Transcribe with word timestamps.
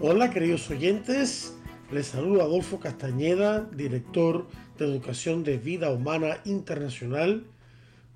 Hola 0.00 0.30
queridos 0.30 0.70
oyentes, 0.70 1.56
les 1.90 2.06
saludo 2.06 2.42
Adolfo 2.42 2.78
Castañeda, 2.78 3.68
director 3.74 4.46
de 4.78 4.84
Educación 4.84 5.42
de 5.42 5.58
Vida 5.58 5.90
Humana 5.90 6.38
Internacional, 6.44 7.48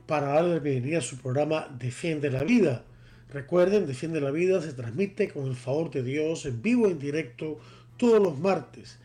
para 0.06 0.28
darle 0.28 0.54
la 0.54 0.60
bienvenida 0.60 0.98
a 0.98 1.02
su 1.02 1.18
programa 1.18 1.66
Defiende 1.76 2.30
la 2.30 2.44
Vida. 2.44 2.84
Recuerden, 3.32 3.88
Defiende 3.88 4.20
la 4.20 4.30
Vida 4.30 4.62
se 4.62 4.74
transmite 4.74 5.28
con 5.30 5.48
el 5.48 5.56
favor 5.56 5.90
de 5.90 6.04
Dios 6.04 6.46
en 6.46 6.62
vivo 6.62 6.86
en 6.86 7.00
directo 7.00 7.58
todos 7.96 8.22
los 8.22 8.38
martes 8.38 9.00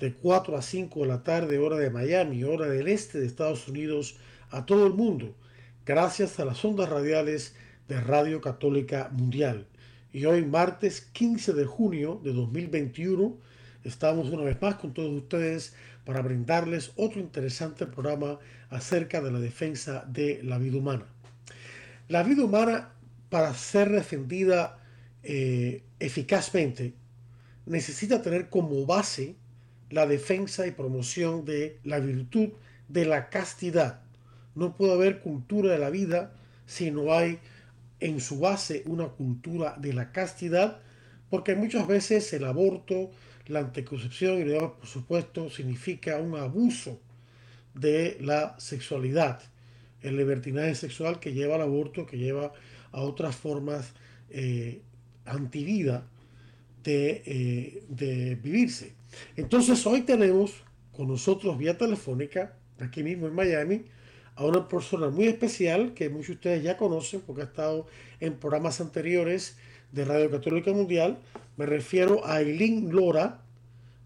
de 0.00 0.14
4 0.14 0.56
a 0.56 0.62
5 0.62 1.00
de 1.00 1.06
la 1.06 1.22
tarde, 1.22 1.58
hora 1.58 1.76
de 1.76 1.90
Miami, 1.90 2.44
hora 2.44 2.66
del 2.66 2.88
este 2.88 3.20
de 3.20 3.26
Estados 3.26 3.68
Unidos, 3.68 4.16
a 4.48 4.64
todo 4.64 4.86
el 4.86 4.94
mundo, 4.94 5.34
gracias 5.84 6.40
a 6.40 6.46
las 6.46 6.64
ondas 6.64 6.88
radiales 6.88 7.54
de 7.88 8.00
Radio 8.00 8.40
Católica 8.40 9.10
Mundial. 9.12 9.66
Y 10.14 10.26
hoy, 10.26 10.44
martes 10.44 11.00
15 11.00 11.54
de 11.54 11.64
junio 11.64 12.20
de 12.22 12.34
2021, 12.34 13.34
estamos 13.82 14.28
una 14.28 14.42
vez 14.42 14.60
más 14.60 14.74
con 14.74 14.92
todos 14.92 15.10
ustedes 15.10 15.72
para 16.04 16.20
brindarles 16.20 16.92
otro 16.96 17.18
interesante 17.18 17.86
programa 17.86 18.38
acerca 18.68 19.22
de 19.22 19.32
la 19.32 19.40
defensa 19.40 20.04
de 20.06 20.42
la 20.42 20.58
vida 20.58 20.76
humana. 20.76 21.06
La 22.08 22.22
vida 22.24 22.44
humana, 22.44 22.92
para 23.30 23.54
ser 23.54 23.90
defendida 23.90 24.78
eh, 25.22 25.82
eficazmente, 25.98 26.92
necesita 27.64 28.20
tener 28.20 28.50
como 28.50 28.84
base 28.84 29.36
la 29.88 30.06
defensa 30.06 30.66
y 30.66 30.72
promoción 30.72 31.46
de 31.46 31.78
la 31.84 32.00
virtud 32.00 32.50
de 32.88 33.06
la 33.06 33.30
castidad. 33.30 34.02
No 34.54 34.76
puede 34.76 34.92
haber 34.92 35.20
cultura 35.20 35.72
de 35.72 35.78
la 35.78 35.88
vida 35.88 36.34
si 36.66 36.90
no 36.90 37.14
hay 37.14 37.38
en 38.02 38.20
su 38.20 38.40
base 38.40 38.82
una 38.86 39.08
cultura 39.08 39.76
de 39.78 39.92
la 39.92 40.10
castidad, 40.12 40.80
porque 41.30 41.54
muchas 41.54 41.86
veces 41.86 42.32
el 42.32 42.44
aborto, 42.44 43.10
la 43.46 43.60
anticoncepción 43.60 44.38
y 44.38 44.44
demás, 44.44 44.72
por 44.78 44.86
supuesto, 44.86 45.50
significa 45.50 46.18
un 46.18 46.36
abuso 46.36 46.98
de 47.74 48.18
la 48.20 48.56
sexualidad, 48.58 49.40
el 50.02 50.16
libertinaje 50.16 50.74
sexual 50.74 51.20
que 51.20 51.32
lleva 51.32 51.54
al 51.54 51.62
aborto, 51.62 52.04
que 52.04 52.18
lleva 52.18 52.52
a 52.90 53.00
otras 53.00 53.36
formas 53.36 53.92
eh, 54.30 54.82
antivida 55.24 56.04
de, 56.82 57.22
eh, 57.24 57.84
de 57.88 58.34
vivirse. 58.34 58.94
Entonces 59.36 59.86
hoy 59.86 60.02
tenemos 60.02 60.52
con 60.92 61.08
nosotros 61.08 61.56
vía 61.56 61.78
telefónica, 61.78 62.56
aquí 62.80 63.02
mismo 63.02 63.28
en 63.28 63.34
Miami, 63.34 63.84
a 64.42 64.46
una 64.46 64.68
persona 64.68 65.08
muy 65.08 65.26
especial 65.26 65.94
que 65.94 66.08
muchos 66.08 66.28
de 66.28 66.34
ustedes 66.34 66.62
ya 66.64 66.76
conocen 66.76 67.20
porque 67.20 67.42
ha 67.42 67.44
estado 67.44 67.86
en 68.20 68.34
programas 68.34 68.80
anteriores 68.80 69.56
de 69.92 70.04
Radio 70.04 70.30
Católica 70.30 70.72
Mundial. 70.72 71.18
Me 71.56 71.64
refiero 71.64 72.24
a 72.26 72.36
Aileen 72.36 72.90
Lora. 72.90 73.42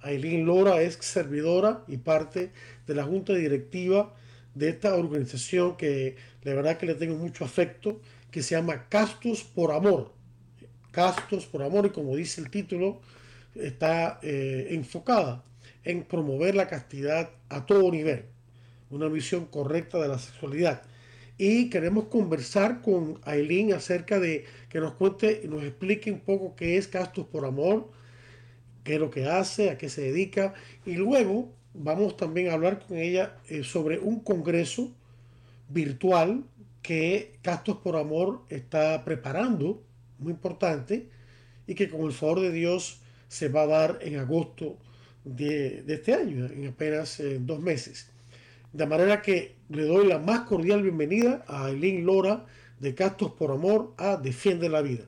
Aileen 0.03 0.45
Lora 0.45 0.83
es 0.83 0.99
servidora 1.01 1.85
y 1.89 1.97
parte 1.97 2.53
de 2.87 2.95
la 2.95 3.05
junta 3.05 3.33
directiva 3.33 4.15
de 4.55 4.69
esta 4.69 4.95
organización 4.95 5.77
que 5.77 6.17
de 6.45 6.55
verdad 6.55 6.77
que 6.77 6.87
le 6.87 6.95
tengo 6.95 7.17
mucho 7.17 7.45
afecto, 7.45 8.01
que 8.31 8.43
se 8.43 8.57
llama 8.57 8.89
Castos 8.89 9.43
por 9.43 9.73
Amor. 9.73 10.13
Castos 10.91 11.47
por 11.47 11.63
Amor 11.63 11.87
y 11.87 11.91
como 11.91 12.15
dice 12.15 12.43
el 12.43 12.51
título, 12.51 13.01
está 13.55 14.21
eh, 14.23 14.69
enfocada 14.71 15.43
en 15.83 16.05
promover 16.05 16.55
la 16.55 16.69
castidad 16.69 17.31
a 17.49 17.65
todo 17.65 17.91
nivel, 17.91 18.27
una 18.91 19.09
visión 19.09 19.47
correcta 19.47 19.99
de 19.99 20.09
la 20.09 20.19
sexualidad. 20.19 20.83
Y 21.39 21.69
queremos 21.69 22.05
conversar 22.07 22.81
con 22.81 23.21
Aileen 23.25 23.73
acerca 23.75 24.19
de 24.19 24.45
que 24.69 24.81
nos 24.81 24.95
cuente 24.95 25.43
y 25.45 25.49
nos 25.49 25.63
explique 25.65 26.11
un 26.11 26.21
poco 26.21 26.57
qué 26.57 26.77
es 26.79 26.89
Castos 26.89 27.27
por 27.27 27.45
Amor, 27.45 27.91
qué 28.85 28.95
es 28.95 29.01
lo 29.01 29.11
que 29.11 29.27
hace, 29.27 29.71
a 29.71 29.77
qué 29.77 29.89
se 29.89 30.03
dedica. 30.03 30.55
Y 30.87 30.95
luego 30.95 31.53
vamos 31.75 32.17
también 32.17 32.49
a 32.49 32.55
hablar 32.55 32.81
con 32.87 32.97
ella 32.97 33.37
eh, 33.49 33.65
sobre 33.65 33.99
un 33.99 34.21
congreso 34.21 34.93
virtual 35.69 36.45
que 36.81 37.39
Castos 37.43 37.79
por 37.79 37.97
Amor 37.97 38.43
está 38.49 39.05
preparando, 39.05 39.83
muy 40.19 40.33
importante, 40.33 41.11
y 41.67 41.75
que 41.75 41.91
con 41.91 42.03
el 42.03 42.13
favor 42.13 42.41
de 42.41 42.53
Dios 42.53 43.01
se 43.29 43.49
va 43.49 43.63
a 43.63 43.67
dar 43.67 43.99
en 44.01 44.19
agosto 44.19 44.79
de, 45.25 45.85
este 45.87 46.15
año, 46.15 46.47
en 46.47 46.69
apenas 46.69 47.21
eh, 47.21 47.39
dos 47.41 47.61
meses. 47.61 48.09
De 48.77 48.85
manera 48.85 49.23
que 49.23 49.55
le 49.71 49.85
doy 49.85 50.07
la 50.07 50.19
más 50.19 50.41
cordial 50.41 50.83
bienvenida 50.83 51.43
a 51.49 51.65
Aileen 51.65 52.05
Lora 52.05 52.45
de 52.79 52.95
Castos 52.95 53.31
por 53.31 53.51
Amor 53.51 53.95
a 53.97 54.19
Defiende 54.19 54.69
la 54.69 54.83
Vida. 54.83 55.05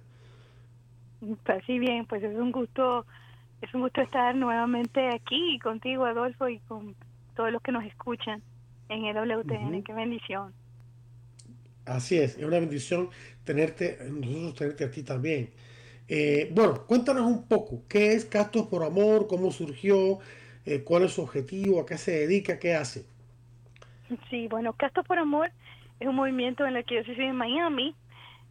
Pues 1.45 1.63
sí, 1.67 1.79
bien, 1.79 2.07
pues 2.07 2.23
es 2.23 2.35
un 2.35 2.51
gusto, 2.51 3.05
es 3.61 3.75
un 3.75 3.83
gusto 3.83 4.01
estar 4.01 4.35
nuevamente 4.35 5.11
aquí 5.11 5.59
contigo, 5.59 6.07
Adolfo, 6.07 6.49
y 6.49 6.61
con 6.61 6.97
todos 7.37 7.53
los 7.53 7.61
que 7.61 7.73
nos 7.73 7.85
escuchan 7.85 8.43
en 8.89 9.05
el 9.05 9.15
WTN. 9.15 9.83
Qué 9.83 9.93
bendición. 9.93 10.55
Así 11.85 12.17
es, 12.17 12.39
es 12.39 12.45
una 12.45 12.61
bendición 12.61 13.11
tenerte, 13.45 13.99
nosotros 14.11 14.55
tenerte 14.55 14.85
a 14.85 14.91
ti 14.91 15.03
también. 15.03 15.51
Eh, 16.09 16.51
bueno, 16.55 16.87
cuéntanos 16.87 17.27
un 17.27 17.47
poco, 17.47 17.83
¿qué 17.87 18.15
es 18.15 18.25
Castos 18.25 18.67
por 18.69 18.83
Amor? 18.83 19.27
¿Cómo 19.27 19.53
surgió? 19.53 20.21
Eh, 20.65 20.83
¿Cuál 20.85 21.03
es 21.03 21.13
su 21.13 21.21
objetivo? 21.21 21.83
¿A 21.83 21.85
qué 21.85 21.99
se 21.99 22.13
dedica? 22.13 22.59
¿Qué 22.59 22.75
hace? 22.75 23.18
Sí, 24.31 24.49
bueno, 24.49 24.73
Castos 24.73 25.07
por 25.07 25.19
Amor 25.19 25.51
es 26.01 26.09
un 26.09 26.17
movimiento 26.17 26.67
en 26.67 26.77
el 26.77 26.85
que 26.85 26.97
yo 26.97 27.05
soy 27.05 27.25
en 27.25 27.37
Miami. 27.37 27.95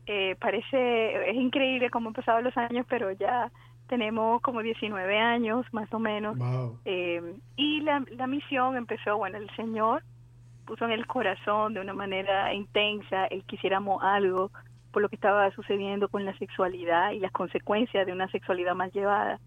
Eh, 0.06 0.35
parece, 0.40 1.29
es 1.29 1.35
increíble 1.35 1.90
cómo 1.90 2.09
han 2.09 2.13
pasado 2.13 2.41
los 2.41 2.56
años, 2.57 2.85
pero 2.90 3.12
ya 3.12 3.51
tenemos 3.88 4.41
como 4.41 4.62
19 4.62 5.18
años 5.18 5.66
más 5.72 5.91
o 5.94 6.00
menos. 6.00 6.38
y 6.85 7.81
la, 7.81 8.03
la 8.12 8.28
misión 8.28 8.78
empezó, 8.78 9.18
bueno, 9.18 9.38
el 9.38 9.50
Señor 9.56 10.03
puso 10.66 10.85
en 10.85 10.91
el 10.91 11.07
corazón 11.07 11.74
de 11.74 11.79
una 11.79 11.94
manera 11.94 12.53
intensa 12.53 13.25
el 13.28 13.44
quisiéramos 13.45 14.03
algo 14.03 14.51
por 14.91 15.01
lo 15.01 15.09
que 15.09 15.16
estaba 15.16 15.50
sucediendo 15.51 16.09
con 16.09 16.25
la 16.25 16.38
sexualidad 16.38 17.12
y 17.12 17.19
las 17.19 17.31
consecuencias 17.31 18.06
de 18.06 18.12
una 18.12 18.28
sexualidad 18.29 18.75
más 18.75 18.94
llevada 18.94 19.39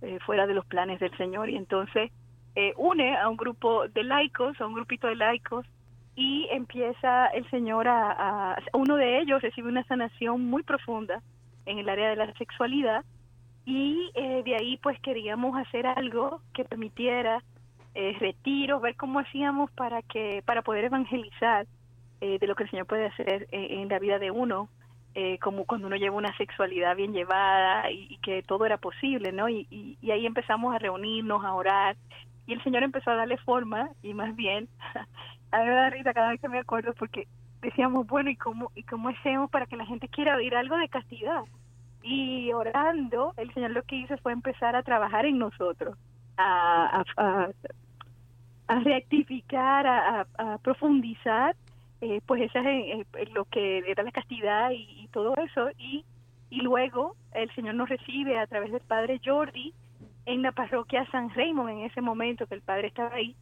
eh, 0.00 0.18
fuera 0.24 0.46
de 0.46 0.54
los 0.54 0.64
planes 0.66 1.00
del 1.00 1.16
Señor. 1.16 1.50
Y 1.50 1.56
entonces 1.56 2.10
eh, 2.54 2.74
une 2.76 3.16
a 3.16 3.28
un 3.28 3.36
grupo 3.36 3.88
de 3.88 4.04
laicos, 4.04 4.60
a 4.60 4.66
un 4.66 4.74
grupito 4.74 5.06
de 5.06 5.16
laicos, 5.16 5.66
y 6.14 6.46
empieza 6.50 7.26
el 7.28 7.48
Señor 7.50 7.88
a, 7.88 8.56
uno 8.74 8.96
de 8.96 9.20
ellos 9.20 9.40
recibe 9.40 9.68
una 9.68 9.84
sanación 9.84 10.44
muy 10.44 10.62
profunda 10.62 11.22
en 11.64 11.78
el 11.78 11.88
área 11.88 12.10
de 12.10 12.16
la 12.16 12.32
sexualidad 12.34 13.02
y 13.64 14.10
eh, 14.14 14.42
de 14.44 14.56
ahí 14.56 14.76
pues 14.82 15.00
queríamos 15.00 15.56
hacer 15.56 15.86
algo 15.86 16.42
que 16.52 16.64
permitiera 16.64 17.42
retiros, 17.94 18.80
ver 18.80 18.96
cómo 18.96 19.20
hacíamos 19.20 19.70
para 19.72 20.00
que 20.00 20.42
para 20.46 20.62
poder 20.62 20.86
evangelizar 20.86 21.66
de 22.20 22.46
lo 22.46 22.54
que 22.54 22.62
el 22.62 22.70
Señor 22.70 22.86
puede 22.86 23.06
hacer 23.06 23.48
en 23.50 23.88
la 23.88 23.98
vida 23.98 24.18
de 24.18 24.30
uno 24.30 24.70
eh, 25.14 25.38
como 25.40 25.66
cuando 25.66 25.88
uno 25.88 25.96
lleva 25.96 26.16
una 26.16 26.34
sexualidad 26.38 26.96
bien 26.96 27.12
llevada 27.12 27.90
y, 27.90 28.16
que 28.22 28.42
todo 28.42 28.64
era 28.64 28.78
posible, 28.78 29.30
¿no? 29.30 29.46
Y, 29.46 29.98
ahí 30.10 30.24
empezamos 30.24 30.74
a 30.74 30.78
reunirnos, 30.78 31.44
a 31.44 31.52
orar, 31.52 31.96
y 32.46 32.54
el 32.54 32.62
Señor 32.62 32.82
empezó 32.82 33.10
a 33.10 33.16
darle 33.16 33.36
forma, 33.38 33.90
y 34.02 34.14
más 34.14 34.34
bien, 34.36 34.68
a 35.52 35.58
mí 35.58 35.64
me 35.64 35.74
da 35.74 35.90
risa 35.90 36.14
cada 36.14 36.30
vez 36.30 36.40
que 36.40 36.48
me 36.48 36.58
acuerdo, 36.58 36.92
porque 36.94 37.26
decíamos, 37.60 38.06
bueno, 38.06 38.30
¿y 38.30 38.36
cómo, 38.36 38.70
¿y 38.74 38.82
cómo 38.82 39.08
hacemos 39.08 39.50
para 39.50 39.66
que 39.66 39.76
la 39.76 39.86
gente 39.86 40.08
quiera 40.08 40.36
oír 40.36 40.54
algo 40.54 40.76
de 40.76 40.88
castidad? 40.88 41.42
Y 42.02 42.52
orando, 42.52 43.32
el 43.36 43.52
Señor 43.54 43.70
lo 43.70 43.82
que 43.82 43.96
hizo 43.96 44.16
fue 44.18 44.32
empezar 44.32 44.74
a 44.74 44.82
trabajar 44.82 45.24
en 45.24 45.38
nosotros, 45.38 45.96
a, 46.36 47.04
a, 47.16 47.24
a, 47.24 47.50
a, 48.68 50.26
a 50.38 50.58
profundizar 50.58 51.54
eh, 52.02 52.20
pues 52.26 52.42
esa 52.42 52.58
es 52.68 53.06
eh, 53.14 53.26
lo 53.32 53.44
que 53.44 53.78
era 53.86 54.02
la 54.02 54.10
castidad 54.10 54.72
y, 54.72 55.08
todo 55.12 55.36
eso 55.36 55.70
y 55.78 56.04
y 56.50 56.56
luego 56.56 57.14
el 57.32 57.48
Señor 57.54 57.76
nos 57.76 57.88
recibe 57.88 58.38
a 58.40 58.46
través 58.48 58.72
del 58.72 58.80
Padre 58.80 59.20
Jordi 59.24 59.72
en 60.26 60.42
la 60.42 60.52
parroquia 60.52 61.06
San 61.10 61.30
Raymond 61.30 61.70
en 61.70 61.78
ese 61.80 62.00
momento 62.00 62.46
que 62.46 62.54
el 62.54 62.62
Padre 62.62 62.88
estaba 62.88 63.14
ahí 63.14 63.34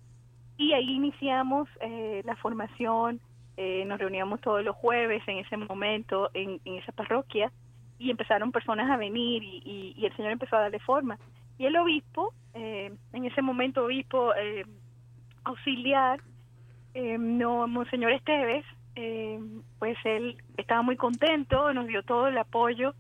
y 0.56 0.72
ahí 0.72 0.90
iniciamos 0.90 1.68
eh, 1.80 2.22
la 2.24 2.36
formación 2.36 3.20
nos 3.84 3.98
reuníamos 3.98 4.40
todos 4.40 4.64
los 4.64 4.74
jueves 4.74 5.22
en 5.26 5.36
ese 5.36 5.54
momento 5.58 6.30
en, 6.32 6.60
esa 6.64 6.92
parroquia 6.92 7.52
y 8.00 8.10
empezaron 8.10 8.50
personas 8.50 8.90
a 8.90 8.96
venir 8.96 9.42
y, 9.44 9.94
el 10.02 10.16
Señor 10.16 10.32
empezó 10.32 10.56
a 10.56 10.60
darle 10.60 10.78
forma. 10.80 11.18
Y 11.58 11.66
el 11.66 11.76
obispo, 11.76 12.32
eh, 12.54 12.90
en 13.12 13.24
ese 13.26 13.42
momento 13.42 13.84
obispo 13.84 14.34
eh, 14.34 14.64
auxiliar, 15.44 16.20
eh, 16.94 17.18
no, 17.18 17.68
Monseñor 17.68 18.12
Esteves, 18.12 18.64
pues 19.78 19.96
él 20.04 20.36
estaba 20.56 20.82
muy 20.82 20.96
contento, 20.96 21.72
nos 21.72 21.86
dio 21.86 22.02
todo 22.02 22.28
el 22.28 22.38
apoyo, 22.38 22.94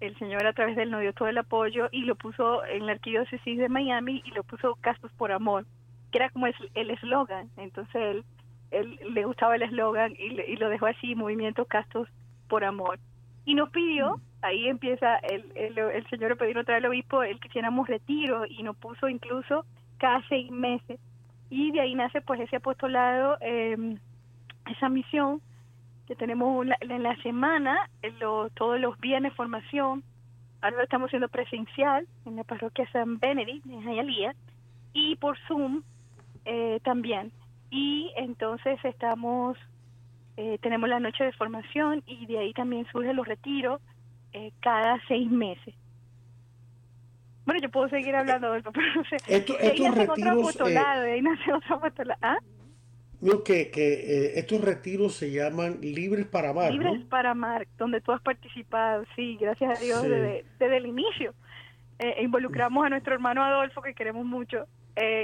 el 0.00 0.16
Señor 0.18 0.46
a 0.46 0.52
través 0.52 0.76
de 0.76 0.84
él 0.84 0.90
nos 0.90 1.00
dio 1.00 1.12
todo 1.12 1.28
el 1.28 1.38
apoyo 1.38 1.88
y 1.92 2.02
lo 2.02 2.14
puso 2.14 2.64
en 2.64 2.86
la 2.86 2.92
arquidiócesis 2.92 3.58
de 3.58 3.68
Miami 3.68 4.22
y 4.24 4.30
lo 4.30 4.42
puso 4.42 4.76
Castos 4.80 5.12
por 5.12 5.32
Amor, 5.32 5.66
que 6.10 6.18
era 6.18 6.30
como 6.30 6.46
el 6.46 6.90
eslogan. 6.90 7.50
Entonces 7.56 7.94
él, 7.94 8.24
él 8.70 9.00
le 9.14 9.24
gustaba 9.24 9.56
el 9.56 9.62
eslogan 9.62 10.12
y, 10.12 10.40
y 10.40 10.56
lo 10.56 10.68
dejó 10.68 10.86
así, 10.86 11.14
Movimiento 11.14 11.64
Castos 11.64 12.08
por 12.48 12.64
Amor. 12.64 12.98
Y 13.44 13.54
nos 13.54 13.70
pidió 13.70 14.20
ahí 14.42 14.68
empieza 14.68 15.16
el, 15.16 15.52
el, 15.54 16.06
señor 16.08 16.36
pedir 16.36 16.58
otra 16.58 16.74
vez 16.74 16.84
al 16.84 16.90
obispo 16.90 17.22
el 17.22 17.40
que 17.40 17.48
hiciéramos 17.48 17.88
retiro 17.88 18.44
y 18.48 18.62
nos 18.62 18.76
puso 18.76 19.08
incluso 19.08 19.64
cada 19.98 20.22
seis 20.28 20.50
meses. 20.50 21.00
Y 21.50 21.72
de 21.72 21.80
ahí 21.80 21.94
nace 21.94 22.20
pues 22.20 22.40
ese 22.40 22.56
apostolado, 22.56 23.38
em, 23.40 23.98
esa 24.70 24.88
misión 24.88 25.40
que 26.08 26.16
tenemos 26.16 26.66
en 26.80 27.02
la 27.02 27.14
semana, 27.16 27.90
en 28.00 28.14
todos 28.54 28.80
los 28.80 28.98
viernes 28.98 29.34
formación. 29.34 30.02
Ahora 30.62 30.78
lo 30.78 30.82
estamos 30.82 31.08
haciendo 31.08 31.28
presencial 31.28 32.08
en 32.24 32.36
la 32.36 32.44
parroquia 32.44 32.90
San 32.90 33.18
Benedict, 33.18 33.66
en 33.66 33.84
Jayalía, 33.84 34.34
y 34.94 35.16
por 35.16 35.38
Zoom 35.46 35.82
eh, 36.46 36.80
también. 36.82 37.30
Y 37.70 38.10
entonces 38.16 38.82
estamos, 38.84 39.58
eh, 40.38 40.58
tenemos 40.62 40.88
la 40.88 40.98
noche 40.98 41.24
de 41.24 41.32
formación 41.32 42.02
y 42.06 42.24
de 42.24 42.38
ahí 42.38 42.54
también 42.54 42.86
surgen 42.90 43.14
los 43.14 43.28
retiros 43.28 43.82
eh, 44.32 44.52
cada 44.60 44.98
seis 45.08 45.30
meses. 45.30 45.74
Bueno, 47.44 47.60
yo 47.60 47.70
puedo 47.70 47.90
seguir 47.90 48.16
hablando 48.16 48.50
de 48.52 48.58
esto, 48.58 48.72
pero 48.72 48.86
no 48.94 49.04
sé. 49.04 49.16
estos 49.26 49.94
retiros... 49.94 50.38
¿Ah? 52.22 52.38
Que, 53.44 53.70
que 53.70 53.92
eh, 53.92 54.38
estos 54.38 54.60
retiros 54.60 55.14
se 55.14 55.30
llaman 55.30 55.78
Libres 55.80 56.26
para 56.26 56.50
Amar. 56.50 56.72
Libres 56.72 57.04
para 57.06 57.32
Amar, 57.32 57.66
donde 57.76 58.00
tú 58.00 58.12
has 58.12 58.22
participado, 58.22 59.04
sí, 59.16 59.36
gracias 59.40 59.78
a 59.78 59.82
Dios, 59.82 60.02
desde, 60.02 60.44
desde, 60.58 60.76
el 60.76 60.86
inicio. 60.86 61.34
Eh, 61.98 62.14
e 62.18 62.22
involucramos 62.22 62.86
a 62.86 62.90
nuestro 62.90 63.14
hermano 63.14 63.42
Adolfo, 63.42 63.82
que 63.82 63.94
queremos 63.94 64.24
mucho, 64.24 64.66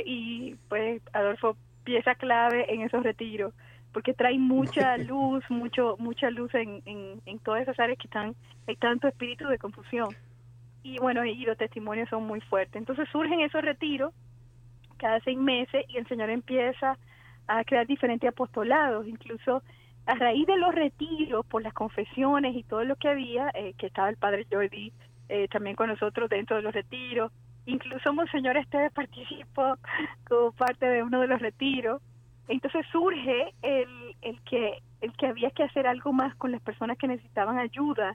y 0.06 0.54
pues 0.68 1.02
Adolfo, 1.12 1.56
pieza 1.82 2.14
clave 2.14 2.72
en 2.72 2.82
esos 2.82 3.02
retiros 3.02 3.52
porque 3.94 4.12
trae 4.12 4.36
mucha 4.36 4.98
luz, 4.98 5.42
mucho 5.48 5.96
mucha 5.98 6.28
luz 6.28 6.52
en, 6.54 6.82
en, 6.84 7.38
todas 7.38 7.62
esas 7.62 7.78
áreas 7.78 7.98
que 7.98 8.08
están, 8.08 8.34
hay 8.66 8.76
tanto 8.76 9.08
espíritu 9.08 9.46
de 9.48 9.56
confusión. 9.56 10.08
Y 10.82 10.98
bueno, 10.98 11.24
y 11.24 11.36
los 11.46 11.56
testimonios 11.56 12.10
son 12.10 12.26
muy 12.26 12.40
fuertes. 12.42 12.76
Entonces 12.76 13.08
surgen 13.10 13.40
esos 13.40 13.62
retiros 13.62 14.12
cada 14.98 15.18
seis 15.20 15.38
meses 15.38 15.86
y 15.88 15.96
el 15.96 16.06
Señor 16.08 16.28
empieza 16.28 16.98
a 17.46 17.64
crear 17.64 17.86
diferentes 17.86 18.28
apostolados, 18.28 19.06
incluso 19.06 19.62
a 20.06 20.14
raíz 20.14 20.46
de 20.46 20.56
los 20.56 20.74
retiros, 20.74 21.46
por 21.46 21.62
las 21.62 21.72
confesiones 21.72 22.54
y 22.54 22.62
todo 22.62 22.84
lo 22.84 22.96
que 22.96 23.08
había, 23.08 23.50
eh, 23.54 23.74
que 23.78 23.86
estaba 23.86 24.08
el 24.08 24.16
Padre 24.16 24.46
Jordi 24.50 24.92
eh, 25.28 25.48
también 25.48 25.76
con 25.76 25.88
nosotros 25.88 26.28
dentro 26.28 26.56
de 26.56 26.62
los 26.62 26.74
retiros, 26.74 27.32
incluso 27.66 28.12
Monseñor 28.12 28.56
Esteves 28.56 28.92
participó 28.92 29.78
como 30.28 30.52
parte 30.52 30.86
de 30.86 31.02
uno 31.02 31.20
de 31.20 31.28
los 31.28 31.40
retiros, 31.40 32.02
entonces 32.48 32.84
surge 32.92 33.54
el, 33.62 34.14
el, 34.20 34.40
que, 34.42 34.82
el 35.00 35.12
que 35.16 35.26
había 35.26 35.50
que 35.50 35.62
hacer 35.62 35.86
algo 35.86 36.12
más 36.12 36.34
con 36.36 36.52
las 36.52 36.60
personas 36.60 36.98
que 36.98 37.08
necesitaban 37.08 37.58
ayuda, 37.58 38.14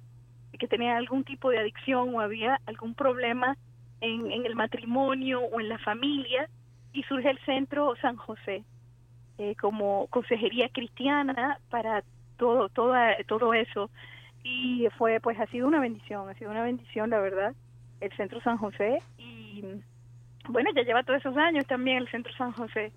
que 0.60 0.68
tenían 0.68 0.98
algún 0.98 1.24
tipo 1.24 1.50
de 1.50 1.58
adicción 1.58 2.14
o 2.14 2.20
había 2.20 2.60
algún 2.66 2.94
problema 2.94 3.56
en, 4.02 4.30
en 4.30 4.46
el 4.46 4.56
matrimonio 4.56 5.42
o 5.42 5.60
en 5.60 5.70
la 5.70 5.80
familia, 5.80 6.50
y 6.92 7.04
surge 7.04 7.30
el 7.30 7.40
Centro 7.46 7.96
San 8.02 8.18
José 8.18 8.64
eh, 9.40 9.56
como 9.60 10.08
consejería 10.08 10.70
cristiana 10.70 11.60
para 11.70 12.04
todo, 12.38 12.70
todo, 12.70 12.94
todo 13.26 13.54
eso. 13.54 13.90
Y 14.44 14.88
fue, 14.98 15.20
pues 15.20 15.40
ha 15.40 15.48
sido 15.48 15.68
una 15.68 15.80
bendición, 15.80 16.30
ha 16.30 16.34
sido 16.36 16.52
una 16.52 16.64
bendición, 16.64 17.10
la 17.10 17.20
verdad, 17.20 17.56
el 18.02 18.12
Centro 18.18 18.42
San 18.42 18.58
José. 18.58 19.02
Y 19.18 19.64
bueno, 20.48 20.70
ya 20.76 20.84
lleva 20.84 21.04
todos 21.04 21.20
esos 21.20 21.38
años 21.38 21.66
también 21.68 21.98
el 21.98 22.10
Centro 22.10 22.34
San 22.34 22.52
José 22.52 22.92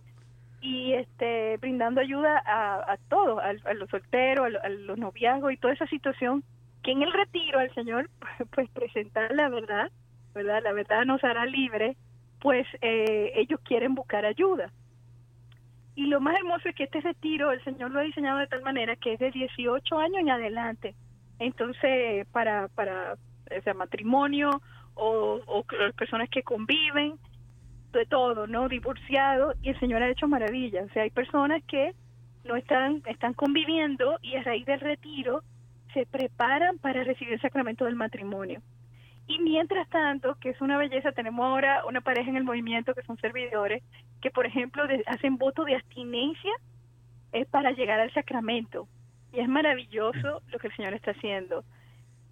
y 0.60 0.92
este 0.92 1.56
brindando 1.58 2.00
ayuda 2.00 2.40
a, 2.46 2.92
a 2.92 2.96
todos, 3.08 3.40
a, 3.42 3.74
los 3.74 3.90
solteros, 3.90 4.48
a, 4.62 4.68
los 4.68 4.96
noviazgos 4.96 5.52
y 5.52 5.56
toda 5.56 5.74
esa 5.74 5.86
situación 5.86 6.44
que 6.82 6.92
en 6.92 7.02
el 7.02 7.12
retiro 7.12 7.58
al 7.58 7.74
Señor 7.74 8.08
pues 8.54 8.70
presentar 8.70 9.32
la 9.34 9.48
verdad, 9.48 9.90
verdad, 10.34 10.62
la 10.62 10.72
verdad 10.72 11.04
nos 11.04 11.22
hará 11.24 11.46
libre, 11.46 11.96
pues 12.40 12.66
eh, 12.80 13.32
ellos 13.36 13.60
quieren 13.64 13.94
buscar 13.94 14.24
ayuda. 14.24 14.72
Y 15.94 16.06
lo 16.06 16.20
más 16.20 16.36
hermoso 16.36 16.68
es 16.68 16.74
que 16.74 16.84
este 16.84 17.00
retiro 17.00 17.52
el 17.52 17.62
Señor 17.64 17.90
lo 17.90 18.00
ha 18.00 18.02
diseñado 18.02 18.38
de 18.38 18.46
tal 18.46 18.62
manera 18.62 18.96
que 18.96 19.14
es 19.14 19.18
de 19.18 19.30
18 19.30 19.98
años 19.98 20.20
en 20.20 20.30
adelante. 20.30 20.94
Entonces, 21.38 22.26
para 22.32 22.68
para 22.68 23.16
ese 23.50 23.74
matrimonio 23.74 24.62
o, 24.94 25.40
o 25.46 25.64
personas 25.96 26.28
que 26.30 26.42
conviven, 26.42 27.18
de 27.92 28.06
todo, 28.06 28.46
¿no? 28.46 28.68
Divorciado 28.68 29.54
y 29.62 29.70
el 29.70 29.78
Señor 29.78 30.02
ha 30.02 30.10
hecho 30.10 30.26
maravillas. 30.26 30.86
O 30.90 30.92
sea, 30.92 31.02
hay 31.02 31.10
personas 31.10 31.62
que 31.64 31.94
no 32.44 32.56
están, 32.56 33.02
están 33.06 33.34
conviviendo 33.34 34.18
y 34.22 34.36
a 34.36 34.42
raíz 34.42 34.66
del 34.66 34.80
retiro 34.80 35.42
se 35.94 36.06
preparan 36.06 36.78
para 36.78 37.04
recibir 37.04 37.34
el 37.34 37.40
sacramento 37.40 37.84
del 37.84 37.96
matrimonio. 37.96 38.60
Y 39.26 39.38
mientras 39.38 39.88
tanto, 39.88 40.36
que 40.40 40.50
es 40.50 40.60
una 40.60 40.76
belleza, 40.76 41.12
tenemos 41.12 41.44
ahora 41.44 41.84
una 41.86 42.00
pareja 42.00 42.30
en 42.30 42.36
el 42.36 42.44
movimiento 42.44 42.94
que 42.94 43.02
son 43.02 43.16
servidores, 43.18 43.82
que 44.20 44.30
por 44.30 44.46
ejemplo 44.46 44.84
hacen 45.06 45.36
voto 45.36 45.64
de 45.64 45.76
abstinencia 45.76 46.52
es 47.32 47.46
para 47.46 47.72
llegar 47.72 48.00
al 48.00 48.12
sacramento. 48.12 48.88
Y 49.32 49.40
es 49.40 49.48
maravilloso 49.48 50.42
lo 50.48 50.58
que 50.58 50.66
el 50.68 50.76
Señor 50.76 50.94
está 50.94 51.12
haciendo. 51.12 51.64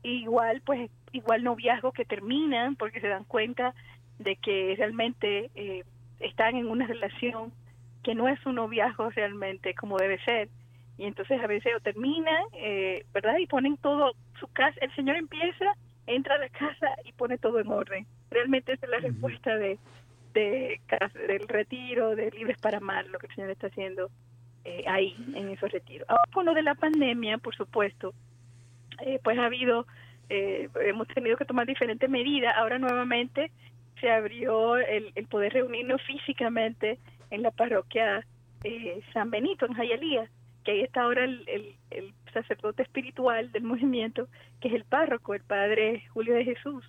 igual, 0.03 0.63
pues, 0.65 0.91
igual 1.13 1.45
noviazgo 1.45 1.93
que 1.93 2.07
terminan 2.07 2.75
porque 2.77 3.01
se 3.01 3.09
dan 3.09 3.25
cuenta 3.25 3.75
de 4.19 4.37
que 4.37 4.75
realmente 4.79 5.51
eh, 5.55 5.85
están 6.21 6.57
en 6.57 6.69
una 6.69 6.87
relación 6.87 7.53
que 8.03 8.15
no 8.15 8.29
es 8.29 8.45
un 8.47 8.55
noviazgo 8.57 9.11
realmente 9.11 9.75
como 9.75 9.99
debe 9.99 10.19
ser. 10.25 10.49
Y 10.99 11.05
entonces 11.05 11.43
a 11.43 11.47
veces 11.47 11.73
lo 11.73 11.81
terminan, 11.81 12.45
eh, 12.55 13.05
¿verdad? 13.13 13.39
Y 13.39 13.47
ponen 13.47 13.77
todo, 13.79 14.13
su 14.39 14.47
casa, 14.49 14.79
el 14.81 14.95
Señor 14.95 15.17
empieza, 15.17 15.75
entra 16.15 16.35
a 16.35 16.39
la 16.39 16.49
casa 16.49 16.89
y 17.05 17.13
pone 17.13 17.39
todo 17.39 17.61
en 17.61 17.69
orden. 17.69 18.07
Realmente 18.31 18.73
esa 18.73 18.87
es 18.87 18.91
la 18.91 18.99
respuesta 18.99 19.57
de, 19.57 19.79
de, 20.35 20.81
del 21.27 21.49
retiro, 21.49 22.15
de 22.17 22.31
Libres 22.31 22.59
para 22.59 22.79
Amar, 22.79 23.07
lo 23.07 23.19
que 23.19 23.27
el 23.27 23.35
Señor 23.35 23.51
está 23.51 23.69
haciendo 23.69 24.11
eh, 24.65 24.85
ahí, 24.87 25.15
en 25.35 25.49
esos 25.51 25.71
retiros. 25.71 26.09
Ahora 26.09 26.23
con 26.33 26.47
lo 26.47 26.55
de 26.55 26.63
la 26.63 26.75
pandemia, 26.75 27.39
por 27.39 27.55
supuesto, 27.55 28.15
pues 29.23 29.39
ha 29.39 29.47
habido, 29.47 29.87
hemos 30.29 31.09
tenido 31.09 31.39
que 31.39 31.47
tomar 31.47 31.67
diferentes 31.67 32.09
medidas. 32.11 32.55
Ahora 32.57 32.79
nuevamente 32.79 33.51
se 34.01 34.11
abrió 34.11 34.77
el, 34.77 35.13
poder 35.29 35.53
reunirnos 35.53 36.03
físicamente 36.03 36.99
en 37.31 37.43
la 37.43 37.51
parroquia 37.51 38.27
eh, 38.65 39.01
San 39.13 39.31
Benito, 39.31 39.67
en 39.67 39.75
Jayalía, 39.75 40.29
que 40.65 40.73
ahí 40.73 40.81
está 40.83 41.03
ahora 41.03 41.25
el, 41.25 41.77
el, 41.91 42.15
sacerdote 42.33 42.83
espiritual 42.83 43.51
del 43.53 43.63
movimiento, 43.65 44.29
que 44.61 44.69
es 44.69 44.75
el 44.75 44.85
párroco, 44.85 45.35
el 45.35 45.43
padre 45.43 46.05
Julio 46.13 46.35
de 46.35 46.45
Jesús. 46.45 46.85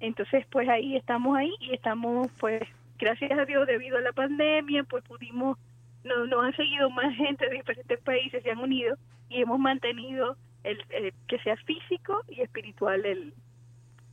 Entonces, 0.00 0.46
pues 0.50 0.68
ahí 0.68 0.96
estamos 0.96 1.36
ahí 1.36 1.52
y 1.60 1.74
estamos, 1.74 2.28
pues, 2.38 2.62
gracias 2.98 3.38
a 3.38 3.44
Dios, 3.44 3.66
debido 3.66 3.98
a 3.98 4.00
la 4.00 4.12
pandemia, 4.12 4.84
pues 4.84 5.04
pudimos, 5.04 5.58
nos, 6.04 6.28
nos 6.28 6.44
han 6.44 6.56
seguido 6.56 6.90
más 6.90 7.14
gente 7.14 7.48
de 7.48 7.56
diferentes 7.56 8.00
países, 8.00 8.42
se 8.42 8.50
han 8.50 8.58
unido 8.58 8.96
y 9.28 9.42
hemos 9.42 9.58
mantenido 9.58 10.36
el, 10.64 10.82
que 11.26 11.38
sea 11.40 11.56
físico 11.56 12.22
y 12.28 12.40
espiritual 12.40 13.04
el, 13.04 13.34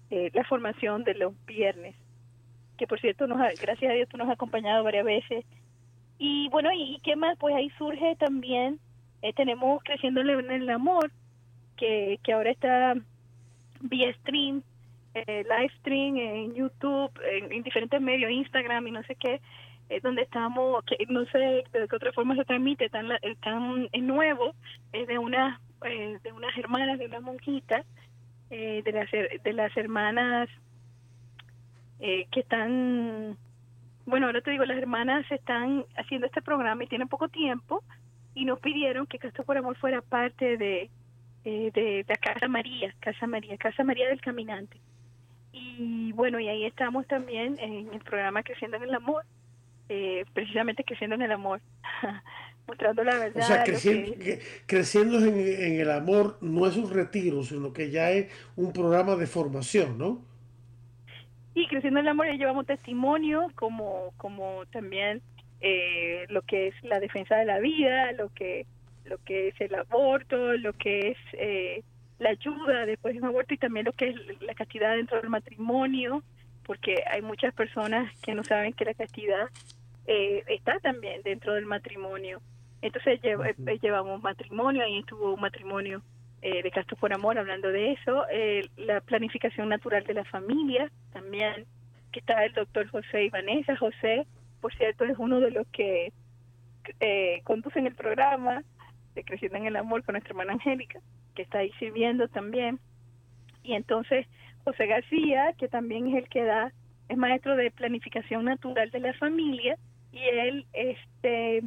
eh, 0.10 0.32
la 0.34 0.44
formación 0.44 1.04
de 1.04 1.16
los 1.16 1.34
viernes 1.46 1.96
que 2.78 2.88
por 2.88 3.00
cierto, 3.02 3.28
nos 3.28 3.40
gracias 3.60 3.92
a 3.92 3.96
Dios 3.96 4.08
tú 4.08 4.18
nos 4.18 4.28
has 4.28 4.36
acompañado 4.36 4.84
varias 4.84 5.04
veces. 5.04 5.46
Y 6.20 6.48
bueno, 6.50 6.70
¿y, 6.74 7.00
qué 7.04 7.16
más? 7.16 7.38
Pues 7.38 7.56
ahí 7.56 7.70
surge 7.78 8.16
también, 8.16 8.80
eh, 9.22 9.34
tenemos 9.34 9.84
Creciendo 9.84 10.22
en 10.22 10.52
el 10.52 10.70
Amor, 10.70 11.12
que, 11.76 12.20
que 12.24 12.34
ahora 12.34 12.52
está 12.52 12.96
vía 13.82 14.14
stream, 14.22 14.64
eh, 15.14 15.44
live 15.44 15.72
stream 15.80 16.18
en 16.18 16.54
YouTube, 16.56 17.12
en, 17.32 17.64
diferentes 17.64 18.02
medios, 18.02 18.32
Instagram 18.32 18.88
y 18.88 18.92
no 18.92 19.04
sé 19.04 19.16
qué, 19.16 19.42
eh, 19.90 20.00
donde 20.02 20.24
estamos, 20.24 20.84
que 20.86 20.98
no 21.10 21.26
sé 21.26 21.64
de 21.72 21.88
qué 21.88 21.96
otra 21.96 22.12
forma 22.12 22.36
se 22.36 22.46
transmite, 22.46 22.86
están, 22.86 23.08
están 23.22 23.90
en 23.92 24.08
nuevo, 24.08 24.54
es 24.94 25.08
de, 25.08 25.18
una, 25.18 25.60
de 25.82 26.32
unas 26.32 26.58
hermanas, 26.58 27.00
de 27.00 27.06
una 27.06 27.20
monjita, 27.20 27.84
de, 28.50 28.92
las, 28.94 29.12
de 29.12 29.54
las 29.54 29.76
hermanas 29.76 30.50
eh, 32.00 32.28
que 32.32 32.42
están, 32.42 33.38
bueno, 34.06 34.28
ahora 34.28 34.42
te 34.42 34.52
digo, 34.52 34.66
las 34.66 34.78
hermanas 34.78 35.26
están 35.32 35.84
haciendo 35.96 36.28
este 36.28 36.44
programa 36.44 36.84
y 36.84 36.88
tienen 36.88 37.08
poco 37.08 37.28
tiempo 37.28 37.84
y 38.38 38.46
nos 38.46 38.60
pidieron 38.60 39.08
que 39.08 39.18
Castro 39.18 39.44
por 39.44 39.58
Amor 39.58 39.76
fuera 39.78 40.00
parte 40.04 40.58
de, 40.58 40.92
eh, 41.44 41.72
de, 41.74 42.06
la 42.08 42.16
Casa 42.18 42.48
María, 42.48 42.94
Casa 43.00 43.26
María, 43.26 43.58
Casa 43.58 43.84
María 43.84 44.08
del 44.10 44.22
Caminante. 44.22 44.78
Y 45.52 46.12
bueno, 46.12 46.40
y 46.40 46.48
ahí 46.48 46.64
estamos 46.64 47.08
también 47.08 47.58
en 47.60 47.92
el 47.92 48.00
programa 48.02 48.44
Creciendo 48.44 48.78
en 48.78 48.84
el 48.84 48.94
Amor, 48.94 49.26
eh, 49.90 50.24
precisamente 50.36 50.84
Creciendo 50.84 51.16
en 51.16 51.24
el 51.24 51.32
Amor, 51.32 51.62
mostrando 52.68 53.04
la 53.04 53.18
verdad. 53.18 53.42
O 53.42 53.48
sea, 53.48 53.64
creciendo, 53.64 54.14
creciendo 54.68 55.18
en, 55.18 55.40
en, 55.40 55.80
el 55.80 55.90
Amor 55.90 56.38
no 56.40 56.68
es 56.68 56.78
un 56.78 56.94
retiro, 56.94 57.42
sino 57.42 57.74
que 57.74 57.90
ya 57.90 58.12
es 58.12 58.32
un 58.56 58.72
programa 58.72 59.16
de 59.16 59.26
formación, 59.26 59.98
¿no? 59.98 60.22
Y 61.56 61.68
Creciendo 61.70 62.02
en 62.02 62.06
el 62.06 62.12
Amor 62.12 62.28
ya 62.28 62.34
llevamos 62.34 62.68
testimonio, 62.68 63.48
como, 63.56 64.14
como 64.18 64.64
también 64.68 65.24
eh, 65.60 66.26
lo 66.30 66.42
que 66.44 66.68
es 66.68 66.84
la 66.84 67.00
defensa 67.00 67.36
de 67.36 67.46
la 67.46 67.60
vida, 67.60 68.12
lo 68.12 68.30
que, 68.30 68.66
lo 69.06 69.18
que 69.24 69.50
es 69.50 69.62
el 69.62 69.74
aborto, 69.76 70.54
lo 70.54 70.74
que 70.74 71.10
es 71.10 71.18
eh, 71.34 71.84
la 72.20 72.30
ayuda 72.30 72.86
después 72.86 73.14
de 73.14 73.20
un 73.20 73.26
aborto 73.28 73.54
y 73.54 73.58
también 73.58 73.86
lo 73.86 73.94
que 73.94 74.10
es 74.10 74.42
la 74.42 74.54
castidad 74.54 74.96
dentro 74.96 75.18
del 75.18 75.30
matrimonio, 75.30 76.24
porque 76.64 77.04
hay 77.10 77.22
muchas 77.22 77.54
personas 77.54 78.12
que 78.20 78.34
no 78.34 78.44
saben 78.44 78.74
que 78.74 78.86
la 78.86 78.94
castidad 78.94 79.50
eh, 80.06 80.44
está 80.48 80.80
también 80.80 81.22
dentro 81.24 81.54
del 81.54 81.66
matrimonio. 81.66 82.42
Entonces 82.82 83.20
llevamos 83.82 84.22
matrimonio, 84.22 84.84
ahí 84.84 85.00
estuvo 85.00 85.34
un 85.34 85.42
matrimonio 85.42 86.04
de 86.40 86.72
Castro 86.72 86.96
por 86.96 87.12
Amor 87.12 87.40
hablando 87.40 87.70
de 87.70 87.94
eso, 87.94 88.24
la 88.78 89.02
planificación 89.02 89.68
natural 89.68 90.04
de 90.06 90.14
la 90.14 90.24
familia 90.26 90.90
también, 91.12 91.66
que 92.12 92.20
está 92.20 92.46
el 92.46 92.54
doctor 92.54 92.88
José 92.88 93.26
y 93.26 93.30
Vanessa. 93.30 93.76
José 93.76 94.28
por 94.62 94.74
cierto, 94.76 95.06
es 95.06 95.18
uno 95.18 95.40
de 95.40 95.52
los 95.52 95.68
que 95.68 96.12
eh, 97.00 97.42
conducen 97.44 97.88
el 97.88 97.96
programa 97.96 98.64
de 99.16 99.24
Creciendo 99.24 99.58
en 99.58 99.68
el 99.68 99.76
Amor 99.76 100.04
con 100.04 100.14
nuestra 100.14 100.32
hermana 100.32 100.54
Angélica, 100.54 101.00
que 101.36 101.42
está 101.44 101.60
ahí 101.60 101.72
sirviendo 101.80 102.28
también. 102.28 102.80
Y 103.64 103.74
entonces 103.74 104.28
José 104.64 104.88
García, 104.88 105.54
que 105.58 105.68
también 105.68 106.08
es 106.08 106.24
el 106.24 106.30
que 106.30 106.44
da, 106.44 106.72
es 107.10 107.18
maestro 107.18 107.56
de 107.56 107.72
planificación 107.72 108.46
natural 108.46 108.92
de 108.92 109.00
la 109.00 109.14
familia, 109.14 109.78
y 110.12 110.20
él, 110.20 110.66
este, 110.74 111.64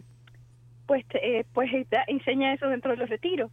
pues, 0.87 1.05
eh, 1.15 1.45
pues 1.55 1.71
enseña 2.09 2.55
eso 2.55 2.69
dentro 2.69 2.91
de 2.91 2.97
los 2.97 3.09
retiros. 3.09 3.51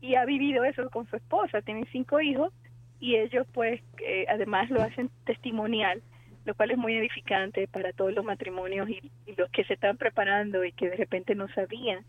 Y 0.00 0.14
ha 0.14 0.24
vivido 0.24 0.64
eso 0.64 0.88
con 0.90 1.08
su 1.08 1.16
esposa, 1.16 1.62
tienen 1.62 1.86
cinco 1.92 2.20
hijos, 2.20 2.52
y 3.00 3.16
ellos, 3.16 3.46
pues, 3.52 3.80
eh, 4.04 4.26
además 4.28 4.70
lo 4.70 4.82
hacen 4.82 5.10
testimonial 5.24 6.02
lo 6.48 6.54
cual 6.54 6.70
es 6.70 6.78
muy 6.78 6.96
edificante 6.96 7.68
para 7.68 7.92
todos 7.92 8.14
los 8.14 8.24
matrimonios 8.24 8.88
y, 8.88 9.02
los 9.36 9.50
que 9.50 9.64
se 9.64 9.74
están 9.74 9.98
preparando 9.98 10.64
y 10.64 10.72
que 10.72 10.88
de 10.88 10.96
repente 10.96 11.34
no 11.34 11.46
sabían 11.48 12.06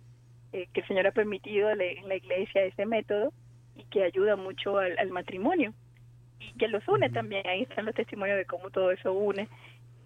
eh, 0.54 0.68
que 0.74 0.80
el 0.80 0.88
Señor 0.88 1.08
ha 1.08 1.12
permitido 1.12 1.70
en 1.70 2.08
la 2.08 2.16
iglesia 2.16 2.64
ese 2.64 2.86
método 2.86 3.34
y 3.76 3.84
que 3.84 4.02
ayuda 4.06 4.38
mucho 4.38 4.78
al, 4.78 5.10
matrimonio 5.10 5.74
y 6.40 6.54
que 6.54 6.70
los 6.70 6.88
une 6.88 7.10
también. 7.10 7.46
Ahí 7.48 7.64
están 7.64 7.86
los 7.86 7.94
testimonios 7.94 8.38
de 8.38 8.46
cómo 8.46 8.70
todo 8.70 8.92
eso 8.92 9.12
une. 9.12 9.50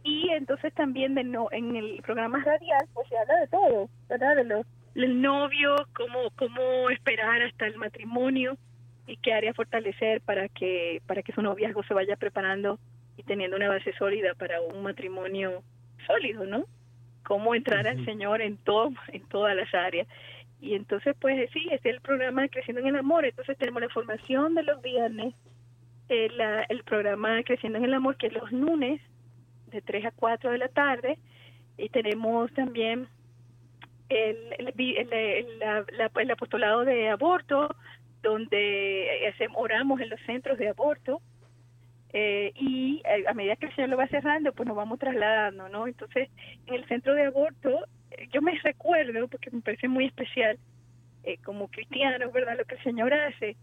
Y 0.04 0.30
entonces 0.32 0.74
también 0.74 1.14
de 1.14 1.24
no, 1.24 1.50
en 1.52 1.76
el 1.76 2.02
programa 2.02 2.44
radial 2.44 2.88
pues 2.96 3.08
se 3.10 3.18
habla 3.18 3.36
de 3.40 3.48
todo, 3.50 3.88
¿verdad? 4.10 4.36
De 4.36 4.46
los, 4.46 4.66
del 4.96 5.22
novio, 5.22 5.76
cómo, 5.96 6.32
cómo 6.36 6.90
esperar 6.90 7.40
hasta 7.44 7.68
el 7.68 7.78
matrimonio 7.78 8.58
y 9.06 9.16
qué 9.18 9.32
área 9.32 9.54
fortalecer 9.54 10.22
para 10.22 10.50
que, 10.50 11.04
para 11.06 11.22
que 11.22 11.34
su 11.34 11.44
noviazgo 11.44 11.84
se 11.84 11.94
vaya 11.94 12.16
preparando 12.16 12.80
y 13.18 13.24
teniendo 13.24 13.58
una 13.58 13.70
base 13.70 13.94
sólida 13.94 14.34
para 14.34 14.62
un 14.62 14.84
matrimonio 14.84 15.64
sólido, 16.08 16.46
¿no? 16.46 16.66
Cómo 17.24 17.56
entrar 17.56 17.88
al 17.88 18.04
Señor 18.06 18.42
en 18.42 18.58
todo, 18.58 18.92
en 19.10 19.28
todas 19.30 19.56
las 19.56 19.74
áreas. 19.74 20.08
Y 20.60 20.76
entonces, 20.76 21.16
pues 21.20 21.50
sí, 21.52 21.68
este 21.72 21.90
es 21.90 21.96
el 21.96 22.02
programa 22.02 22.48
Creciendo 22.48 22.82
en 22.82 22.88
el 22.88 22.96
Amor. 22.98 23.26
Entonces 23.26 23.58
tenemos 23.58 23.82
la 23.82 23.90
formación 23.90 24.56
de 24.56 24.64
los 24.64 24.82
viernes, 24.82 25.34
el, 26.10 26.40
eh, 26.40 26.66
el 26.70 26.84
programa 26.84 27.44
Creciendo 27.44 27.78
en 27.78 27.86
el 27.86 27.94
Amor, 27.94 28.18
que 28.18 28.28
es 28.28 28.34
los 28.34 28.52
lunes, 28.52 29.02
de 29.68 29.82
3 29.82 30.06
a 30.06 30.12
4 30.12 30.52
de 30.52 30.58
la 30.58 30.70
tarde. 30.70 31.18
Y 31.78 31.90
tenemos 31.90 32.52
también 32.54 33.08
el, 34.10 34.38
el, 34.58 36.32
apostolado 36.32 36.86
de 36.86 37.10
aborto, 37.10 37.76
donde 38.22 39.30
hacemos, 39.34 39.58
oramos 39.62 40.00
en 40.00 40.10
los 40.10 40.20
centros 40.22 40.58
de 40.58 40.70
aborto 40.70 41.22
eh, 42.16 42.52
y 42.56 43.02
eh, 43.06 43.24
a 43.28 43.34
medida 43.34 43.56
que 43.56 43.66
el 43.66 43.76
Señor 43.76 43.90
lo 43.90 43.98
va 43.98 44.08
cerrando, 44.08 44.54
pues 44.54 44.68
nos 44.68 44.78
vamos 44.78 45.00
trasladando, 45.00 45.68
¿no? 45.70 45.88
Entonces, 45.88 46.30
en 46.68 46.76
el 46.76 46.88
centro 46.88 47.16
de 47.16 47.26
aborto, 47.26 47.88
eh, 48.12 48.28
yo 48.32 48.40
me 48.44 48.54
recuerdo, 48.60 49.28
porque 49.28 49.50
me 49.50 49.62
parece 49.62 49.88
muy 49.88 50.06
especial, 50.06 50.58
como 51.46 51.70
cristiano, 51.70 52.30
¿verdad? 52.32 52.58
Lo 52.58 52.66
que 52.66 52.76
el 52.76 52.84
Señor 52.84 53.14
hace, 53.14 53.56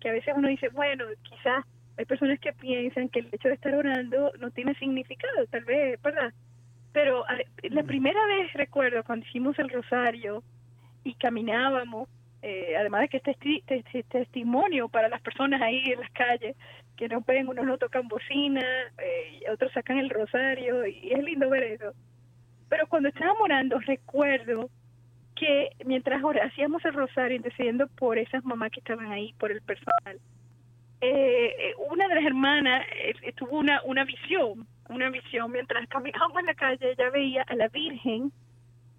que 0.00 0.08
a 0.08 0.12
veces 0.12 0.32
uno 0.36 0.46
dice, 0.46 0.68
bueno, 0.68 1.04
quizás 1.22 1.64
hay 1.96 2.04
personas 2.04 2.38
que 2.38 2.52
piensan 2.52 3.08
que 3.08 3.18
el 3.18 3.28
hecho 3.32 3.48
de 3.48 3.54
estar 3.54 3.74
orando 3.74 4.32
no 4.38 4.52
tiene 4.52 4.72
significado, 4.76 5.44
tal 5.50 5.64
vez, 5.64 6.00
¿verdad? 6.00 6.32
Pero 6.92 7.24
la 7.62 7.82
primera 7.82 8.24
vez 8.26 8.52
recuerdo 8.52 9.02
cuando 9.02 9.26
hicimos 9.26 9.58
el 9.58 9.68
rosario 9.68 10.44
y 11.02 11.14
caminábamos, 11.14 12.08
además 12.78 13.00
de 13.00 13.08
que 13.08 13.16
este, 13.66 14.04
testimonio 14.04 14.88
para 14.88 15.08
las 15.08 15.20
personas 15.20 15.60
ahí 15.60 15.82
en 15.86 15.98
las 15.98 16.10
calles, 16.12 16.54
que 16.98 17.08
no 17.08 17.22
ven, 17.24 17.48
unos 17.48 17.64
no 17.64 17.78
tocan 17.78 18.08
bocina, 18.08 18.60
eh, 18.98 19.44
otros 19.52 19.72
sacan 19.72 19.98
el 19.98 20.10
rosario 20.10 20.84
y 20.84 21.12
es 21.12 21.22
lindo 21.22 21.48
ver 21.48 21.62
eso. 21.62 21.92
Pero 22.68 22.88
cuando 22.88 23.08
estábamos 23.08 23.40
orando, 23.42 23.78
recuerdo 23.78 24.68
que 25.36 25.70
mientras 25.86 26.20
hacíamos 26.42 26.84
el 26.84 26.92
rosario, 26.92 27.36
intercediendo 27.36 27.86
por 27.86 28.18
esas 28.18 28.44
mamás 28.44 28.72
que 28.72 28.80
estaban 28.80 29.12
ahí, 29.12 29.32
por 29.38 29.52
el 29.52 29.62
personal, 29.62 30.18
eh, 31.00 31.54
eh, 31.56 31.74
una 31.88 32.08
de 32.08 32.16
las 32.16 32.24
hermanas 32.24 32.84
tuvo 33.36 33.60
una, 33.60 33.80
una 33.84 34.02
visión, 34.04 34.66
una 34.88 35.08
visión, 35.08 35.52
mientras 35.52 35.88
caminábamos 35.88 36.40
en 36.40 36.46
la 36.46 36.54
calle, 36.54 36.90
ella 36.90 37.10
veía 37.10 37.42
a 37.42 37.54
la 37.54 37.68
Virgen 37.68 38.32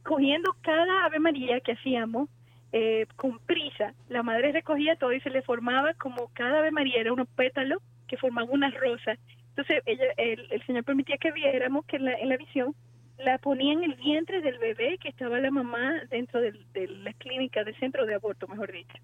cogiendo 0.04 0.56
cada 0.62 1.04
Ave 1.06 1.20
María 1.20 1.60
que 1.60 1.74
hacíamos 1.74 2.30
eh, 2.72 3.08
con 3.16 3.40
prisa. 3.40 3.94
La 4.10 4.24
madre 4.24 4.52
recogía 4.52 4.96
todo 4.96 5.14
y 5.14 5.22
se 5.22 5.30
le 5.30 5.42
formaba 5.42 5.94
como 5.96 6.30
cada 6.34 6.60
Ave 6.60 6.72
María 6.72 7.02
era 7.02 7.14
unos 7.14 7.28
pétalos 7.30 7.82
que 8.08 8.18
formaban 8.18 8.52
una 8.52 8.70
rosa. 8.72 9.18
Entonces 9.50 9.82
ella, 9.86 10.06
el, 10.18 10.64
Señor 10.66 10.84
permitía 10.84 11.18
que 11.18 11.32
viéramos 11.32 11.86
que 11.86 11.98
en 11.98 12.06
la, 12.06 12.14
en 12.14 12.30
la 12.30 12.38
visión 12.38 12.76
la 13.18 13.38
ponía 13.38 13.74
en 13.74 13.84
el 13.84 13.96
vientre 13.96 14.42
del 14.42 14.58
bebé 14.60 14.98
que 14.98 15.10
estaba 15.10 15.40
la 15.40 15.52
mamá 15.52 16.02
dentro 16.10 16.40
de 16.42 16.54
la 16.88 17.14
clínica, 17.14 17.64
del 17.64 17.78
centro 17.80 18.06
de 18.06 18.16
aborto, 18.16 18.48
mejor 18.48 18.72
dicho. 18.72 18.98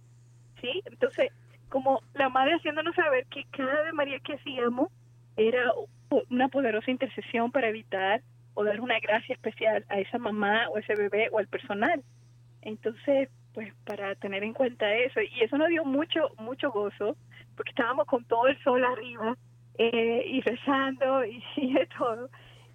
¿Sí? 0.61 0.81
Entonces, 0.85 1.31
como 1.69 2.01
la 2.13 2.29
madre 2.29 2.55
haciéndonos 2.55 2.95
saber 2.95 3.25
que 3.25 3.43
cada 3.51 3.79
Ave 3.79 3.91
María 3.91 4.19
que 4.19 4.35
hacíamos 4.35 4.89
era 5.35 5.71
una 6.29 6.47
poderosa 6.47 6.91
intercesión 6.91 7.51
para 7.51 7.67
evitar 7.67 8.21
o 8.53 8.63
dar 8.63 8.79
una 8.79 8.99
gracia 8.99 9.33
especial 9.33 9.85
a 9.89 9.99
esa 9.99 10.17
mamá 10.17 10.69
o 10.69 10.77
ese 10.77 10.95
bebé 10.95 11.27
o 11.31 11.39
al 11.39 11.47
personal. 11.47 12.01
Entonces, 12.61 13.29
pues 13.55 13.73
para 13.85 14.13
tener 14.15 14.43
en 14.43 14.53
cuenta 14.53 14.93
eso. 14.93 15.21
Y 15.21 15.41
eso 15.41 15.57
nos 15.57 15.69
dio 15.69 15.85
mucho, 15.85 16.29
mucho 16.37 16.71
gozo, 16.71 17.15
porque 17.55 17.71
estábamos 17.71 18.05
con 18.05 18.25
todo 18.25 18.47
el 18.47 18.61
sol 18.61 18.83
arriba 18.83 19.35
eh, 19.77 20.25
y 20.27 20.41
rezando 20.41 21.25
y, 21.25 21.41
de 21.73 21.87
todo. 21.97 22.29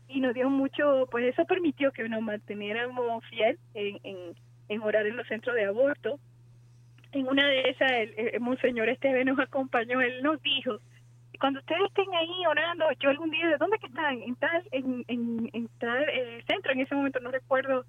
Y 0.08 0.20
nos 0.20 0.34
dio 0.34 0.49
mucho, 0.49 1.06
pues 1.10 1.26
eso 1.26 1.44
permitió 1.44 1.92
que 1.92 2.08
nos 2.08 2.22
manteniéramos 2.22 3.25
fiel 3.26 3.58
en, 3.75 4.34
en, 4.68 4.82
orar 4.82 5.06
en 5.06 5.16
los 5.16 5.28
centros 5.28 5.54
de 5.54 5.66
aborto. 5.66 6.18
En 7.12 7.28
una 7.28 7.46
de 7.46 7.70
esas, 7.70 7.90
el, 7.92 8.40
Monseñor 8.40 8.88
Esteban 8.88 9.26
nos 9.26 9.38
acompañó, 9.38 10.00
él 10.00 10.22
nos 10.22 10.42
dijo, 10.42 10.78
cuando 11.38 11.60
ustedes 11.60 11.82
estén 11.88 12.12
ahí 12.14 12.46
orando, 12.49 12.87
yo 13.00 13.10
algún 13.10 13.30
día, 13.30 13.49
¿de 13.49 13.56
dónde 13.58 13.78
que 13.78 13.87
están? 13.87 14.22
En 14.22 14.34
tal, 14.37 14.62
en, 14.72 15.04
en, 15.08 15.50
en 15.52 15.68
tal 15.78 16.04
eh, 16.08 16.42
centro, 16.46 16.72
en 16.72 16.80
ese 16.80 16.94
momento 16.94 17.20
no 17.20 17.30
recuerdo 17.30 17.84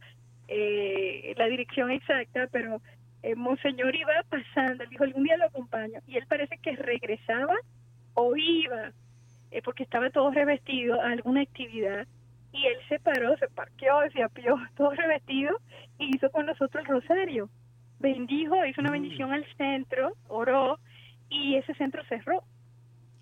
eh, 0.53 1.34
la 1.38 1.46
dirección 1.46 1.91
exacta, 1.91 2.50
pero 2.51 2.81
el 3.24 3.38
Monseñor 3.38 3.96
iba 3.96 4.12
pasando, 4.29 4.84
él 4.84 4.89
dijo, 4.89 5.05
algún 5.05 5.24
día 5.24 5.38
lo 5.38 5.46
acompaño, 5.46 6.01
y 6.08 6.17
él 6.17 6.25
parece 6.27 6.58
que 6.58 6.75
regresaba 6.75 7.55
o 8.15 8.36
iba, 8.36 8.91
eh, 9.51 9.62
porque 9.63 9.84
estaba 9.84 10.10
todo 10.10 10.29
revestido 10.31 11.01
a 11.01 11.12
alguna 11.12 11.41
actividad, 11.41 12.05
y 12.51 12.65
él 12.65 12.75
se 12.89 13.00
paró, 13.00 13.38
se 13.38 13.48
parqueó, 13.48 14.01
se 14.12 14.24
apió, 14.24 14.58
todo 14.75 14.91
revestido, 14.91 15.58
y 15.98 16.17
hizo 16.17 16.29
con 16.31 16.46
nosotros 16.46 16.84
el 16.84 16.89
rosario. 16.89 17.50
Bendijo, 18.00 18.65
hizo 18.65 18.81
una 18.81 18.89
mm. 18.89 18.93
bendición 18.93 19.31
al 19.31 19.46
centro, 19.55 20.17
oró, 20.27 20.79
y 21.29 21.55
ese 21.55 21.74
centro 21.75 22.03
cerró. 22.10 22.43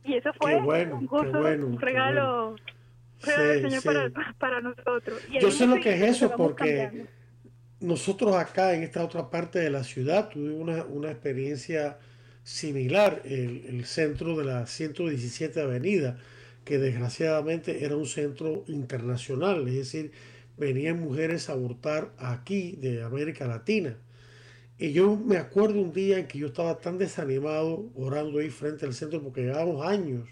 Y 0.04 0.16
eso 0.16 0.32
fue 0.34 0.56
un, 0.56 1.06
gozo, 1.06 1.42
un 1.42 1.80
regalo, 1.80 2.56
del 3.24 3.70
Señor 3.70 4.12
Para, 4.40 4.62
nosotros. 4.62 5.28
Yo 5.30 5.52
sé 5.52 5.68
lo 5.68 5.76
que 5.76 5.94
es 5.94 6.02
eso, 6.02 6.34
porque 6.36 7.06
nosotros 7.80 8.36
acá 8.36 8.74
en 8.74 8.84
esta 8.84 9.04
otra 9.04 9.30
parte 9.30 9.60
de 9.60 9.70
la 9.70 9.84
ciudad 9.84 10.30
tuvimos 10.30 10.86
una, 10.90 11.12
experiencia 11.12 11.98
similar, 12.44 13.22
el, 13.26 13.66
el, 13.68 13.86
centro 13.86 14.38
de 14.38 14.46
la 14.46 14.66
117 14.66 15.62
Avenida, 15.62 16.18
que 16.66 16.78
desgraciadamente 16.78 17.86
era 17.86 17.96
un 17.96 18.06
centro 18.06 18.64
internacional, 18.68 19.68
es 19.68 19.76
decir, 19.76 20.12
venían 20.58 21.00
mujeres 21.00 21.50
a 21.50 21.54
abortar 21.54 22.12
aquí 22.18 22.74
de 22.74 23.02
América 23.02 23.48
Latina. 23.48 23.98
Y 24.78 24.94
yo 24.94 25.18
me 25.18 25.38
acuerdo 25.38 25.82
un 25.82 25.92
día 25.92 26.20
en 26.20 26.28
que 26.28 26.40
yo 26.40 26.48
estaba 26.48 26.80
tan 26.80 26.98
desanimado 26.98 27.90
orando 27.96 28.40
ahí 28.40 28.50
frente 28.50 28.86
al 28.86 28.94
centro 28.94 29.22
porque 29.22 29.42
llevábamos 29.42 29.86
años 29.86 30.30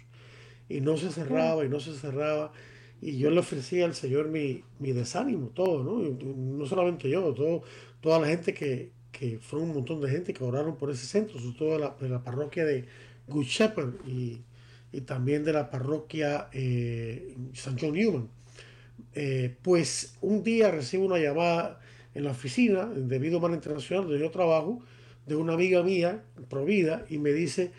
y 0.68 0.80
no 0.80 0.96
se 0.96 1.10
cerraba 1.10 1.64
y 1.64 1.68
no 1.68 1.80
se 1.80 1.92
cerraba. 1.94 2.52
Y 3.00 3.18
yo 3.18 3.30
le 3.30 3.40
ofrecía 3.40 3.84
al 3.84 3.94
Señor 3.94 4.28
mi, 4.28 4.64
mi 4.80 4.92
desánimo, 4.92 5.48
todo, 5.48 5.84
¿no? 5.84 6.00
no 6.00 6.66
solamente 6.66 7.08
yo, 7.08 7.32
todo, 7.32 7.62
toda 8.00 8.18
la 8.18 8.26
gente 8.26 8.52
que, 8.52 8.90
que 9.12 9.38
fue 9.38 9.60
un 9.60 9.72
montón 9.72 10.00
de 10.00 10.10
gente 10.10 10.34
que 10.34 10.42
oraron 10.42 10.76
por 10.76 10.90
ese 10.90 11.06
centro, 11.06 11.38
sobre 11.38 11.56
todo 11.56 11.72
de 11.74 11.78
la, 11.78 11.96
de 12.00 12.08
la 12.08 12.22
parroquia 12.22 12.64
de 12.64 12.86
Good 13.28 13.44
Shepherd 13.44 13.94
y, 14.06 14.40
y 14.92 15.00
también 15.02 15.44
de 15.44 15.52
la 15.52 15.70
parroquia 15.70 16.48
eh, 16.52 17.36
San 17.54 17.78
John 17.78 17.92
Newman. 17.92 18.28
Eh, 19.14 19.56
pues 19.62 20.16
un 20.20 20.42
día 20.42 20.70
recibo 20.70 21.06
una 21.06 21.18
llamada 21.18 21.80
en 22.14 22.24
la 22.24 22.32
oficina 22.32 22.86
de 22.86 23.18
Vida 23.18 23.36
Humana 23.36 23.54
Internacional 23.54 24.04
donde 24.04 24.20
yo 24.20 24.30
trabajo 24.30 24.80
de 25.26 25.36
una 25.36 25.54
amiga 25.54 25.82
mía, 25.82 26.24
Provida, 26.48 27.04
y 27.10 27.18
me 27.18 27.32
dice, 27.32 27.70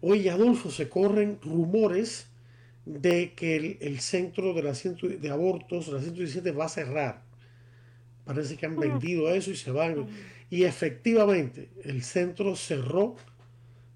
oye 0.00 0.30
Adolfo, 0.30 0.70
se 0.70 0.88
corren 0.88 1.38
rumores 1.42 2.26
de 2.88 3.34
que 3.34 3.76
el, 3.80 4.00
centro 4.00 4.54
de, 4.54 4.62
la 4.62 4.72
de 4.72 5.30
abortos, 5.30 5.88
la 5.88 6.00
117, 6.00 6.52
va 6.52 6.64
a 6.64 6.68
cerrar. 6.70 7.22
Parece 8.24 8.56
que 8.56 8.64
han 8.64 8.76
mm. 8.76 8.80
vendido 8.80 9.32
eso 9.32 9.50
y 9.50 9.56
se 9.56 9.70
van. 9.70 10.00
Mm. 10.00 10.08
Y 10.50 10.64
efectivamente, 10.64 11.68
el 11.84 12.02
centro 12.02 12.56
cerró 12.56 13.16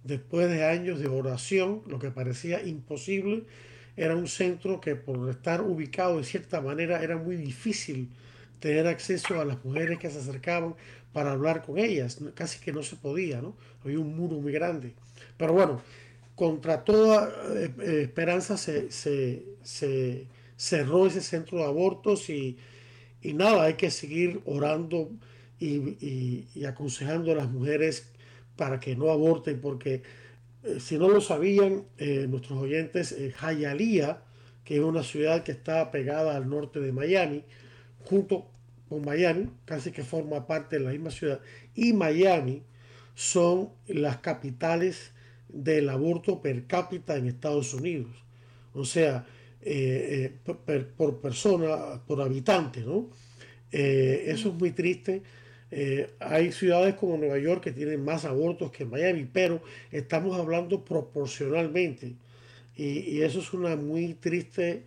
después 0.05 0.51
de 0.51 0.65
años 0.67 1.01
de 1.01 1.09
oración, 1.09 1.83
lo 1.87 1.99
que 1.99 2.11
parecía 2.11 2.63
imposible. 2.63 3.45
Era 3.97 4.15
un 4.15 4.29
centro 4.29 4.81
que 4.81 4.95
por 4.95 5.31
estar 5.31 5.63
ubicado 5.63 6.19
de 6.19 6.25
cierta 6.25 6.61
manera 6.61 7.03
era 7.03 7.17
muy 7.17 7.37
difícil 7.37 8.11
tener 8.61 8.87
acceso 8.87 9.41
a 9.41 9.45
las 9.45 9.65
mujeres 9.65 9.99
que 9.99 10.11
se 10.11 10.19
acercaban 10.19 10.75
para 11.15 11.33
hablar 11.33 11.63
con 11.63 11.79
ellas. 11.79 12.19
Casi 12.35 12.61
que 12.61 12.73
no 12.73 12.83
se 12.83 12.97
podía, 12.97 13.41
¿no? 13.41 13.57
Había 13.85 14.01
un 14.01 14.15
muro 14.15 14.37
muy 14.37 14.53
grande. 14.53 14.93
Pero 15.39 15.55
bueno, 15.55 15.81
contra 16.35 16.85
toda 16.85 17.31
eh, 17.55 17.71
eh, 17.81 18.01
esperanza 18.03 18.57
se, 18.57 18.89
cerró 20.57 21.07
ese 21.07 21.21
centro 21.21 21.59
de 21.59 21.65
abortos 21.65 22.31
y, 22.31 22.59
nada, 23.23 23.65
hay 23.65 23.75
que 23.75 23.91
seguir 23.91 24.41
orando 24.45 25.11
y, 25.61 26.65
aconsejando 26.67 27.33
a 27.33 27.37
las 27.37 27.51
mujeres 27.51 28.11
para 28.57 28.81
que 28.81 28.97
no 28.97 29.11
aborten, 29.11 29.61
porque 29.61 30.03
eh, 30.65 30.81
si 30.81 30.99
no 30.99 31.09
lo 31.09 31.21
sabían 31.21 31.85
nuestros 32.29 32.59
oyentes, 32.59 33.17
Hialeah, 33.41 34.23
que 34.65 34.77
es 34.77 34.83
una 34.83 35.03
ciudad 35.03 35.43
que 35.43 35.53
está 35.53 35.91
pegada 35.91 36.37
al 36.37 36.49
norte 36.49 36.81
de 36.81 36.93
Miami, 36.93 37.45
junto 38.05 38.49
con 38.89 39.05
Miami, 39.05 39.49
casi 39.65 39.93
que 39.93 40.03
forma 40.03 40.47
parte 40.47 40.79
de 40.79 40.85
la 40.85 40.91
misma 40.91 41.11
ciudad, 41.11 41.41
y 41.75 41.93
Miami 41.93 42.63
son 43.15 43.71
las 43.87 44.19
capitales 44.19 45.12
del 45.53 45.89
aborto 45.89 46.41
per 46.41 46.67
cápita 46.67 47.17
en 47.17 47.27
Estados 47.27 47.75
Unidos. 47.75 48.11
O 48.75 48.85
sea, 48.85 49.27
eh, 49.65 50.33
eh, 50.45 50.85
por, 50.97 51.21
persona, 51.21 52.03
por 52.07 52.21
habitante, 52.21 52.81
¿no? 52.81 53.11
Eh, 53.71 54.25
eso 54.27 54.49
es 54.49 54.55
muy 54.55 54.73
triste. 54.73 55.23
hay 56.21 56.53
ciudades 56.53 56.97
como 56.97 57.17
Nueva 57.17 57.39
York 57.39 57.65
que 57.65 57.73
tienen 57.73 58.05
más 58.05 58.25
abortos 58.27 58.71
que 58.71 58.85
Miami, 58.85 59.27
pero 59.33 59.63
estamos 59.91 60.39
hablando 60.39 60.85
proporcionalmente. 60.85 62.15
Y, 62.77 63.21
eso 63.23 63.41
es 63.41 63.53
una 63.53 63.77
muy 63.77 64.15
triste 64.15 64.85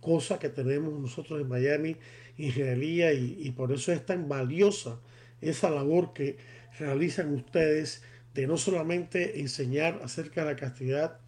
cosa 0.00 0.38
que 0.38 0.48
tenemos 0.50 0.92
nosotros 1.00 1.40
en 1.40 1.48
Miami 1.48 1.96
y 2.38 2.50
y, 2.60 3.36
y 3.40 3.50
por 3.50 3.72
eso 3.72 3.92
es 3.92 4.04
tan 4.06 4.28
valiosa 4.28 5.00
esa 5.40 5.70
labor 5.70 6.12
que 6.12 6.36
realizan 6.78 7.32
ustedes 7.34 8.02
de 8.36 8.46
no 8.46 8.58
solamente 8.58 9.40
enseñar 9.40 9.98
acerca 10.04 10.44
de 10.44 10.52
la 10.52 10.56
castidad, 10.56 11.18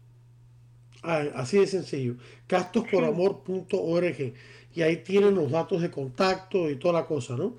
ah, 1.04 1.24
Así 1.36 1.60
de 1.60 1.68
sencillo, 1.68 2.16
castosporamor.org 2.48 4.34
y 4.74 4.82
ahí 4.82 4.98
tienen 4.98 5.36
los 5.36 5.52
datos 5.52 5.82
de 5.82 5.92
contacto 5.92 6.70
y 6.70 6.78
toda 6.78 7.02
la 7.02 7.06
cosa, 7.06 7.36
¿no? 7.36 7.58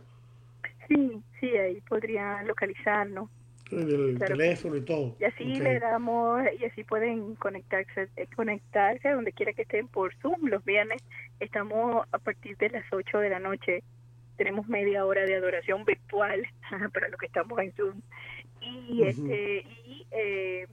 Sí, 0.88 1.22
sí, 1.38 1.48
ahí 1.48 1.82
podrían 1.82 2.48
localizarnos 2.48 3.28
teléfono 4.18 4.76
y 4.76 4.82
todo. 4.82 5.16
Y 5.18 5.24
así 5.24 5.44
le 5.44 5.78
damos, 5.78 6.42
y 6.58 6.64
así 6.64 6.84
pueden 6.84 7.34
conectarse, 7.36 8.08
eh, 8.16 8.26
conectarse 8.34 9.08
a 9.08 9.14
donde 9.14 9.32
quiera 9.32 9.52
que 9.52 9.62
estén 9.62 9.88
por 9.88 10.14
Zoom. 10.16 10.46
Los 10.46 10.64
viernes 10.64 11.02
estamos 11.40 12.06
a 12.12 12.18
partir 12.18 12.56
de 12.58 12.70
las 12.70 12.84
8 12.92 13.18
de 13.18 13.30
la 13.30 13.38
noche. 13.38 13.82
Tenemos 14.36 14.68
media 14.68 15.04
hora 15.04 15.24
de 15.24 15.36
adoración 15.36 15.84
virtual 15.84 16.46
para 16.92 17.08
los 17.08 17.18
que 17.18 17.26
estamos 17.26 17.58
en 17.58 17.72
Zoom. 17.72 18.00
Y, 18.60 19.02
este, 19.02 19.66
y, 19.86 20.06
eh, 20.12 20.66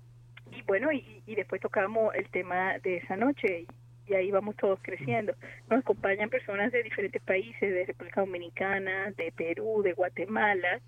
y 0.52 0.62
bueno, 0.64 0.92
y, 0.92 1.24
y 1.26 1.36
después 1.36 1.62
tocamos 1.62 2.14
el 2.16 2.30
tema 2.30 2.78
de 2.80 2.98
esa 2.98 3.16
noche. 3.16 3.66
Y, 4.08 4.14
ahí 4.14 4.32
vamos 4.32 4.56
todos 4.56 4.80
creciendo. 4.82 5.34
Nos 5.70 5.82
acompañan 5.82 6.30
personas 6.30 6.72
de 6.72 6.82
diferentes 6.82 7.22
países, 7.22 7.62
de 7.62 7.86
República 7.86 8.22
Dominicana, 8.22 9.12
de 9.16 9.32
Perú, 9.32 9.84
de 9.84 9.94
Guatemala, 9.94 10.82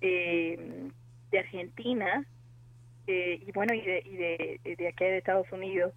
eh, 0.00 0.58
de 1.32 1.40
Argentina 1.40 2.24
eh, 3.08 3.42
y 3.44 3.50
bueno, 3.52 3.74
y 3.74 3.80
de, 3.80 4.02
y 4.04 4.16
de, 4.16 4.76
de 4.76 4.88
aquí 4.88 5.04
de 5.04 5.18
Estados 5.18 5.50
Unidos 5.50 5.92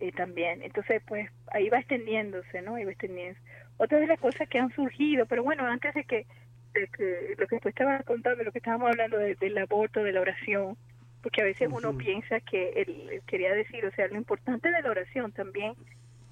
eh, 0.00 0.12
también. 0.12 0.62
Entonces, 0.62 1.02
pues 1.06 1.30
ahí 1.52 1.68
va 1.68 1.78
extendiéndose, 1.78 2.62
¿no? 2.62 2.74
Ahí 2.74 2.84
va 2.84 2.90
extendiéndose. 2.90 3.40
Otra 3.76 4.00
de 4.00 4.06
las 4.06 4.18
cosas 4.18 4.48
que 4.48 4.58
han 4.58 4.72
surgido, 4.72 5.26
pero 5.26 5.44
bueno, 5.44 5.64
antes 5.66 5.94
de 5.94 6.04
que, 6.04 6.26
de 6.74 6.88
que 6.88 7.34
lo 7.38 7.46
que 7.46 7.60
tú 7.60 7.68
estabas 7.68 8.04
contando, 8.04 8.42
lo 8.42 8.50
que 8.50 8.58
estábamos 8.58 8.90
hablando 8.90 9.18
del 9.18 9.58
aborto, 9.58 10.02
de 10.02 10.12
la 10.12 10.20
oración, 10.20 10.76
porque 11.22 11.42
a 11.42 11.44
veces 11.44 11.68
uno 11.70 11.96
piensa 11.96 12.40
que 12.40 12.70
él, 12.70 13.22
quería 13.26 13.54
decir, 13.54 13.84
o 13.86 13.92
sea, 13.92 14.08
lo 14.08 14.16
importante 14.16 14.70
de 14.70 14.82
la 14.82 14.90
oración 14.90 15.30
también, 15.32 15.74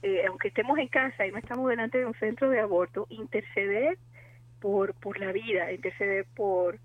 eh, 0.03 0.25
aunque 0.29 0.49
estemos 0.49 0.79
en 0.79 0.89
casa 0.89 1.27
y 1.27 1.31
no 1.31 1.39
estamos 1.39 1.69
delante 1.69 1.99
de 1.99 2.07
un 2.07 2.15
centro 2.15 2.51
de 2.51 2.61
aborto, 2.61 3.07
interceder 3.11 3.97
por, 4.61 4.95
por 4.95 5.19
la 5.19 5.33
vida, 5.33 5.73
interceder 5.73 6.27
por 6.35 6.79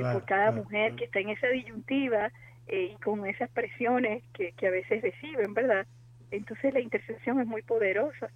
por 0.00 0.24
cada 0.24 0.52
mujer 0.52 0.94
que 0.94 1.04
está 1.04 1.20
en 1.20 1.30
esa 1.30 1.48
disyuntiva 1.48 2.32
eh, 2.66 2.92
y 2.92 2.96
con 3.02 3.26
esas 3.26 3.50
presiones 3.50 4.22
que, 4.32 4.52
que 4.52 4.66
a 4.66 4.70
veces 4.70 5.02
reciben, 5.02 5.54
¿verdad? 5.54 5.86
Entonces 6.30 6.72
la 6.74 6.80
intercesión 6.80 7.40
es 7.40 7.46
muy 7.46 7.62
poderosa 7.62 8.30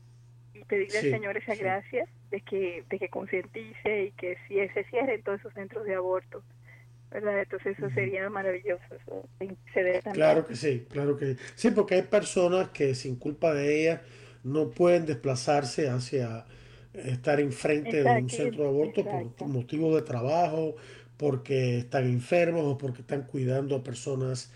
y 0.55 0.65
pedirle 0.65 0.99
al 0.99 1.11
Señor 1.11 1.37
esa 1.37 1.55
gracia 1.55 2.07
de 2.31 2.41
que, 2.43 2.85
de 2.89 2.99
que 2.99 3.09
concientice 3.09 4.05
y 4.05 4.11
que 4.13 4.37
si 4.47 4.55
se 4.69 4.85
cierren 4.85 5.23
todos 5.23 5.41
esos 5.41 5.55
centros 5.55 5.85
de 5.85 5.95
aborto. 5.95 6.43
¿verdad? 7.11 7.41
Entonces 7.41 7.79
eso 7.79 7.89
sería 7.95 8.29
maravilloso. 8.29 8.83
claro 10.13 10.47
que 10.47 10.57
sí, 10.57 10.87
claro 10.91 11.17
que 11.17 11.35
sí. 11.35 11.37
Sí, 11.55 11.71
porque 11.71 11.95
hay 11.95 12.03
personas 12.03 12.69
que 12.69 12.95
sin 12.95 13.17
culpa 13.17 13.55
de 13.55 13.83
ellas 13.83 14.01
no 14.45 14.71
pueden 14.71 15.07
desplazarse 15.07 15.89
hacia 15.89 16.45
estar 16.93 17.41
enfrente 17.41 18.03
de 18.03 18.11
un 18.11 18.29
centro 18.29 18.65
de 18.65 18.69
aborto 18.69 19.05
por 19.37 19.49
motivos 19.49 19.95
de 19.95 20.03
trabajo, 20.03 20.77
porque 21.19 21.79
están 21.79 22.05
enfermos 22.05 22.63
o 22.65 22.79
porque 22.79 23.03
están 23.03 23.25
cuidando 23.25 23.77
a 23.77 23.83
personas 23.83 24.51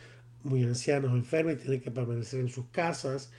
muy 0.44 0.62
ancianas 0.62 1.10
o 1.10 1.16
enfermas 1.16 1.56
y 1.56 1.58
tienen 1.58 1.80
que 1.80 1.90
permanecer 1.90 2.40
en 2.40 2.48
sus 2.48 2.66
casas 2.66 3.30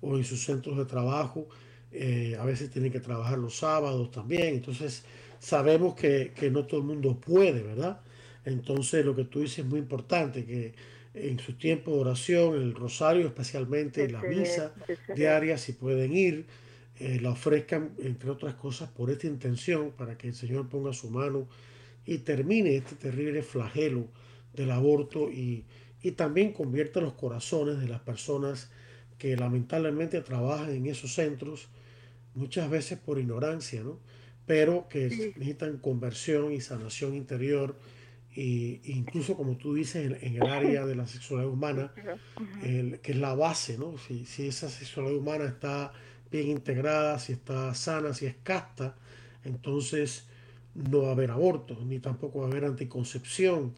o 0.00 0.16
en 0.16 0.24
sus 0.24 0.44
centros 0.44 0.78
de 0.78 0.86
trabajo. 0.86 1.48
Eh, 1.90 2.36
a 2.38 2.44
veces 2.44 2.70
tienen 2.70 2.92
que 2.92 3.00
trabajar 3.00 3.36
los 3.36 3.56
sábados 3.56 4.10
también. 4.12 4.54
Entonces 4.54 5.04
sabemos 5.40 5.94
que, 5.94 6.32
no 6.52 6.66
todo 6.66 6.80
el 6.80 6.86
mundo 6.86 7.18
puede, 7.18 7.62
¿verdad? 7.62 8.00
Entonces 8.44 9.04
lo 9.04 9.14
que 9.14 9.24
tú 9.24 9.40
dices 9.40 9.60
es 9.60 9.66
muy 9.66 9.80
importante, 9.80 10.44
que 10.44 10.74
en 11.14 11.38
su 11.40 11.54
tiempo 11.54 11.92
de 11.92 12.00
oración, 12.00 12.54
el 12.54 12.74
rosario 12.74 13.26
especialmente, 13.26 14.08
la 14.08 14.22
misa 14.22 14.72
diaria, 15.16 15.58
si 15.58 15.72
pueden 15.72 16.16
ir, 16.16 16.46
eh, 17.00 17.18
la 17.20 17.30
ofrezcan, 17.30 17.90
entre 17.98 18.30
otras 18.30 18.54
cosas, 18.54 18.88
por 18.88 19.10
esta 19.10 19.26
intención, 19.26 19.90
para 19.90 20.16
que 20.16 20.28
el 20.28 20.34
Señor 20.34 20.68
ponga 20.68 20.92
su 20.92 21.10
mano 21.10 21.48
y 22.08 22.16
termine 22.20 22.74
este 22.74 22.96
terrible 22.96 23.42
flagelo 23.42 24.06
del 24.54 24.70
aborto 24.70 25.30
y, 25.30 25.66
también 26.16 26.54
convierta 26.54 27.02
los 27.02 27.12
corazones 27.12 27.80
de 27.80 27.86
las 27.86 28.00
personas 28.00 28.70
que 29.18 29.36
lamentablemente 29.36 30.22
trabajan 30.22 30.70
en 30.70 30.86
esos 30.86 31.12
centros, 31.12 31.68
muchas 32.34 32.70
veces 32.70 32.98
por 32.98 33.18
ignorancia, 33.18 33.82
¿no? 33.82 33.98
pero 34.46 34.88
que 34.88 35.34
necesitan 35.36 35.76
conversión 35.76 36.50
y 36.54 36.62
sanación 36.62 37.14
interior, 37.14 37.76
e 38.34 38.80
incluso 38.84 39.36
como 39.36 39.58
tú 39.58 39.74
dices, 39.74 40.16
en, 40.22 40.36
el 40.36 40.48
área 40.48 40.86
de 40.86 40.94
la 40.94 41.06
sexualidad 41.06 41.52
humana, 41.52 41.92
que 42.62 43.12
es 43.12 43.16
la 43.16 43.34
base, 43.34 43.76
¿no? 43.76 43.98
Si, 43.98 44.24
si, 44.24 44.46
esa 44.46 44.70
sexualidad 44.70 45.16
humana 45.18 45.44
está 45.44 45.92
bien 46.30 46.48
integrada, 46.48 47.18
si 47.18 47.34
está 47.34 47.74
sana, 47.74 48.14
si 48.14 48.24
es 48.24 48.36
casta, 48.42 48.96
entonces 49.44 50.27
no 50.90 51.02
va 51.02 51.08
a 51.08 51.12
haber 51.12 51.30
aborto, 51.30 51.78
ni 51.84 51.98
tampoco 51.98 52.40
va 52.40 52.46
a 52.46 52.50
haber 52.50 52.64
anticoncepción, 52.64 53.74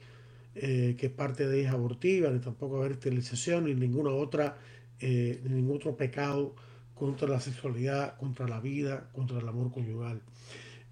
eh, 0.55 0.97
que 0.99 1.07
es 1.07 1.13
parte 1.13 1.47
de 1.47 1.61
ella 1.61 1.73
abortiva, 1.73 2.31
ni 2.31 2.41
tampoco 2.41 2.75
va 2.75 2.79
a 2.79 2.85
haber 2.85 2.93
esterilización, 2.93 3.65
ni 3.65 3.75
ninguna 3.75 4.11
otra, 4.11 4.59
eh, 5.01 5.41
ni 5.45 5.55
ningún 5.57 5.77
otro 5.77 5.97
pecado 5.97 6.55
contra 6.95 7.27
la 7.29 7.41
sexualidad, 7.41 8.19
contra 8.19 8.47
la 8.47 8.61
vida, 8.61 9.09
contra 9.13 9.39
el 9.39 9.49
amor 9.49 9.73
conyugal. 9.73 10.21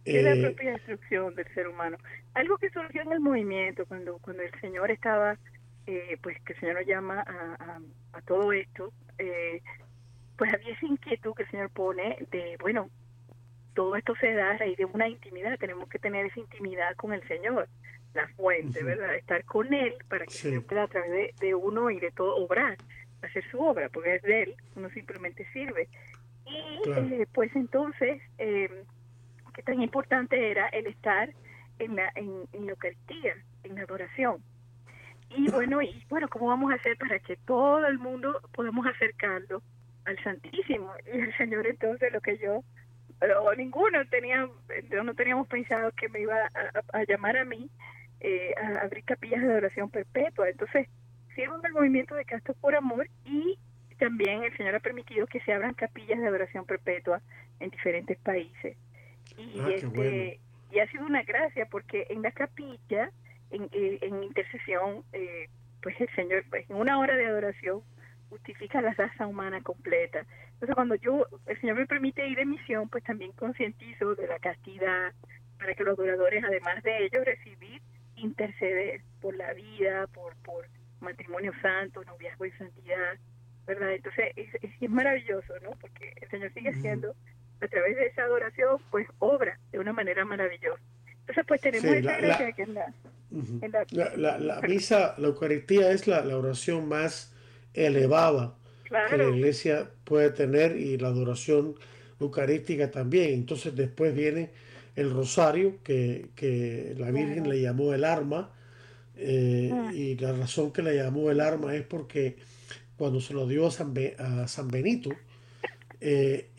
Es 0.07 0.25
la 0.25 0.35
eh, 0.35 0.43
propia 0.43 0.73
destrucción 0.73 1.35
del 1.35 1.47
ser 1.53 1.69
humano. 1.69 1.99
Algo 2.33 2.57
que 2.57 2.71
surgió 2.71 3.03
en 3.03 3.13
el 3.13 3.21
movimiento 3.21 3.85
cuando, 3.85 4.19
cuando 4.19 4.43
el 4.43 4.61
Señor 4.61 4.91
estaba, 4.91 5.37
eh, 5.87 6.17
pues 6.23 6.41
que 6.43 6.55
el 6.55 6.61
Señor 6.61 6.77
nos 6.77 6.87
llama 6.87 7.23
a, 7.27 7.81
a, 8.13 8.21
todo 8.23 8.53
esto, 8.53 8.93
eh, 9.19 9.61
pues 10.39 10.53
había 10.53 10.73
esa 10.73 10.87
inquietud 10.87 11.35
que 11.35 11.43
el 11.43 11.51
Señor 11.51 11.71
pone 11.71 12.17
de, 12.31 12.57
bueno, 12.61 12.89
todo 13.79 13.95
esto 13.95 14.13
se 14.17 14.33
da 14.35 14.51
a 14.51 14.57
raíz 14.57 14.77
de 14.77 14.87
una 14.87 15.07
intimidad, 15.07 15.57
tenemos 15.57 15.89
que 15.89 16.01
tener 16.01 16.27
esa 16.27 16.41
intimidad 16.41 16.97
con 16.97 17.13
el 17.13 17.23
Señor, 17.29 17.69
la 18.13 18.27
fuente, 18.31 18.83
¿verdad? 18.83 19.15
Estar 19.15 19.45
con 19.45 19.73
Él 19.73 19.95
para 20.09 20.25
que 20.25 20.33
se 20.33 20.61
pueda 20.63 20.83
a 20.83 20.89
través 20.89 21.13
de, 21.13 21.35
de 21.39 21.55
uno 21.55 21.89
y 21.89 22.01
de 22.01 22.11
todo 22.11 22.35
obrar 22.39 22.77
hacer 23.23 23.49
su 23.53 23.61
obra, 23.61 23.89
porque 23.89 24.17
es 24.17 24.23
de 24.23 24.43
él, 24.43 24.57
uno 24.75 24.91
simplemente 24.91 25.47
sirve. 25.53 25.87
Y 26.45 26.91
eh, 26.91 27.29
pues 27.33 27.55
entonces, 27.55 28.21
eh, 28.39 28.69
qué 29.55 29.63
tan 29.63 29.81
importante 29.81 30.51
era 30.51 30.67
el 30.71 30.89
estar 30.89 31.31
en 31.79 31.95
la, 31.95 32.11
en, 32.17 32.49
la 32.53 32.73
Eucaristía, 32.73 33.37
en 33.63 33.77
la 33.77 33.83
adoración. 33.83 34.43
Y 35.31 35.49
bueno, 35.53 35.81
y 35.83 36.05
bueno, 36.09 36.27
¿cómo 36.29 36.49
vamos 36.49 36.73
a 36.73 36.75
hacer 36.75 36.97
para 36.97 37.21
que 37.21 37.37
todo 37.37 37.87
el 37.87 38.01
mundo 38.01 38.41
podamos 38.53 38.89
acercarlo 38.89 39.63
al 40.05 40.21
Santísimo? 40.25 40.91
Y 41.15 41.21
el 41.21 41.37
Señor 41.37 41.65
entonces 41.65 42.13
lo 42.13 42.21
que 42.21 42.39
yo, 42.39 42.65
pero 43.19 43.55
ninguno 43.55 44.07
tenía, 44.07 44.49
no 45.05 45.15
teníamos 45.15 45.49
pensado 45.49 45.91
que 45.93 46.09
me 46.09 46.21
iba 46.21 46.37
a, 46.93 47.05
llamar 47.05 47.37
a 47.37 47.45
mí 47.45 47.69
eh, 48.21 48.55
a 48.57 48.85
abrir 48.85 49.05
capillas 49.05 49.43
de 49.43 49.51
adoración 49.53 49.91
perpetua. 49.91 50.49
Entonces, 50.49 50.89
en 51.45 51.65
el 51.65 51.73
movimiento 51.73 52.15
de 52.15 52.25
Castos 52.25 52.57
por 52.57 52.75
Amor 52.75 53.09
y 53.25 53.59
también 53.99 54.43
el 54.45 54.57
Señor 54.57 54.75
ha 54.75 54.81
permitido 54.81 55.27
que 55.27 55.41
se 55.41 55.53
abran 55.53 55.75
capillas 55.75 56.19
de 56.19 56.27
adoración 56.27 56.65
perpetua 56.65 57.21
en 57.61 57.71
diferentes 57.71 58.19
países. 58.19 58.77
Y, 59.37 59.61
ah, 59.61 59.69
este, 59.75 60.41
y 60.73 60.79
ha 60.79 60.91
sido 60.91 61.05
una 61.05 61.23
gracia 61.23 61.67
porque 61.67 62.07
en 62.11 62.23
la 62.23 62.31
capilla, 62.31 63.11
en, 63.51 63.65
eh, 63.73 63.99
en 64.03 64.23
intercesión, 64.23 65.05
eh, 65.13 65.49
pues 65.83 66.01
el 66.01 66.09
Señor, 66.15 66.45
pues, 66.51 66.69
en 66.69 66.77
una 66.77 66.99
hora 66.99 67.17
de 67.17 67.27
adoración, 67.27 67.83
justifica 68.29 68.81
la 68.81 68.93
raza 68.93 69.27
humana 69.27 69.61
completa. 69.63 70.25
Entonces, 70.55 70.75
cuando 70.75 70.95
yo, 70.97 71.27
el 71.47 71.61
Señor 71.61 71.77
me 71.77 71.87
permite 71.87 72.27
ir 72.27 72.39
en 72.39 72.51
misión, 72.51 72.89
pues 72.89 73.05
también 73.05 73.33
concientizo 73.33 74.15
de 74.15 74.27
la 74.27 74.39
castidad, 74.39 75.13
para 75.59 75.75
que 75.75 75.85
los 75.85 75.99
adoradores, 75.99 76.45
además 76.45 76.83
de 76.83 77.05
ellos, 77.05 77.25
recibir, 77.25 77.83
interceder 78.17 79.01
por 79.21 79.37
la 79.37 79.53
vida, 79.55 80.07
por, 80.09 80.37
por 80.37 80.67
matrimonio 81.01 81.53
santo, 81.63 82.05
noviazgo 82.05 82.47
y 82.47 82.51
santidad, 82.53 83.19
¿verdad? 83.67 83.93
Entonces 83.93 84.33
es, 84.37 84.49
es, 84.81 84.91
maravilloso, 84.91 85.55
¿no? 85.63 85.71
Porque 85.81 86.13
el 86.21 86.29
Señor 86.31 86.53
sigue 86.55 86.71
haciendo, 86.71 87.15
a 87.61 87.69
través 87.69 87.97
de 87.97 88.07
esa 88.07 88.23
adoración, 88.23 88.81
pues 88.91 89.07
obra 89.19 89.59
de 89.73 89.79
una 89.79 89.93
manera 89.93 90.25
maravillosa. 90.25 90.83
Entonces, 91.21 91.45
pues 91.47 91.61
tenemos 91.61 91.91
esa 91.93 92.17
gracia 92.17 92.53
que 92.53 92.63
en 92.63 92.75
la, 92.75 92.95
la, 94.17 94.39
la, 94.39 94.61
misa, 94.63 95.15
la 95.19 95.29
Eucaristía 95.29 95.91
es 95.91 96.07
la, 96.07 96.23
oración 96.37 96.89
más 96.89 97.35
elevada 97.75 98.55
que 99.11 99.17
la 99.17 99.29
iglesia 99.29 99.91
puede 100.05 100.31
tener 100.31 100.77
y 100.77 100.97
la 100.97 101.09
adoración 101.09 101.75
eucarística 102.21 102.91
también. 102.91 103.35
Entonces 103.35 103.75
después 103.77 104.15
viene 104.15 104.51
el 104.97 105.11
rosario 105.11 105.83
que, 105.83 106.31
que 106.35 106.95
la 106.99 107.11
Virgen 107.11 107.49
le 107.49 107.61
llamó 107.61 107.93
el 107.93 108.05
arma 108.05 108.51
eh, 109.19 109.71
ah. 109.73 109.93
Y 109.93 110.17
la 110.17 110.33
razón 110.33 110.73
que 110.73 110.83
le 110.83 110.95
llamó 110.95 111.31
el 111.31 111.41
arma 111.41 111.75
es 111.75 111.83
porque 111.83 112.37
cuando 112.97 113.21
se 113.21 113.35
lo 113.35 113.47
dio 113.47 113.67
a 113.67 113.71
San, 113.71 113.93
a 114.19 114.47
San 114.47 114.69
Benito, 114.69 115.11
eh, 116.01 116.51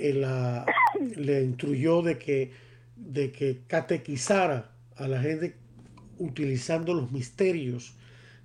le 1.15 1.41
instruyó 1.41 2.01
de 2.01 2.17
que, 2.17 2.51
de 2.97 3.31
que 3.31 3.61
catequizara 3.67 4.71
a 4.97 5.07
la 5.07 5.21
gente 5.21 5.55
utilizando 6.17 6.93
los 6.93 7.11
misterios 7.11 7.93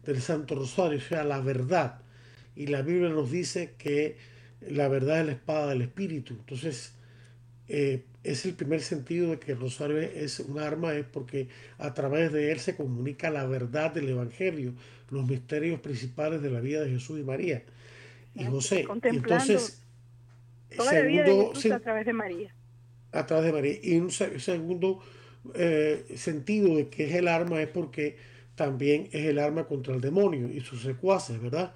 del 0.05 0.21
Santo 0.21 0.55
Rosario, 0.55 0.99
o 0.99 1.03
sea, 1.03 1.25
la 1.25 1.41
verdad. 1.41 2.01
Y 2.57 2.67
la 2.67 2.83
Biblia 2.83 3.09
nos 3.09 3.31
dice 3.31 3.75
que 3.79 4.17
la 4.61 4.89
verdad 4.89 5.21
es 5.21 5.27
la 5.27 5.33
espada 5.33 5.69
del 5.69 5.83
Espíritu. 5.83 6.35
Entonces, 6.35 6.95
eh, 7.69 8.05
es 8.23 8.45
el 8.47 8.55
primer 8.55 8.81
sentido 8.81 9.31
de 9.31 9.39
que 9.39 9.53
el 9.53 9.61
rosario 9.61 9.99
es 9.99 10.41
un 10.41 10.59
arma, 10.59 10.95
es 10.95 11.05
porque 11.05 11.49
a 11.79 11.93
través 11.95 12.33
de 12.33 12.53
él 12.53 12.59
se 12.59 12.77
comunica 12.77 13.31
la 13.31 13.47
verdad 13.47 13.93
del 13.93 14.09
Evangelio, 14.09 14.75
los 15.11 15.27
misterios 15.27 15.81
principales 15.81 16.43
de 16.43 16.51
la 16.51 16.61
vida 16.61 16.83
de 16.83 16.91
Jesús 16.91 17.21
y 17.21 17.23
María 17.23 17.63
y 18.35 18.45
José. 18.45 18.87
Entonces, 19.03 19.83
segundo, 20.71 21.53
a 21.75 21.81
través 21.81 22.07
de 22.07 22.13
María. 22.13 22.55
A 23.13 23.27
través 23.27 23.45
de 23.47 23.53
María. 23.53 23.79
Y 23.83 23.99
un 23.99 24.11
segundo 24.11 25.01
eh, 25.55 26.05
sentido 26.17 26.77
de 26.77 26.89
que 26.89 27.05
es 27.05 27.15
el 27.15 27.29
arma 27.29 27.61
es 27.61 27.69
porque 27.69 28.17
también 28.55 29.09
es 29.13 29.27
el 29.27 29.39
arma 29.39 29.65
contra 29.65 29.95
el 29.95 30.01
demonio 30.01 30.49
y 30.49 30.61
sus 30.61 30.83
secuaces, 30.83 31.41
¿verdad? 31.41 31.75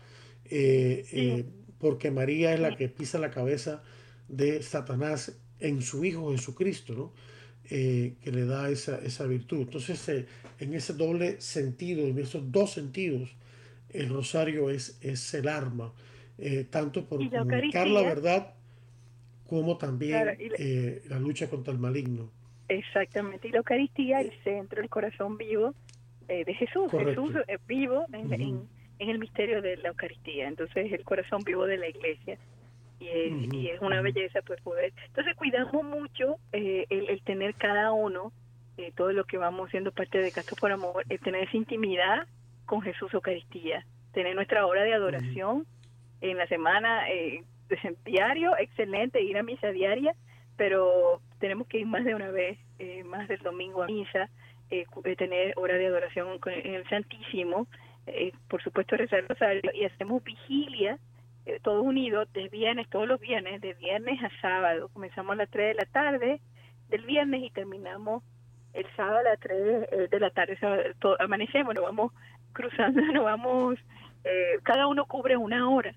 Eh, 0.50 1.04
eh, 1.12 1.44
porque 1.78 2.10
María 2.10 2.54
es 2.54 2.60
la 2.60 2.76
que 2.76 2.88
pisa 2.88 3.18
la 3.18 3.30
cabeza 3.30 3.82
de 4.28 4.62
Satanás 4.62 5.38
en 5.60 5.82
su 5.82 6.04
Hijo 6.04 6.32
Jesucristo, 6.32 6.94
¿no? 6.94 7.12
Eh, 7.70 8.14
que 8.22 8.32
le 8.32 8.46
da 8.46 8.70
esa, 8.70 8.98
esa 8.98 9.26
virtud. 9.26 9.60
Entonces, 9.60 10.08
eh, 10.08 10.26
en 10.58 10.72
ese 10.72 10.94
doble 10.94 11.38
sentido, 11.40 12.06
en 12.06 12.18
esos 12.18 12.50
dos 12.50 12.72
sentidos, 12.72 13.36
el 13.90 14.08
rosario 14.08 14.70
es, 14.70 14.98
es 15.02 15.34
el 15.34 15.48
arma, 15.48 15.92
eh, 16.38 16.66
tanto 16.70 17.06
por 17.06 17.18
comunicar 17.28 17.86
la 17.88 18.02
verdad 18.02 18.54
como 19.46 19.76
también 19.76 20.38
la 21.08 21.18
lucha 21.18 21.48
contra 21.48 21.72
el 21.72 21.78
maligno. 21.78 22.30
Exactamente, 22.68 23.48
y 23.48 23.50
la 23.50 23.58
Eucaristía, 23.58 24.20
el 24.20 24.32
centro, 24.44 24.82
el 24.82 24.88
corazón 24.88 25.36
vivo 25.38 25.74
de 26.26 26.54
Jesús. 26.54 26.90
Jesús 26.90 27.32
es 27.46 27.58
vivo 27.66 28.04
en, 28.12 28.32
en 28.32 28.68
el 28.98 29.18
misterio 29.18 29.62
de 29.62 29.76
la 29.76 29.88
Eucaristía, 29.88 30.48
entonces 30.48 30.92
el 30.92 31.04
corazón 31.04 31.42
vivo 31.44 31.66
de 31.66 31.78
la 31.78 31.88
iglesia. 31.88 32.38
Y 33.00 33.68
es, 33.68 33.80
una 33.80 34.00
belleza 34.00 34.42
pues 34.42 34.60
poder. 34.60 34.92
Entonces 35.06 35.36
cuidamos 35.36 35.84
mucho 35.84 36.36
eh, 36.52 36.84
el, 36.90 37.22
tener 37.22 37.54
cada 37.54 37.92
uno, 37.92 38.32
eh, 38.76 38.92
todo 38.96 39.12
lo 39.12 39.24
que 39.24 39.38
vamos 39.38 39.70
siendo 39.70 39.92
parte 39.92 40.18
de 40.18 40.32
Castro 40.32 40.56
por 40.56 40.72
Amor, 40.72 41.04
el 41.08 41.20
tener 41.20 41.44
esa 41.44 41.56
intimidad 41.56 42.26
con 42.66 42.82
Jesús 42.82 43.14
Eucaristía, 43.14 43.86
tener 44.12 44.34
nuestra 44.34 44.66
hora 44.66 44.82
de 44.82 44.94
adoración 44.94 45.64
en 46.20 46.38
la 46.38 46.48
semana 46.48 47.08
eh, 47.08 47.44
diario, 48.04 48.56
excelente, 48.58 49.22
ir 49.22 49.38
a 49.38 49.44
misa 49.44 49.68
diaria, 49.68 50.14
pero 50.56 51.20
tenemos 51.38 51.68
que 51.68 51.78
ir 51.78 51.86
más 51.86 52.04
de 52.04 52.16
una 52.16 52.32
vez, 52.32 52.58
eh, 52.80 53.04
más 53.04 53.28
del 53.28 53.38
domingo 53.38 53.84
a 53.84 53.86
misa, 53.86 54.28
tener 55.16 55.54
hora 55.56 55.76
de 55.76 55.86
adoración 55.86 56.38
con 56.40 56.52
el 56.52 56.86
Santísimo, 56.90 57.68
por 58.48 58.62
supuesto 58.62 58.96
rezar 58.96 59.20
el 59.20 59.28
rosario 59.28 59.70
y 59.74 59.84
hacemos 59.84 60.22
vigilia 60.22 60.98
eh, 61.48 61.60
todos 61.62 61.82
unidos 61.82 62.30
de 62.34 62.46
viernes, 62.50 62.90
todos 62.90 63.08
los 63.08 63.18
viernes, 63.18 63.62
de 63.62 63.72
viernes 63.72 64.22
a 64.22 64.30
sábado. 64.42 64.90
Comenzamos 64.92 65.32
a 65.32 65.36
las 65.36 65.48
3 65.48 65.68
de 65.68 65.82
la 65.82 65.90
tarde 65.90 66.40
del 66.90 67.02
viernes 67.06 67.42
y 67.42 67.50
terminamos 67.50 68.22
el 68.74 68.84
sábado 68.94 69.20
a 69.20 69.22
las 69.22 69.40
3 69.40 69.88
eh, 69.90 70.08
de 70.10 70.20
la 70.20 70.28
tarde. 70.28 70.58
amanecemos, 71.18 71.74
nos 71.74 71.84
vamos 71.84 72.12
cruzando, 72.52 73.00
nos 73.14 73.24
vamos, 73.24 73.78
eh, 74.24 74.58
cada 74.62 74.88
uno 74.88 75.06
cubre 75.06 75.38
una 75.38 75.70
hora. 75.70 75.94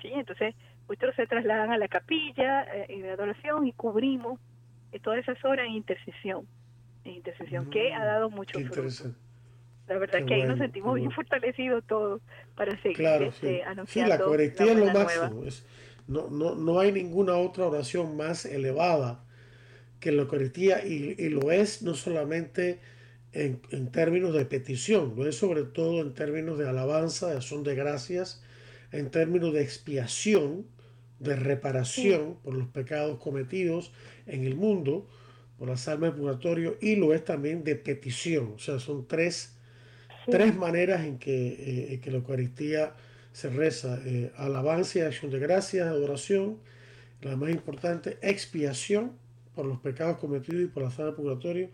¿sí? 0.00 0.12
Entonces, 0.14 0.54
otros 0.86 1.16
se 1.16 1.26
trasladan 1.26 1.72
a 1.72 1.78
la 1.78 1.88
capilla 1.88 2.64
en 2.88 3.04
adoración 3.06 3.66
y 3.66 3.72
cubrimos 3.72 4.38
todas 5.02 5.18
esas 5.18 5.44
horas 5.44 5.66
en 5.66 5.72
intercesión. 5.72 6.46
En 7.04 7.14
intercesión, 7.14 7.70
que 7.70 7.92
ha 7.92 8.04
dado 8.04 8.30
mucho 8.30 8.56
fruto. 8.60 9.16
La 9.88 9.98
verdad 9.98 10.20
es 10.20 10.26
que 10.26 10.34
ahí 10.34 10.42
nos 10.44 10.58
sentimos 10.58 10.94
bien 10.94 11.10
fortalecidos 11.10 11.84
todos 11.86 12.22
para 12.54 12.80
seguir 12.82 12.98
claro, 12.98 13.26
este, 13.26 13.64
sí. 13.86 14.00
la 14.00 14.16
Eucaristía 14.16 14.72
es 14.72 14.78
lo 14.78 14.86
máximo. 14.86 15.44
no, 16.06 16.30
no, 16.30 16.54
no 16.54 16.78
hay 16.80 16.92
ninguna 16.92 17.36
otra 17.36 17.66
oración 17.66 18.16
más 18.16 18.44
elevada 18.44 19.24
que 20.00 20.12
la 20.12 20.22
Eucaristía 20.22 20.84
y, 20.86 21.14
y 21.18 21.28
lo 21.28 21.52
es 21.52 21.82
no 21.82 21.94
solamente 21.94 22.80
en, 23.32 23.60
en, 23.70 23.90
términos 23.90 24.34
de 24.34 24.44
petición, 24.44 25.14
lo 25.16 25.26
es 25.26 25.36
sobre 25.36 25.64
todo 25.64 26.00
en 26.00 26.14
términos 26.14 26.58
de 26.58 26.68
alabanza, 26.68 27.30
de 27.30 27.36
acción 27.36 27.64
de 27.64 27.74
gracias, 27.74 28.42
en 28.92 29.10
términos 29.10 29.52
de 29.52 29.62
expiación 29.62 30.66
de 31.22 31.36
reparación 31.36 32.36
por 32.42 32.54
los 32.54 32.68
pecados 32.68 33.18
cometidos 33.20 33.92
en 34.26 34.44
el 34.44 34.56
mundo, 34.56 35.08
por 35.56 35.68
las 35.68 35.86
almas 35.86 36.12
de 36.12 36.20
purgatorio, 36.20 36.76
y 36.80 36.96
lo 36.96 37.14
es 37.14 37.24
también 37.24 37.62
de 37.62 37.76
petición. 37.76 38.54
O 38.56 38.58
sea, 38.58 38.80
son 38.80 39.06
tres, 39.06 39.56
tres 40.30 40.54
maneras 40.56 41.04
en 41.04 41.18
que, 41.18 41.94
eh, 41.94 42.00
que 42.00 42.10
la 42.10 42.18
Eucaristía 42.18 42.94
se 43.32 43.50
reza. 43.50 43.98
Eh, 44.04 44.30
alabanza 44.36 44.98
y 44.98 45.02
acción 45.02 45.30
de 45.30 45.38
gracias, 45.38 45.86
adoración. 45.86 46.58
La 47.22 47.36
más 47.36 47.50
importante, 47.50 48.18
expiación 48.22 49.12
por 49.54 49.66
los 49.66 49.78
pecados 49.80 50.18
cometidos 50.18 50.62
y 50.62 50.66
por 50.66 50.82
las 50.82 50.98
almas 50.98 51.16
de 51.16 51.22
purgatorio. 51.22 51.68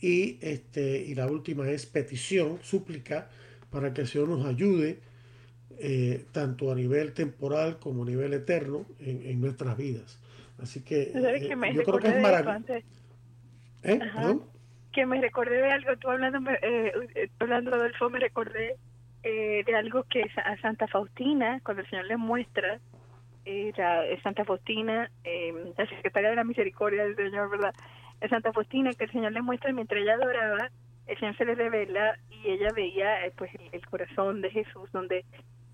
Y, 0.00 0.38
este, 0.40 0.98
y 0.98 1.14
la 1.14 1.26
última 1.26 1.68
es 1.70 1.86
petición, 1.86 2.58
súplica, 2.62 3.28
para 3.70 3.92
que 3.92 4.02
el 4.02 4.08
Señor 4.08 4.28
nos 4.28 4.46
ayude 4.46 5.00
eh, 5.78 6.26
tanto 6.32 6.70
a 6.70 6.74
nivel 6.74 7.12
temporal 7.12 7.78
como 7.78 8.02
a 8.02 8.06
nivel 8.06 8.34
eterno 8.34 8.86
en, 9.00 9.40
nuestras 9.40 9.76
vidas. 9.76 10.18
Así 10.58 10.80
que 10.80 11.12
eh, 11.14 11.72
yo 11.74 11.82
creo 11.84 11.98
que 11.98 12.08
es 12.08 12.22
maravilloso. 12.22 12.74
¿Eh? 13.82 13.98
Que 14.92 15.06
me 15.06 15.20
recordé 15.20 15.62
de 15.62 15.70
algo, 15.70 15.96
tú 15.96 16.10
hablando, 16.10 16.50
eh, 16.62 17.30
hablando 17.38 17.74
Adolfo, 17.74 18.10
me 18.10 18.18
recordé 18.18 18.76
de 19.22 19.74
algo 19.76 20.02
que 20.04 20.24
a 20.44 20.56
Santa 20.60 20.88
Faustina, 20.88 21.60
cuando 21.64 21.82
el 21.82 21.88
Señor 21.88 22.06
le 22.06 22.16
muestra, 22.16 22.80
era 23.44 24.02
Santa 24.22 24.44
Faustina, 24.44 25.08
la 25.78 25.86
secretaria 25.86 26.30
de 26.30 26.36
la 26.36 26.44
misericordia 26.44 27.04
del 27.04 27.14
Señor, 27.14 27.48
¿verdad? 27.50 27.72
Santa 28.28 28.52
Faustina, 28.52 28.92
que 28.92 29.04
el 29.04 29.12
Señor 29.12 29.32
le 29.32 29.42
muestra 29.42 29.72
mientras 29.72 30.02
ella 30.02 30.14
adoraba, 30.14 30.70
el 31.06 31.18
Señor 31.18 31.36
se 31.36 31.44
le 31.44 31.54
revela 31.54 32.16
y 32.30 32.50
ella 32.50 32.68
veía 32.74 33.16
pues 33.36 33.50
el 33.72 33.86
corazón 33.86 34.40
de 34.40 34.50
Jesús, 34.50 34.90
donde 34.92 35.24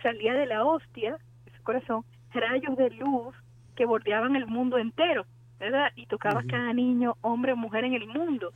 salía 0.02 0.34
de 0.34 0.46
la 0.46 0.64
hostia, 0.64 1.18
de 1.44 1.52
su 1.56 1.62
corazón, 1.62 2.04
rayos 2.32 2.76
de 2.76 2.90
luz 2.90 3.34
que 3.76 3.86
bordeaban 3.86 4.36
el 4.36 4.46
mundo 4.46 4.78
entero, 4.78 5.24
¿verdad? 5.58 5.92
Y 5.96 6.06
tocaba 6.06 6.42
cada 6.48 6.72
niño, 6.72 7.16
hombre 7.20 7.52
o 7.52 7.56
mujer 7.56 7.84
en 7.84 7.94
el 7.94 8.06
mundo. 8.06 8.52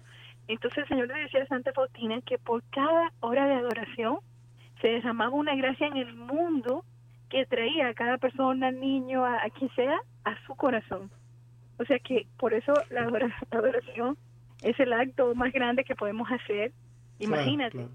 Entonces 0.49 0.79
el 0.79 0.89
Señor 0.89 1.09
le 1.09 1.21
decía 1.21 1.43
a 1.43 1.47
Santa 1.47 1.73
Faustina 1.73 2.21
que 2.23 2.39
por 2.39 2.63
cada 2.71 3.13
hora 3.21 3.47
de 3.47 3.55
adoración 3.55 4.19
se 4.81 4.89
derramaba 4.89 5.31
una 5.31 5.55
gracia 5.55 5.87
en 5.87 5.97
el 5.97 6.15
mundo 6.15 6.85
que 7.29 7.47
traía 7.47 7.89
a 7.89 7.95
cada 7.95 8.19
persona, 8.19 8.71
niño, 8.71 9.25
a, 9.25 9.41
quien 9.57 9.71
sea, 9.75 10.01
a 10.25 10.37
su 10.47 10.55
corazón. 10.55 11.11
O 11.79 11.85
sea 11.85 11.99
que 11.99 12.27
por 12.39 12.53
eso 12.53 12.75
la 12.91 13.09
adoración, 13.51 14.19
es 14.63 14.79
el 14.79 14.93
acto 14.93 15.35
más 15.35 15.53
grande 15.53 15.85
que 15.85 15.97
podemos 15.97 16.31
hacer. 16.31 16.73
Imagínate 17.19 17.89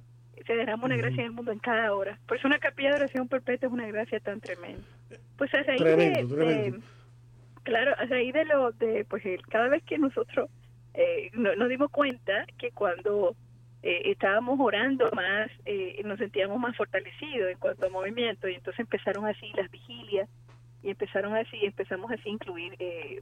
se 0.47 0.55
derrama 0.55 0.86
una 0.86 0.95
gracia 0.95 1.21
en 1.21 1.27
el 1.27 1.31
mundo 1.31 1.51
en 1.51 1.60
cada 1.60 1.93
hora. 1.93 2.17
Por 2.25 2.38
eso 2.38 2.47
una 2.47 2.57
capilla 2.57 2.89
de 2.89 2.95
oración 2.95 3.27
perpetua 3.27 3.67
es 3.67 3.73
una 3.73 3.88
gracia 3.88 4.19
tan 4.21 4.39
tremenda. 4.39 4.83
Pues 5.38 5.53
a 5.53 5.62
raíz 5.63 5.83
de, 5.83 6.79
claro, 7.63 7.93
a 7.97 8.05
raíz 8.05 8.33
de 8.33 8.45
lo 8.45 8.71
de, 8.71 9.05
pues 9.05 9.23
cada 9.49 9.67
vez 9.67 9.83
que 9.83 9.97
nosotros 9.97 10.49
eh, 10.97 11.31
nos 11.33 11.69
dimos 11.69 11.91
cuenta 11.91 12.45
que 12.57 12.71
cuando 12.71 13.36
eh, 13.83 14.01
estábamos 14.05 14.60
orando 14.60 15.10
más, 15.13 15.49
eh, 15.65 16.01
nos 16.03 16.17
sentíamos 16.17 16.60
más 16.60 16.75
fortalecidos 16.75 17.51
en 17.51 17.57
cuanto 17.60 17.86
a 17.86 17.89
movimiento 17.89 18.49
y 18.49 18.55
entonces 18.55 18.79
empezaron 18.79 19.25
así 19.25 19.51
las 19.55 19.69
vigilias 19.69 20.27
y 20.81 20.89
empezaron 20.89 21.36
así, 21.36 21.57
empezamos 21.63 22.12
así 22.12 22.29
a 22.29 22.31
incluir 22.31 22.73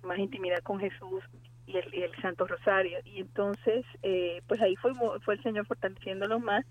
más 0.03 0.17
intimidad 0.19 0.59
con 0.59 0.79
Jesús 0.79 1.23
y 1.67 1.77
el, 1.77 2.11
Santo 2.21 2.47
Rosario. 2.47 2.99
Y 3.05 3.19
entonces 3.19 3.85
pues 4.47 4.61
ahí 4.61 4.75
fue, 4.77 4.93
fue 5.21 5.33
el 5.35 5.43
Señor 5.43 5.65
fortaleciéndolo 5.65 6.39
más. 6.39 6.65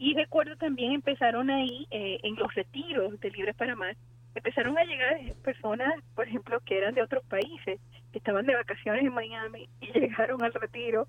Y 0.00 0.14
recuerdo 0.14 0.56
también 0.56 0.92
empezaron 0.92 1.50
ahí, 1.50 1.86
eh, 1.90 2.18
en 2.22 2.34
los 2.36 2.54
retiros 2.54 3.20
de 3.20 3.30
Libres 3.32 3.54
para 3.54 3.76
Más, 3.76 3.98
empezaron 4.34 4.78
a 4.78 4.84
llegar 4.84 5.16
personas, 5.44 5.92
por 6.14 6.26
ejemplo, 6.26 6.60
que 6.60 6.78
eran 6.78 6.94
de 6.94 7.02
otros 7.02 7.24
países, 7.24 7.80
que 8.12 8.18
estaban 8.18 8.46
de 8.46 8.54
vacaciones 8.54 9.04
en 9.04 9.12
Miami 9.12 9.68
y 9.80 9.92
llegaron 9.98 10.42
al 10.42 10.52
retiro. 10.54 11.06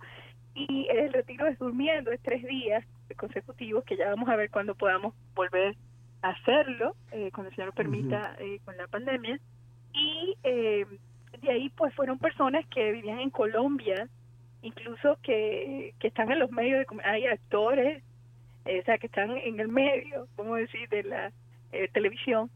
Y 0.53 0.87
el 0.89 1.13
retiro 1.13 1.47
es 1.47 1.57
durmiendo, 1.59 2.11
es 2.11 2.21
tres 2.21 2.43
días 2.43 2.85
consecutivos, 3.17 3.85
que 3.85 3.95
ya 3.95 4.09
vamos 4.09 4.29
a 4.29 4.35
ver 4.35 4.49
cuándo 4.49 4.75
podamos 4.75 5.13
volver 5.33 5.75
a 6.21 6.29
hacerlo, 6.29 6.95
eh, 7.11 7.31
cuando 7.33 7.49
el 7.49 7.55
Señor 7.55 7.69
lo 7.69 7.73
permita 7.73 8.35
eh, 8.39 8.59
con 8.65 8.75
la 8.77 8.87
pandemia. 8.87 9.39
Y 9.93 10.35
de 10.43 11.49
ahí 11.49 11.69
pues 11.69 11.93
fueron 11.95 12.19
personas 12.19 12.65
que 12.67 12.91
vivían 12.91 13.19
en 13.19 13.29
Colombia, 13.29 14.07
incluso 14.61 15.17
que, 15.23 15.93
que 15.99 16.07
están 16.07 16.31
en 16.31 16.39
los 16.39 16.51
medios, 16.51 16.85
de, 16.85 17.03
hay 17.03 17.25
actores, 17.25 18.03
eh, 18.65 18.79
o 18.79 18.83
sea, 18.83 18.97
que 18.97 19.07
están 19.07 19.31
en 19.31 19.59
el 19.59 19.67
medio, 19.67 20.27
como 20.35 20.55
decir, 20.55 20.87
de 20.89 21.03
la 21.03 21.31
eh, 21.71 21.89
televisión. 21.93 22.49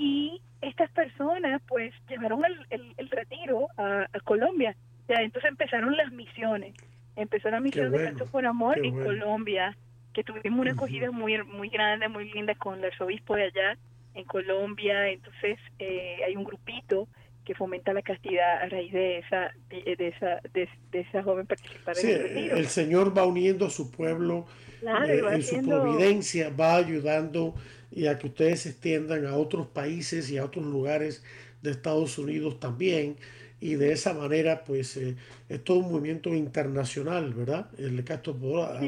Y 0.00 0.40
estas 0.62 0.90
personas, 0.92 1.60
pues, 1.68 1.92
llevaron 2.08 2.42
el, 2.70 2.94
el, 2.96 3.10
retiro 3.10 3.68
a, 3.76 4.06
Colombia. 4.24 4.74
O 5.06 5.12
entonces 5.12 5.50
empezaron 5.50 5.94
las 5.94 6.10
misiones. 6.10 6.74
Empezó 7.16 7.50
la 7.50 7.60
misión 7.60 7.92
de 7.92 8.04
Canto 8.04 8.24
por 8.24 8.46
Amor 8.46 8.78
en 8.82 8.94
Colombia, 8.94 9.76
que 10.14 10.24
tuvimos 10.24 10.58
una 10.58 10.72
acogida 10.72 11.10
muy, 11.10 11.42
muy 11.44 11.68
grande, 11.68 12.08
muy 12.08 12.32
linda 12.32 12.54
con 12.54 12.78
el 12.78 12.86
arzobispo 12.86 13.36
de 13.36 13.42
allá 13.42 13.76
en 14.14 14.24
Colombia. 14.24 15.08
Entonces, 15.08 15.58
eh, 15.78 16.20
hay 16.26 16.34
un 16.34 16.44
grupito 16.44 17.06
que 17.44 17.54
fomenta 17.54 17.92
la 17.92 18.00
castidad 18.00 18.62
a 18.62 18.68
raíz 18.70 18.90
de 18.92 19.18
esa 19.18 19.50
de, 19.68 20.08
esa 20.08 20.40
de, 20.54 20.68
esa 20.92 21.22
joven 21.22 21.46
participar 21.46 21.98
en 21.98 22.08
el 22.08 22.22
retiro. 22.22 22.56
El 22.56 22.66
Señor 22.68 23.16
va 23.16 23.26
uniendo 23.26 23.66
a 23.66 23.70
su 23.70 23.90
pueblo 23.90 24.46
eh, 24.80 25.20
en 25.30 25.42
su 25.42 25.62
providencia, 25.62 26.48
va 26.48 26.76
ayudando 26.76 27.54
y 27.90 28.06
a 28.06 28.18
que 28.18 28.28
ustedes 28.28 28.60
se 28.60 28.70
extiendan 28.70 29.26
a 29.26 29.36
otros 29.36 29.66
países 29.68 30.30
y 30.30 30.38
a 30.38 30.44
otros 30.44 30.64
lugares 30.64 31.22
de 31.62 31.70
Estados 31.70 32.18
Unidos 32.18 32.60
también. 32.60 33.16
Y 33.62 33.74
de 33.74 33.92
esa 33.92 34.14
manera, 34.14 34.64
pues, 34.64 34.96
eh, 34.96 35.16
es 35.48 35.62
todo 35.62 35.80
un 35.80 35.92
movimiento 35.92 36.34
internacional, 36.34 37.34
¿verdad? 37.34 37.68
El 37.78 38.02
Castro 38.04 38.34
a, 38.64 38.80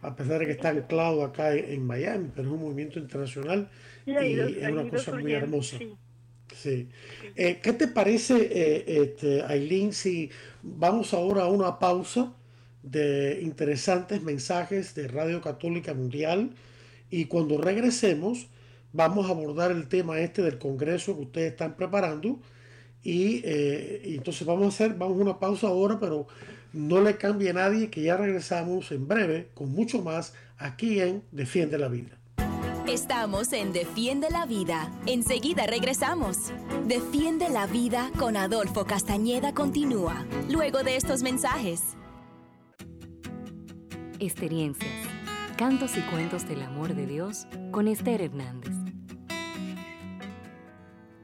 a, 0.00 0.16
pesar 0.16 0.38
de 0.38 0.46
que 0.46 0.52
está 0.52 0.70
anclado 0.70 1.22
acá 1.22 1.54
en, 1.54 1.84
Miami, 1.84 2.30
pero 2.34 2.48
es 2.48 2.54
un 2.54 2.60
movimiento 2.60 2.98
internacional 2.98 3.68
y, 4.06 4.12
es 4.12 4.70
una 4.70 4.88
cosa 4.88 5.12
muy 5.12 5.32
hermosa. 5.32 5.78
Sí. 6.54 6.88
Eh, 7.36 7.58
¿Qué 7.62 7.72
te 7.74 7.88
parece, 7.88 8.36
eh, 8.36 8.84
este, 9.02 9.42
Aileen, 9.42 9.92
si 9.92 10.30
vamos 10.62 11.12
ahora 11.12 11.42
a 11.42 11.48
una 11.48 11.78
pausa 11.78 12.32
de 12.82 13.40
interesantes 13.42 14.22
mensajes 14.22 14.94
de 14.94 15.08
Radio 15.08 15.42
Católica 15.42 15.92
Mundial 15.92 16.54
y 17.14 17.26
cuando 17.26 17.58
regresemos 17.58 18.48
vamos 18.92 19.26
a 19.26 19.30
abordar 19.30 19.70
el 19.70 19.88
tema 19.88 20.20
este 20.20 20.42
del 20.42 20.58
Congreso 20.58 21.14
que 21.16 21.22
ustedes 21.22 21.52
están 21.52 21.76
preparando 21.76 22.40
y, 23.02 23.40
eh, 23.44 24.02
y 24.04 24.16
entonces 24.16 24.46
vamos 24.46 24.64
a 24.64 24.68
hacer, 24.68 24.94
vamos 24.94 25.18
a 25.18 25.22
una 25.22 25.38
pausa 25.38 25.68
ahora, 25.68 26.00
pero 26.00 26.26
no 26.72 27.00
le 27.00 27.16
cambie 27.16 27.50
a 27.50 27.52
nadie 27.52 27.88
que 27.90 28.02
ya 28.02 28.16
regresamos 28.16 28.90
en 28.90 29.06
breve 29.06 29.48
con 29.54 29.70
mucho 29.70 30.02
más 30.02 30.34
aquí 30.58 31.00
en 31.00 31.22
Defiende 31.30 31.78
la 31.78 31.88
Vida. 31.88 32.18
Estamos 32.88 33.52
en 33.52 33.72
Defiende 33.72 34.28
la 34.30 34.44
Vida. 34.44 34.92
Enseguida 35.06 35.66
regresamos. 35.66 36.52
Defiende 36.86 37.48
la 37.48 37.66
Vida 37.66 38.10
con 38.18 38.36
Adolfo 38.36 38.84
Castañeda 38.84 39.54
continúa, 39.54 40.26
luego 40.50 40.82
de 40.82 40.96
estos 40.96 41.22
mensajes. 41.22 41.80
Experiencias, 44.18 44.92
cantos 45.56 45.96
y 45.96 46.00
cuentos 46.00 46.48
del 46.48 46.62
amor 46.62 46.94
de 46.94 47.06
Dios 47.06 47.46
con 47.70 47.86
Esther 47.86 48.22
Hernández. 48.22 48.72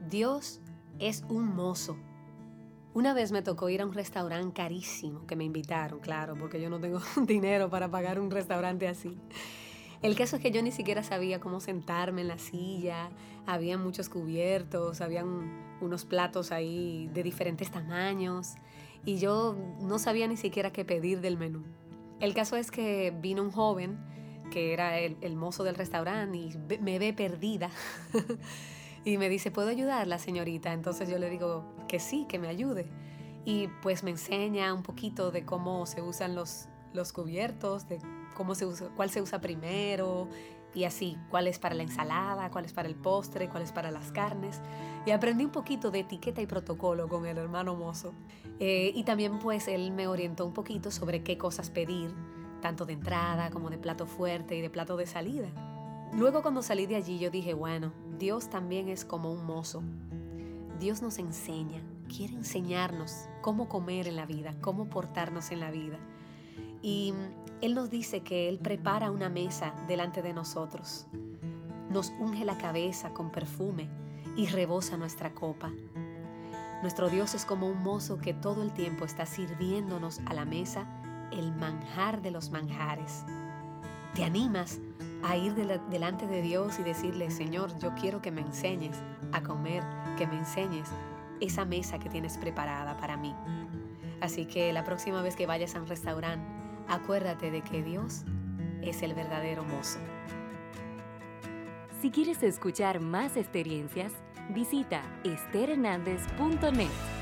Dios 0.09 0.61
es 0.99 1.25
un 1.27 1.53
mozo. 1.53 1.97
Una 2.93 3.13
vez 3.13 3.33
me 3.33 3.41
tocó 3.41 3.67
ir 3.67 3.81
a 3.81 3.85
un 3.85 3.93
restaurante 3.93 4.53
carísimo 4.53 5.25
que 5.25 5.35
me 5.35 5.43
invitaron, 5.43 5.99
claro, 5.99 6.37
porque 6.37 6.61
yo 6.61 6.69
no 6.69 6.79
tengo 6.79 7.01
dinero 7.27 7.69
para 7.69 7.91
pagar 7.91 8.19
un 8.19 8.31
restaurante 8.31 8.87
así. 8.87 9.17
El 10.01 10.15
caso 10.15 10.37
es 10.37 10.41
que 10.41 10.51
yo 10.51 10.63
ni 10.63 10.71
siquiera 10.71 11.03
sabía 11.03 11.41
cómo 11.41 11.59
sentarme 11.59 12.21
en 12.21 12.29
la 12.29 12.37
silla, 12.37 13.09
había 13.45 13.77
muchos 13.77 14.07
cubiertos, 14.07 15.01
habían 15.01 15.77
unos 15.81 16.05
platos 16.05 16.53
ahí 16.53 17.09
de 17.13 17.23
diferentes 17.23 17.69
tamaños 17.69 18.53
y 19.03 19.17
yo 19.17 19.57
no 19.81 19.99
sabía 19.99 20.27
ni 20.27 20.37
siquiera 20.37 20.71
qué 20.71 20.85
pedir 20.85 21.19
del 21.19 21.37
menú. 21.37 21.63
El 22.21 22.33
caso 22.33 22.55
es 22.55 22.71
que 22.71 23.13
vino 23.19 23.41
un 23.41 23.51
joven 23.51 23.97
que 24.51 24.73
era 24.73 24.99
el, 24.99 25.35
mozo 25.35 25.63
del 25.63 25.73
restaurante 25.73 26.37
y 26.37 26.77
me 26.79 26.99
ve 26.99 27.13
perdida. 27.13 27.71
y 29.03 29.17
me 29.17 29.29
dice, 29.29 29.49
¿puedo 29.49 29.69
ayudarla, 29.69 30.19
señorita? 30.19 30.73
Entonces 30.73 31.09
yo 31.09 31.17
le 31.17 31.31
digo 31.31 31.65
que 31.87 31.99
sí, 31.99 32.25
que 32.29 32.37
me 32.37 32.47
ayude. 32.47 32.87
Y 33.43 33.69
pues 33.81 34.03
me 34.03 34.11
enseña 34.11 34.71
un 34.71 34.83
poquito 34.83 35.31
de 35.31 35.43
cómo 35.43 35.87
se 35.87 36.03
usan 36.03 36.35
los, 36.35 36.67
los 36.93 37.11
cubiertos, 37.11 37.87
de 37.87 37.97
cómo 38.35 38.53
se 38.53 38.67
usa, 38.67 38.89
cuál 38.95 39.09
se 39.09 39.21
usa 39.21 39.41
primero 39.41 40.27
y 40.73 40.83
así, 40.83 41.17
cuál 41.29 41.47
es 41.47 41.59
para 41.59 41.75
la 41.75 41.83
ensalada, 41.83 42.49
cuál 42.51 42.65
es 42.65 42.73
para 42.73 42.87
el 42.87 42.95
postre, 42.95 43.49
cuál 43.49 43.63
es 43.63 43.71
para 43.71 43.89
las 43.89 44.11
carnes. 44.11 44.61
Y 45.05 45.11
aprendí 45.11 45.43
un 45.43 45.51
poquito 45.51 45.91
de 45.91 45.99
etiqueta 45.99 46.41
y 46.41 46.45
protocolo 46.45 47.09
con 47.09 47.25
el 47.25 47.37
hermano 47.37 47.75
mozo. 47.75 48.13
Eh, 48.59 48.91
y 48.93 49.03
también 49.03 49.39
pues 49.39 49.67
él 49.67 49.91
me 49.91 50.07
orientó 50.07 50.45
un 50.45 50.53
poquito 50.53 50.91
sobre 50.91 51.23
qué 51.23 51.37
cosas 51.37 51.69
pedir, 51.69 52.13
tanto 52.61 52.85
de 52.85 52.93
entrada 52.93 53.49
como 53.49 53.69
de 53.69 53.77
plato 53.77 54.05
fuerte 54.05 54.55
y 54.55 54.61
de 54.61 54.69
plato 54.69 54.95
de 54.95 55.05
salida. 55.05 55.49
Luego 56.13 56.41
cuando 56.41 56.61
salí 56.61 56.85
de 56.85 56.95
allí 56.95 57.19
yo 57.19 57.29
dije, 57.29 57.53
bueno, 57.53 57.91
Dios 58.17 58.49
también 58.49 58.87
es 58.87 59.03
como 59.03 59.31
un 59.31 59.45
mozo. 59.45 59.83
Dios 60.79 61.01
nos 61.01 61.19
enseña, 61.19 61.81
quiere 62.07 62.33
enseñarnos 62.33 63.27
cómo 63.41 63.69
comer 63.69 64.07
en 64.07 64.15
la 64.15 64.25
vida, 64.25 64.55
cómo 64.61 64.85
portarnos 64.89 65.51
en 65.51 65.59
la 65.59 65.71
vida. 65.71 65.99
Y 66.81 67.13
Él 67.61 67.75
nos 67.75 67.89
dice 67.89 68.21
que 68.21 68.49
Él 68.49 68.59
prepara 68.59 69.11
una 69.11 69.29
mesa 69.29 69.73
delante 69.87 70.21
de 70.21 70.33
nosotros, 70.33 71.07
nos 71.89 72.11
unge 72.19 72.45
la 72.45 72.57
cabeza 72.57 73.13
con 73.13 73.31
perfume 73.31 73.89
y 74.35 74.47
rebosa 74.47 74.97
nuestra 74.97 75.33
copa. 75.33 75.71
Nuestro 76.81 77.09
Dios 77.09 77.35
es 77.35 77.45
como 77.45 77.67
un 77.67 77.83
mozo 77.83 78.17
que 78.17 78.33
todo 78.33 78.63
el 78.63 78.73
tiempo 78.73 79.05
está 79.05 79.25
sirviéndonos 79.25 80.19
a 80.25 80.33
la 80.33 80.45
mesa 80.45 80.87
el 81.31 81.53
manjar 81.53 82.21
de 82.21 82.31
los 82.31 82.51
manjares. 82.51 83.25
¿Te 84.13 84.23
animas 84.23 84.79
a 85.23 85.37
ir 85.37 85.53
delante 85.53 86.27
de 86.27 86.41
Dios 86.41 86.79
y 86.79 86.83
decirle, 86.83 87.31
Señor, 87.31 87.77
yo 87.79 87.93
quiero 87.95 88.21
que 88.21 88.31
me 88.31 88.41
enseñes 88.41 89.01
a 89.31 89.41
comer, 89.41 89.83
que 90.17 90.27
me 90.27 90.37
enseñes 90.37 90.89
esa 91.39 91.65
mesa 91.65 91.99
que 91.99 92.09
tienes 92.09 92.37
preparada 92.37 92.97
para 92.97 93.17
mí? 93.17 93.33
Así 94.19 94.45
que 94.45 94.71
la 94.73 94.83
próxima 94.83 95.21
vez 95.21 95.35
que 95.35 95.47
vayas 95.47 95.75
a 95.75 95.81
un 95.81 95.87
restaurante, 95.87 96.45
acuérdate 96.87 97.51
de 97.51 97.61
que 97.61 97.81
Dios 97.83 98.23
es 98.81 99.01
el 99.01 99.13
verdadero 99.13 99.63
mozo. 99.63 99.99
Si 102.01 102.11
quieres 102.11 102.41
escuchar 102.43 102.99
más 102.99 103.37
experiencias, 103.37 104.11
visita 104.49 105.03
esterhernandez.net. 105.23 107.20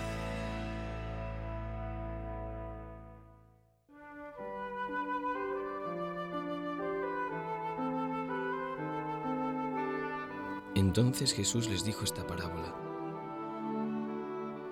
Entonces 10.90 11.36
Jesús 11.36 11.70
les 11.70 11.84
dijo 11.84 12.04
esta 12.04 12.26
parábola. 12.26 12.74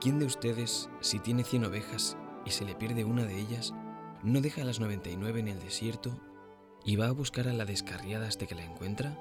¿Quién 0.01 0.17
de 0.17 0.25
ustedes, 0.25 0.89
si 0.99 1.19
tiene 1.19 1.43
cien 1.43 1.63
ovejas 1.63 2.17
y 2.43 2.49
se 2.49 2.65
le 2.65 2.73
pierde 2.73 3.05
una 3.05 3.23
de 3.23 3.39
ellas, 3.39 3.75
no 4.23 4.41
deja 4.41 4.63
las 4.63 4.79
noventa 4.79 5.11
y 5.11 5.15
nueve 5.15 5.41
en 5.41 5.47
el 5.47 5.59
desierto 5.59 6.19
y 6.83 6.95
va 6.95 7.05
a 7.05 7.11
buscar 7.11 7.47
a 7.47 7.53
la 7.53 7.65
descarriada 7.65 8.27
hasta 8.27 8.47
que 8.47 8.55
la 8.55 8.63
encuentra? 8.63 9.15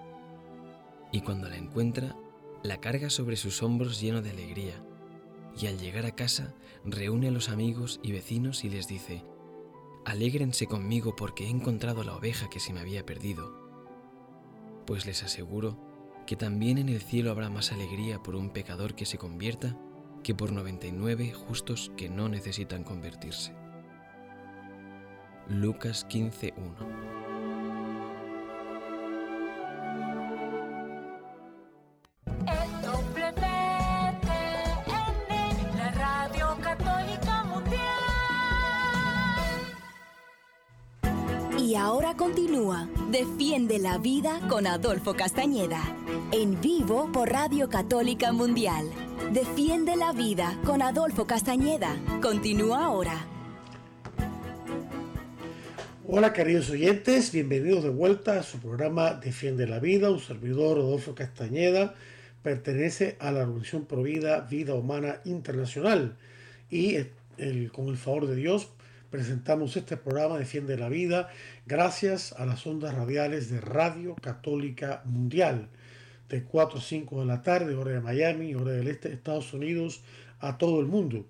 Y 1.13 1.21
cuando 1.21 1.51
la 1.51 1.59
encuentra, 1.59 2.17
la 2.63 2.81
carga 2.81 3.11
sobre 3.11 3.37
sus 3.37 3.63
hombros 3.63 4.01
lleno 4.01 4.23
de 4.23 4.31
alegría, 4.31 4.83
y 5.55 5.67
al 5.67 5.79
llegar 5.79 6.07
a 6.07 6.17
casa 6.17 6.55
reúne 6.83 7.29
a 7.29 7.31
los 7.31 7.51
amigos 7.51 8.01
y 8.03 8.13
vecinos 8.13 8.65
y 8.65 8.71
les 8.71 8.89
dice, 8.89 9.23
Alégrense 10.07 10.67
conmigo 10.67 11.15
porque 11.15 11.45
he 11.45 11.51
encontrado 11.51 12.05
la 12.05 12.17
oveja 12.17 12.49
que 12.49 12.59
se 12.59 12.73
me 12.73 12.81
había 12.81 13.05
perdido. 13.05 13.55
Pues 14.87 15.05
les 15.05 15.23
aseguro 15.23 15.86
que 16.27 16.37
también 16.37 16.79
en 16.79 16.89
el 16.89 17.01
cielo 17.01 17.31
habrá 17.31 17.49
más 17.49 17.73
alegría 17.73 18.23
por 18.23 18.37
un 18.37 18.51
pecador 18.51 18.95
que 18.95 19.07
se 19.07 19.19
convierta 19.19 19.77
que 20.23 20.35
por 20.35 20.53
99 20.53 21.33
justos 21.33 21.93
que 21.97 22.09
no 22.09 22.29
necesitan 22.29 22.83
convertirse. 22.83 23.55
Lucas 25.49 26.07
15.1 26.09 27.27
continúa 42.17 42.89
Defiende 43.11 43.79
la 43.79 43.99
Vida 43.99 44.41
con 44.49 44.67
Adolfo 44.67 45.15
Castañeda. 45.15 46.06
En 46.33 46.61
vivo 46.61 47.11
por 47.13 47.31
Radio 47.31 47.69
Católica 47.71 48.33
Mundial. 48.33 48.91
Defiende 49.33 49.95
la 49.95 50.13
Vida 50.13 50.59
con 50.65 50.83
Adolfo 50.83 51.25
Castañeda. 51.25 51.97
Continúa 52.21 52.85
ahora. 52.85 53.25
Hola 56.09 56.33
queridos 56.33 56.69
oyentes, 56.71 57.31
bienvenidos 57.31 57.85
de 57.85 57.91
vuelta 57.91 58.41
a 58.41 58.43
su 58.43 58.59
programa 58.59 59.15
Defiende 59.15 59.69
la 59.69 59.79
Vida. 59.79 60.11
Un 60.11 60.19
servidor 60.19 60.79
Adolfo 60.79 61.15
Castañeda 61.15 61.95
pertenece 62.43 63.17
a 63.21 63.31
la 63.31 63.43
Organización 63.43 63.87
Provida 63.87 64.41
Vida 64.41 64.75
Humana 64.75 65.21
Internacional 65.25 66.17
y 66.69 66.97
con 67.73 67.87
el 67.87 67.97
favor 67.97 68.27
de 68.27 68.35
Dios 68.35 68.71
presentamos 69.11 69.77
este 69.77 69.97
programa 69.97 70.39
Defiende 70.39 70.77
la 70.77 70.89
Vida 70.89 71.29
gracias 71.67 72.33
a 72.33 72.47
las 72.47 72.67
ondas 72.67 72.95
radiales 72.95 73.49
de 73.49 73.61
Radio 73.61 74.17
Católica 74.17 75.03
Mundial 75.05 75.69
de 76.29 76.43
4 76.43 76.79
a 76.79 76.83
5 76.83 77.21
de 77.21 77.27
la 77.27 77.43
tarde, 77.43 77.75
hora 77.75 77.93
de 77.93 78.01
Miami, 78.01 78.55
hora 78.55 78.73
del 78.73 78.89
este 78.89 79.09
de 79.09 79.15
Estados 79.15 79.53
Unidos, 79.53 80.03
a 80.41 80.59
todo 80.59 80.81
el 80.81 80.87
mundo. 80.87 81.27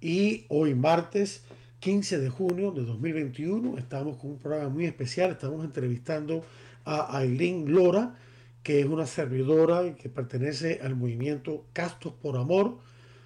Y 0.00 0.44
hoy 0.48 0.74
martes 0.74 1.44
15 1.80 2.18
de 2.18 2.30
junio 2.30 2.70
de 2.72 2.84
2021 2.84 3.78
estamos 3.78 4.16
con 4.16 4.32
un 4.32 4.38
programa 4.38 4.68
muy 4.68 4.86
especial, 4.86 5.30
estamos 5.30 5.64
entrevistando 5.64 6.44
a 6.84 7.18
Aileen 7.18 7.72
Lora, 7.72 8.16
que 8.62 8.80
es 8.80 8.86
una 8.86 9.06
servidora 9.06 9.86
y 9.86 9.94
que 9.94 10.08
pertenece 10.08 10.80
al 10.82 10.96
movimiento 10.96 11.66
Castos 11.72 12.12
por 12.14 12.36
Amor, 12.36 12.78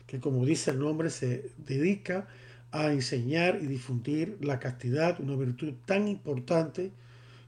que 0.07 0.21
como 0.21 0.45
dice 0.45 0.73
el 0.73 0.81
nombre 0.81 1.11
se 1.11 1.53
dedica 1.57 2.27
a 2.71 2.93
enseñar 2.93 3.59
y 3.63 3.67
difundir 3.67 4.37
la 4.41 4.59
castidad, 4.59 5.21
una 5.21 5.37
virtud 5.37 5.75
tan 5.87 6.09
importante 6.09 6.93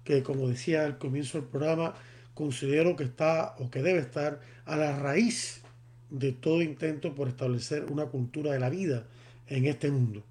que, 0.05 0.23
como 0.23 0.49
decía 0.49 0.85
al 0.85 0.99
comienzo 0.99 1.39
del 1.41 1.49
programa, 1.49 1.95
considero 2.40 2.96
que 2.96 3.05
está 3.05 3.55
o 3.59 3.70
que 3.70 3.83
debe 3.83 3.98
estar 3.98 4.40
a 4.64 4.74
la 4.74 4.98
raíz 4.98 5.61
de 6.09 6.33
todo 6.33 6.62
intento 6.62 7.14
por 7.14 7.29
establecer 7.29 7.85
una 7.90 8.07
cultura 8.07 8.50
de 8.53 8.59
la 8.59 8.70
vida 8.70 9.07
en 9.46 9.66
este 9.66 9.90
mundo. 9.90 10.24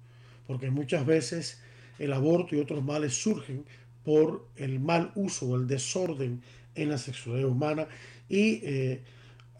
Porque 0.48 0.72
muchas 0.72 1.06
veces 1.06 1.62
el 2.00 2.12
aborto 2.12 2.56
y 2.56 2.58
otros 2.58 2.82
males 2.82 3.14
surgen 3.14 3.64
por 4.02 4.44
el 4.56 4.80
mal 4.80 5.12
uso 5.14 5.50
o 5.50 5.56
el 5.56 5.68
desorden 5.68 6.42
en 6.74 6.88
la 6.88 6.98
sexualidad 6.98 7.48
humana. 7.48 7.86
Y 8.28 8.60
eh, 8.64 9.02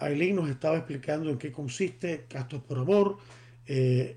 Aileen 0.00 0.34
nos 0.34 0.50
estaba 0.50 0.76
explicando 0.76 1.30
en 1.30 1.38
qué 1.38 1.52
consiste 1.52 2.24
Castos 2.28 2.64
por 2.64 2.78
Amor, 2.78 3.18
eh, 3.68 4.16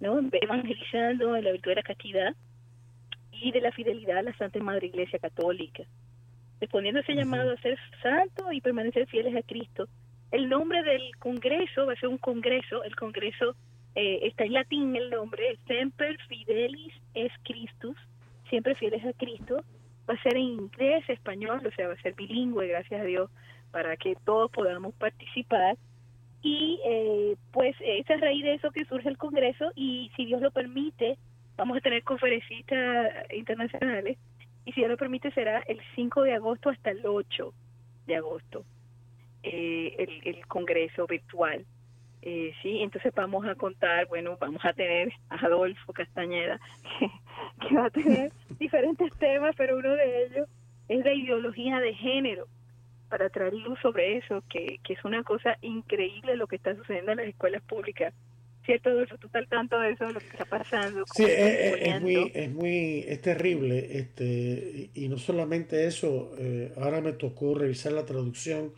¿no? 0.00 0.20
Evangelizando 0.32 1.36
en 1.36 1.44
la 1.44 1.52
virtud 1.52 1.70
de 1.70 1.76
la 1.76 1.82
castidad 1.82 2.34
y 3.32 3.52
de 3.52 3.60
la 3.60 3.72
fidelidad 3.72 4.18
a 4.18 4.22
la 4.22 4.36
Santa 4.36 4.58
Madre 4.60 4.88
Iglesia 4.88 5.18
Católica, 5.18 5.84
respondiendo 6.60 7.00
a 7.00 7.02
ese 7.02 7.14
llamado 7.14 7.52
a 7.52 7.60
ser 7.60 7.78
santo 8.02 8.52
y 8.52 8.60
permanecer 8.60 9.06
fieles 9.06 9.34
a 9.34 9.42
Cristo. 9.42 9.88
El 10.30 10.48
nombre 10.48 10.82
del 10.82 11.16
congreso 11.18 11.86
va 11.86 11.94
a 11.94 11.96
ser 11.96 12.08
un 12.08 12.18
congreso, 12.18 12.84
el 12.84 12.94
congreso 12.94 13.56
eh, 13.94 14.20
está 14.22 14.44
en 14.44 14.52
latín 14.52 14.94
el 14.94 15.10
nombre, 15.10 15.58
Semper 15.66 16.16
Fidelis 16.28 16.94
es 17.14 17.32
Christus, 17.42 17.96
siempre 18.48 18.74
fieles 18.76 19.04
a 19.04 19.12
Cristo, 19.14 19.64
va 20.08 20.14
a 20.14 20.22
ser 20.22 20.36
en 20.36 20.42
inglés, 20.42 21.08
español, 21.08 21.60
o 21.66 21.70
sea, 21.72 21.88
va 21.88 21.94
a 21.94 22.02
ser 22.02 22.14
bilingüe, 22.14 22.68
gracias 22.68 23.00
a 23.00 23.04
Dios, 23.04 23.30
para 23.72 23.96
que 23.96 24.16
todos 24.24 24.50
podamos 24.50 24.94
participar. 24.94 25.76
Y 26.42 26.80
eh, 26.86 27.36
pues 27.52 27.76
es 27.80 28.08
a 28.08 28.16
raíz 28.16 28.42
de 28.42 28.54
eso 28.54 28.70
que 28.70 28.84
surge 28.86 29.08
el 29.08 29.18
Congreso 29.18 29.72
y 29.74 30.10
si 30.16 30.24
Dios 30.24 30.40
lo 30.40 30.50
permite, 30.50 31.18
vamos 31.56 31.76
a 31.76 31.80
tener 31.80 32.02
conferencistas 32.02 33.12
internacionales 33.30 34.16
y 34.64 34.72
si 34.72 34.80
Dios 34.80 34.90
lo 34.90 34.96
permite 34.96 35.30
será 35.32 35.60
el 35.66 35.80
5 35.94 36.22
de 36.22 36.34
agosto 36.34 36.70
hasta 36.70 36.90
el 36.90 37.04
8 37.04 37.52
de 38.06 38.16
agosto 38.16 38.64
eh, 39.42 39.94
el, 39.98 40.34
el 40.36 40.46
Congreso 40.46 41.06
virtual. 41.06 41.64
Eh, 42.22 42.52
sí, 42.62 42.82
entonces 42.82 43.14
vamos 43.14 43.46
a 43.46 43.54
contar, 43.54 44.06
bueno, 44.08 44.36
vamos 44.38 44.62
a 44.64 44.74
tener 44.74 45.10
a 45.30 45.36
Adolfo 45.36 45.92
Castañeda, 45.94 46.60
que, 47.66 47.74
va 47.74 47.86
a 47.86 47.90
tener 47.90 48.30
diferentes 48.58 49.10
temas, 49.16 49.54
pero 49.56 49.78
uno 49.78 49.94
de 49.94 50.26
ellos 50.26 50.48
es 50.88 51.02
la 51.02 51.14
ideología 51.14 51.80
de 51.80 51.94
género, 51.94 52.46
para 53.08 53.30
traer 53.30 53.54
luz 53.54 53.78
sobre 53.80 54.18
eso, 54.18 54.44
que, 54.50 54.78
que 54.84 54.92
es 54.92 55.04
una 55.04 55.22
cosa 55.24 55.56
increíble 55.62 56.36
lo 56.36 56.46
que 56.46 56.56
está 56.56 56.76
sucediendo 56.76 57.12
en 57.12 57.18
las 57.18 57.26
escuelas 57.28 57.62
públicas. 57.62 58.12
¿Cierto, 58.70 58.90
Adolfo? 58.90 59.18
¿Tú 59.18 59.26
estás 59.26 59.48
tanto 59.48 59.80
de 59.80 59.90
eso, 59.90 60.06
de 60.06 60.12
lo 60.12 60.20
que 60.20 60.26
está 60.26 60.44
pasando? 60.44 61.04
Sí, 61.12 61.24
es, 61.24 61.74
es, 61.80 62.00
muy, 62.00 62.30
es 62.32 62.52
muy, 62.52 63.04
es 63.08 63.20
terrible, 63.20 63.98
este, 63.98 64.90
y 64.94 65.08
no 65.08 65.18
solamente 65.18 65.88
eso, 65.88 66.32
eh, 66.38 66.72
ahora 66.76 67.00
me 67.00 67.10
tocó 67.10 67.56
revisar 67.56 67.90
la 67.90 68.06
traducción 68.06 68.72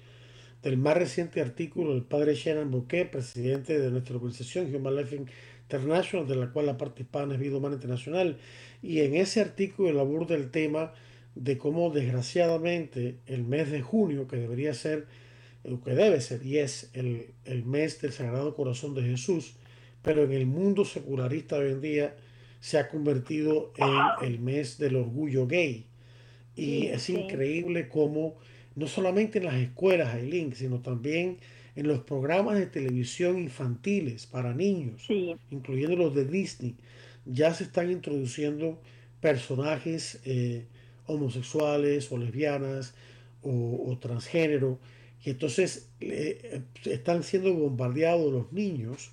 del 0.63 0.79
más 0.79 0.97
reciente 0.97 1.43
artículo 1.43 1.93
del 1.93 2.05
padre 2.05 2.35
Shannon 2.35 2.71
Bouquet, 2.71 3.11
presidente 3.11 3.79
de 3.79 3.91
nuestra 3.91 4.17
organización 4.17 4.75
Human 4.75 4.97
Life 4.97 5.15
International, 5.15 6.27
de 6.27 6.37
la 6.37 6.51
cual 6.51 6.65
la 6.65 6.79
parte 6.79 7.03
hispana 7.03 7.35
es 7.35 7.41
Vida 7.41 7.59
Humana 7.59 7.75
Internacional, 7.75 8.39
y 8.81 9.01
en 9.01 9.15
ese 9.15 9.43
artículo 9.43 9.91
él 9.91 9.99
aborda 9.99 10.35
el 10.37 10.51
tema 10.51 10.95
de 11.35 11.59
cómo 11.59 11.91
desgraciadamente 11.91 13.19
el 13.27 13.45
mes 13.45 13.71
de 13.71 13.83
junio, 13.83 14.27
que 14.27 14.39
debería 14.39 14.73
ser, 14.73 15.07
lo 15.65 15.83
que 15.83 15.91
debe 15.91 16.23
ser, 16.23 16.47
y 16.47 16.57
es 16.57 16.91
el, 16.95 17.27
el 17.45 17.67
mes 17.67 18.01
del 18.01 18.13
Sagrado 18.13 18.55
Corazón 18.55 18.95
de 18.95 19.03
Jesús, 19.03 19.57
pero 20.03 20.25
en 20.25 20.33
el 20.33 20.47
mundo 20.47 20.85
secularista 20.85 21.59
de 21.59 21.67
hoy 21.67 21.73
en 21.73 21.81
día 21.81 22.17
se 22.61 22.79
ha 22.79 22.89
convertido 22.89 23.73
en 23.77 24.27
el 24.29 24.39
mes 24.39 24.79
del 24.79 24.97
orgullo 24.97 25.47
gay. 25.47 25.87
Y 26.55 26.87
es 26.87 27.09
increíble 27.09 27.89
cómo 27.89 28.37
no 28.75 28.87
solamente 28.87 29.39
en 29.39 29.45
las 29.45 29.55
escuelas, 29.55 30.15
Aileen, 30.15 30.55
sino 30.55 30.81
también 30.81 31.39
en 31.75 31.89
los 31.89 32.01
programas 32.01 32.59
de 32.59 32.67
televisión 32.67 33.39
infantiles 33.39 34.27
para 34.27 34.55
niños, 34.55 35.07
incluyendo 35.51 35.97
los 35.97 36.15
de 36.15 36.25
Disney, 36.25 36.77
ya 37.25 37.55
se 37.55 37.65
están 37.65 37.91
introduciendo 37.91 38.81
personajes 39.21 40.21
eh, 40.25 40.67
homosexuales 41.07 42.11
o 42.13 42.19
lesbianas 42.19 42.95
o, 43.43 43.99
transgénero, 44.01 44.79
y 45.25 45.31
entonces 45.31 45.89
eh, 46.01 46.63
están 46.85 47.23
siendo 47.23 47.53
bombardeados 47.55 48.33
los 48.33 48.53
niños 48.53 49.11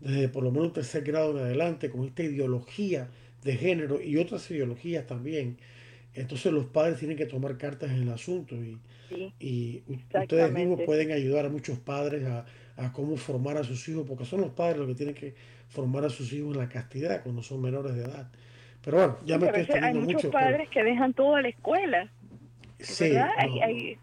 desde 0.00 0.28
por 0.28 0.44
lo 0.44 0.50
menos 0.50 0.72
tercer 0.72 1.02
grado 1.02 1.32
en 1.32 1.44
adelante 1.44 1.90
con 1.90 2.04
esta 2.04 2.22
ideología 2.22 3.08
de 3.42 3.56
género 3.56 4.00
y 4.00 4.16
otras 4.18 4.50
ideologías 4.50 5.06
también. 5.06 5.58
Entonces 6.14 6.52
los 6.52 6.66
padres 6.66 6.98
tienen 6.98 7.16
que 7.16 7.26
tomar 7.26 7.58
cartas 7.58 7.90
en 7.90 8.02
el 8.02 8.08
asunto 8.08 8.54
y, 8.54 8.78
y 9.38 9.82
ustedes 9.88 10.52
mismos 10.52 10.80
pueden 10.82 11.12
ayudar 11.12 11.46
a 11.46 11.48
muchos 11.48 11.78
padres 11.78 12.26
a, 12.26 12.92
cómo 12.92 13.16
formar 13.16 13.56
a 13.56 13.64
sus 13.64 13.88
hijos, 13.88 14.04
porque 14.06 14.24
son 14.24 14.42
los 14.42 14.50
padres 14.50 14.78
los 14.78 14.88
que 14.88 14.94
tienen 14.94 15.14
que 15.14 15.34
formar 15.68 16.04
a 16.04 16.10
sus 16.10 16.32
hijos 16.32 16.54
en 16.54 16.60
la 16.60 16.68
castidad 16.68 17.22
cuando 17.22 17.42
son 17.42 17.62
menores 17.62 17.94
de 17.94 18.04
edad. 18.04 18.30
Pero 18.84 18.98
bueno, 18.98 19.18
ya 19.24 19.38
me 19.38 19.46
estoy 19.46 19.62
extendiendo 19.62 20.00
mucho. 20.00 20.08
Hay 20.08 20.14
muchos 20.14 20.32
padres 20.32 20.68
que 20.68 20.84
dejan 20.84 21.12
todo 21.14 21.36
a 21.36 21.42
la 21.42 21.48
escuela. 21.48 22.08
Sí, 22.78 23.12
hay, 23.16 23.98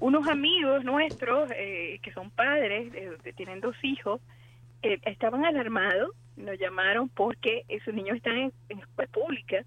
unos 0.00 0.26
amigos 0.28 0.84
nuestros 0.84 1.50
eh, 1.56 2.00
que 2.02 2.12
son 2.12 2.30
padres, 2.30 2.92
que 3.22 3.32
tienen 3.32 3.60
dos 3.60 3.76
hijos, 3.82 4.20
que 4.84 5.00
estaban 5.10 5.46
alarmados, 5.46 6.10
nos 6.36 6.58
llamaron 6.58 7.08
porque 7.08 7.64
esos 7.68 7.94
niños 7.94 8.16
están 8.16 8.36
en, 8.36 8.52
escuela 8.68 9.10
pública 9.10 9.64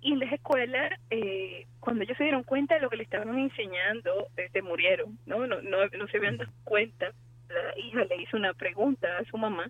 y 0.00 0.12
en 0.12 0.20
las 0.20 0.32
escuelas, 0.32 0.92
eh, 1.10 1.66
cuando 1.80 2.04
ellos 2.04 2.16
se 2.16 2.22
dieron 2.22 2.44
cuenta 2.44 2.76
de 2.76 2.80
lo 2.80 2.88
que 2.88 2.96
le 2.96 3.02
estaban 3.02 3.36
enseñando, 3.36 4.28
eh, 4.36 4.48
se 4.52 4.62
murieron, 4.62 5.18
¿no? 5.26 5.46
No, 5.46 5.60
no, 5.60 5.86
no 5.86 6.06
se 6.06 6.16
habían 6.16 6.36
dado 6.36 6.52
cuenta. 6.62 7.12
La 7.48 7.78
hija 7.78 8.04
le 8.04 8.22
hizo 8.22 8.36
una 8.36 8.54
pregunta 8.54 9.08
a 9.18 9.24
su 9.24 9.36
mamá 9.36 9.68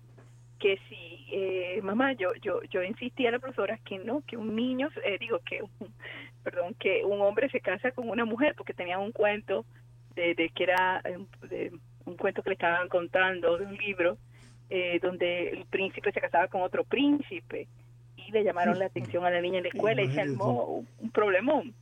que 0.59 0.79
si 0.87 1.25
eh, 1.31 1.79
mamá 1.81 2.13
yo 2.13 2.27
yo 2.39 2.61
yo 2.69 2.83
insistí 2.83 3.25
a 3.25 3.31
la 3.31 3.39
profesora 3.39 3.79
que 3.83 3.97
no 3.97 4.21
que 4.27 4.37
un 4.37 4.55
niño 4.55 4.89
eh, 5.03 5.17
digo 5.19 5.39
que 5.39 5.63
un, 5.63 5.71
perdón 6.43 6.75
que 6.75 7.03
un 7.03 7.19
hombre 7.21 7.49
se 7.49 7.61
casa 7.61 7.91
con 7.91 8.07
una 8.07 8.25
mujer 8.25 8.53
porque 8.55 8.75
tenía 8.75 8.99
un 8.99 9.11
cuento 9.11 9.65
de, 10.13 10.35
de 10.35 10.49
que 10.49 10.63
era 10.65 11.01
de, 11.49 11.71
un 12.05 12.15
cuento 12.15 12.43
que 12.43 12.51
le 12.51 12.53
estaban 12.53 12.89
contando 12.89 13.57
de 13.57 13.65
un 13.65 13.75
libro 13.75 14.19
eh, 14.71 14.99
donde 14.99 15.49
el 15.49 15.65
príncipe 15.65 16.11
se 16.11 16.19
casaba 16.19 16.47
con 16.47 16.63
otro 16.63 16.83
príncipe 16.83 17.67
le 18.31 18.43
llamaron 18.43 18.79
la 18.79 18.85
atención 18.85 19.25
a 19.25 19.29
la 19.29 19.41
niña 19.41 19.57
en 19.57 19.63
la 19.63 19.69
escuela 19.69 20.01
y 20.01 20.11
se 20.11 20.21
armó 20.21 20.85
un 20.99 21.11
problemón, 21.11 21.73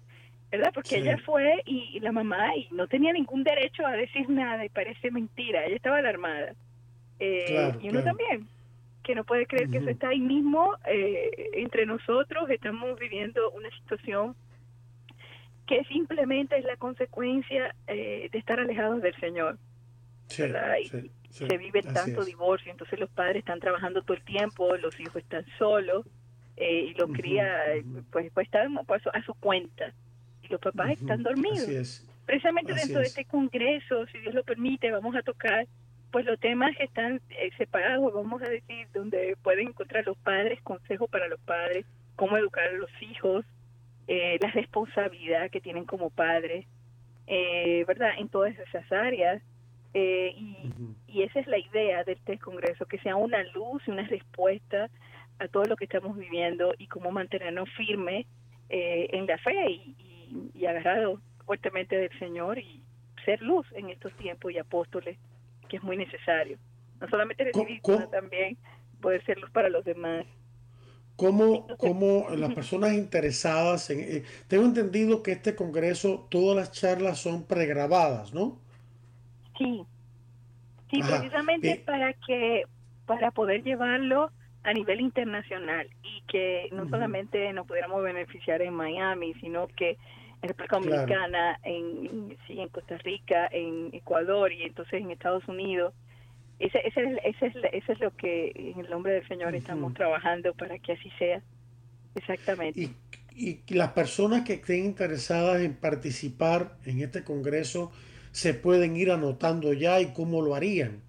¿verdad? 0.52 0.72
Porque 0.74 0.98
ella 0.98 1.18
fue 1.18 1.62
y, 1.66 2.00
la 2.00 2.12
mamá 2.12 2.56
y 2.56 2.68
no 2.72 2.88
tenía 2.88 3.14
ningún 3.14 3.44
derecho 3.44 3.86
a 3.86 3.92
decir 3.92 4.30
nada 4.30 4.66
y 4.66 4.70
parece 4.70 5.12
mentira, 5.12 5.66
ella 5.66 5.76
estaba 5.76 5.98
alarmada. 5.98 6.56
Eh, 7.20 7.74
y 7.82 7.90
uno 7.90 8.04
también, 8.04 8.48
que 9.04 9.16
no 9.16 9.24
puede 9.24 9.46
creer 9.46 9.70
que 9.70 9.78
eso 9.78 9.90
está 9.90 10.10
ahí 10.10 10.20
mismo 10.20 10.76
eh, 10.86 11.50
entre 11.54 11.86
nosotros, 11.86 12.50
estamos 12.50 12.98
viviendo 13.00 13.52
una 13.52 13.70
situación 13.72 14.36
que 15.68 15.84
simplemente 15.86 16.58
es 16.58 16.66
la 16.66 16.78
consecuencia 16.78 17.76
eh, 17.88 18.30
de 18.32 18.40
estar 18.40 18.60
alejados 18.60 19.02
del 19.02 19.16
Señor. 19.20 19.58
¿verdad? 20.38 20.76
Se 21.30 21.58
vive 21.58 21.82
tanto 21.84 22.26
divorcio, 22.26 22.72
entonces 22.72 23.00
los 23.00 23.10
padres 23.10 23.38
están 23.38 23.60
trabajando 23.60 24.02
todo 24.02 24.18
el 24.18 24.24
tiempo, 24.24 24.76
los 24.78 25.00
hijos 25.00 25.18
están 25.18 25.46
solos, 25.58 26.06
eh, 26.58 26.92
y 26.92 26.94
lo 26.96 27.08
cría, 27.08 27.48
pues, 28.12 28.32
pues 28.34 28.48
está 28.48 28.64
a 28.64 29.24
su 29.24 29.34
cuenta. 29.36 29.94
Y 30.44 30.48
los 30.48 30.60
papás 30.60 30.92
están 30.92 31.24
dormidos. 31.24 32.06
Precisamente 32.26 32.74
dentro 32.74 33.00
de 33.00 33.06
este 33.06 33.26
congreso, 33.26 34.06
si 34.08 34.20
Dios 34.20 34.34
lo 34.34 34.44
permite, 34.44 34.92
vamos 34.92 35.16
a 35.16 35.22
tocar 35.22 35.68
pues 36.12 36.26
los 36.26 36.40
temas 36.40 36.76
que 36.76 36.84
están 36.84 37.22
eh, 37.30 37.52
separados, 37.58 38.14
vamos 38.14 38.42
a 38.42 38.50
decir, 38.50 38.88
donde 38.94 39.36
pueden 39.44 39.70
encontrar 39.70 40.06
los 40.06 40.18
padres, 40.18 40.60
consejos 40.62 41.10
para 41.10 41.28
los 41.28 41.40
padres, 41.42 41.86
cómo 42.16 42.38
educar 42.38 42.68
a 42.68 42.74
los 42.74 42.90
hijos, 43.02 43.46
eh, 44.08 44.38
la 44.42 44.50
responsabilidad 44.52 45.52
que 45.52 45.62
tienen 45.62 45.86
como 45.86 46.10
padres, 46.10 46.66
eh, 47.28 47.86
¿verdad? 47.88 48.12
En 48.18 48.30
todas 48.30 48.58
esas 48.58 48.92
áreas. 48.92 49.42
y, 49.94 50.72
y 51.12 51.24
esa 51.24 51.40
es 51.40 51.48
la 51.48 51.58
idea 51.58 52.04
de 52.04 52.14
este 52.14 52.38
congreso, 52.38 52.86
que 52.86 53.00
sea 53.00 53.16
una 53.16 53.44
luz 53.54 53.82
y 53.88 53.92
una 53.92 54.08
respuesta 54.08 54.90
a 55.40 55.48
todo 55.48 55.64
lo 55.66 55.76
que 55.76 55.86
estamos 55.86 56.18
viviendo 56.18 56.74
y 56.78 56.88
cómo 56.88 57.12
mantenernos 57.12 57.70
firmes 57.76 58.26
eh, 58.70 59.08
en 59.12 59.26
la 59.26 59.38
fe 59.38 59.72
y, 59.72 60.52
y, 60.54 60.66
agarrados 60.66 61.20
fuertemente 61.46 61.96
del 61.96 62.18
Señor 62.20 62.60
y 62.60 62.84
ser 63.26 63.42
luz 63.42 63.66
en 63.74 63.90
estos 63.90 64.14
tiempos 64.14 64.52
y 64.52 64.58
apóstoles, 64.58 65.18
que 65.68 65.78
es 65.78 65.84
muy 65.84 65.98
necesario. 65.98 66.58
No 67.00 67.10
solamente 67.10 67.46
recibir, 67.46 67.82
sino 67.84 68.08
también 68.10 68.58
poder 69.02 69.26
ser 69.26 69.40
luz 69.40 69.50
para 69.52 69.70
los 69.70 69.84
demás. 69.86 70.26
¿Cómo, 71.16 71.68
cómo 71.78 72.28
las 72.32 72.54
personas 72.54 72.94
interesadas 72.94 73.90
en... 73.90 74.00
Eh, 74.00 74.24
tengo 74.48 74.66
entendido 74.66 75.22
que 75.22 75.34
este 75.34 75.56
congreso, 75.56 76.28
todas 76.30 76.56
las 76.56 76.72
charlas 76.72 77.20
son 77.20 77.44
pregrabadas, 77.44 78.34
¿no? 78.34 78.58
Sí. 79.58 79.86
Sí, 80.90 81.02
precisamente 81.02 81.82
para 81.86 82.14
que, 82.14 82.64
para 83.06 83.32
poder 83.32 83.64
llevarlo 83.64 84.32
a 84.64 84.74
nivel 84.74 85.02
internacional 85.02 85.88
y 86.04 86.22
que 86.28 86.70
no 86.72 86.90
solamente 86.90 87.52
nos 87.54 87.68
pudiéramos 87.68 88.04
beneficiar 88.04 88.62
en 88.62 88.74
Miami, 88.74 89.34
sino 89.36 89.68
que 89.68 89.98
en 90.42 90.50
República 90.50 90.78
Dominicana, 90.78 91.60
en, 91.64 92.38
sí, 92.48 92.60
en 92.60 92.70
Costa 92.70 92.98
Rica, 92.98 93.48
en 93.52 93.90
Ecuador 93.94 94.52
y 94.52 94.64
entonces 94.64 95.02
en 95.02 95.12
Estados 95.12 95.48
Unidos. 95.48 95.94
Ese, 96.60 96.80
ese, 96.86 97.20
ese, 97.24 97.46
es, 97.48 97.56
ese 97.72 97.94
es 97.94 98.00
lo 98.00 98.16
que 98.16 98.52
en 98.56 98.80
el 98.80 98.90
nombre 98.90 99.14
del 99.14 99.28
Señor 99.28 99.56
estamos 99.56 99.94
trabajando 99.94 100.54
para 100.54 100.78
que 100.80 100.94
así 100.94 101.10
sea. 101.18 101.42
Exactamente. 102.16 102.82
Y, 102.82 103.62
y 103.66 103.74
las 103.74 103.94
personas 103.94 104.44
que 104.44 104.54
estén 104.54 104.84
interesadas 104.86 105.62
en 105.62 105.74
participar 105.74 106.76
en 106.86 107.02
este 107.02 107.24
Congreso 107.24 107.92
se 108.40 108.54
pueden 108.54 108.96
ir 108.96 109.12
anotando 109.12 109.74
ya 109.74 110.00
y 110.00 110.14
cómo 110.14 110.42
lo 110.42 110.56
harían. 110.56 111.02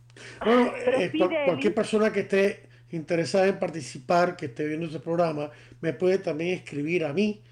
Bueno, 0.45 0.73
eh, 0.87 1.11
cualquier 1.47 1.75
persona 1.75 2.13
que 2.13 2.21
esté 2.21 2.69
interesada 2.93 3.49
en 3.49 3.59
participar, 3.59 4.37
que 4.37 4.47
esté 4.47 4.69
viendo 4.69 4.87
este 4.87 5.01
programa, 5.01 5.51
me 5.81 5.93
puede 5.93 6.19
también 6.19 6.55
escribir 6.55 7.05
a 7.05 7.13
mí, 7.13 7.43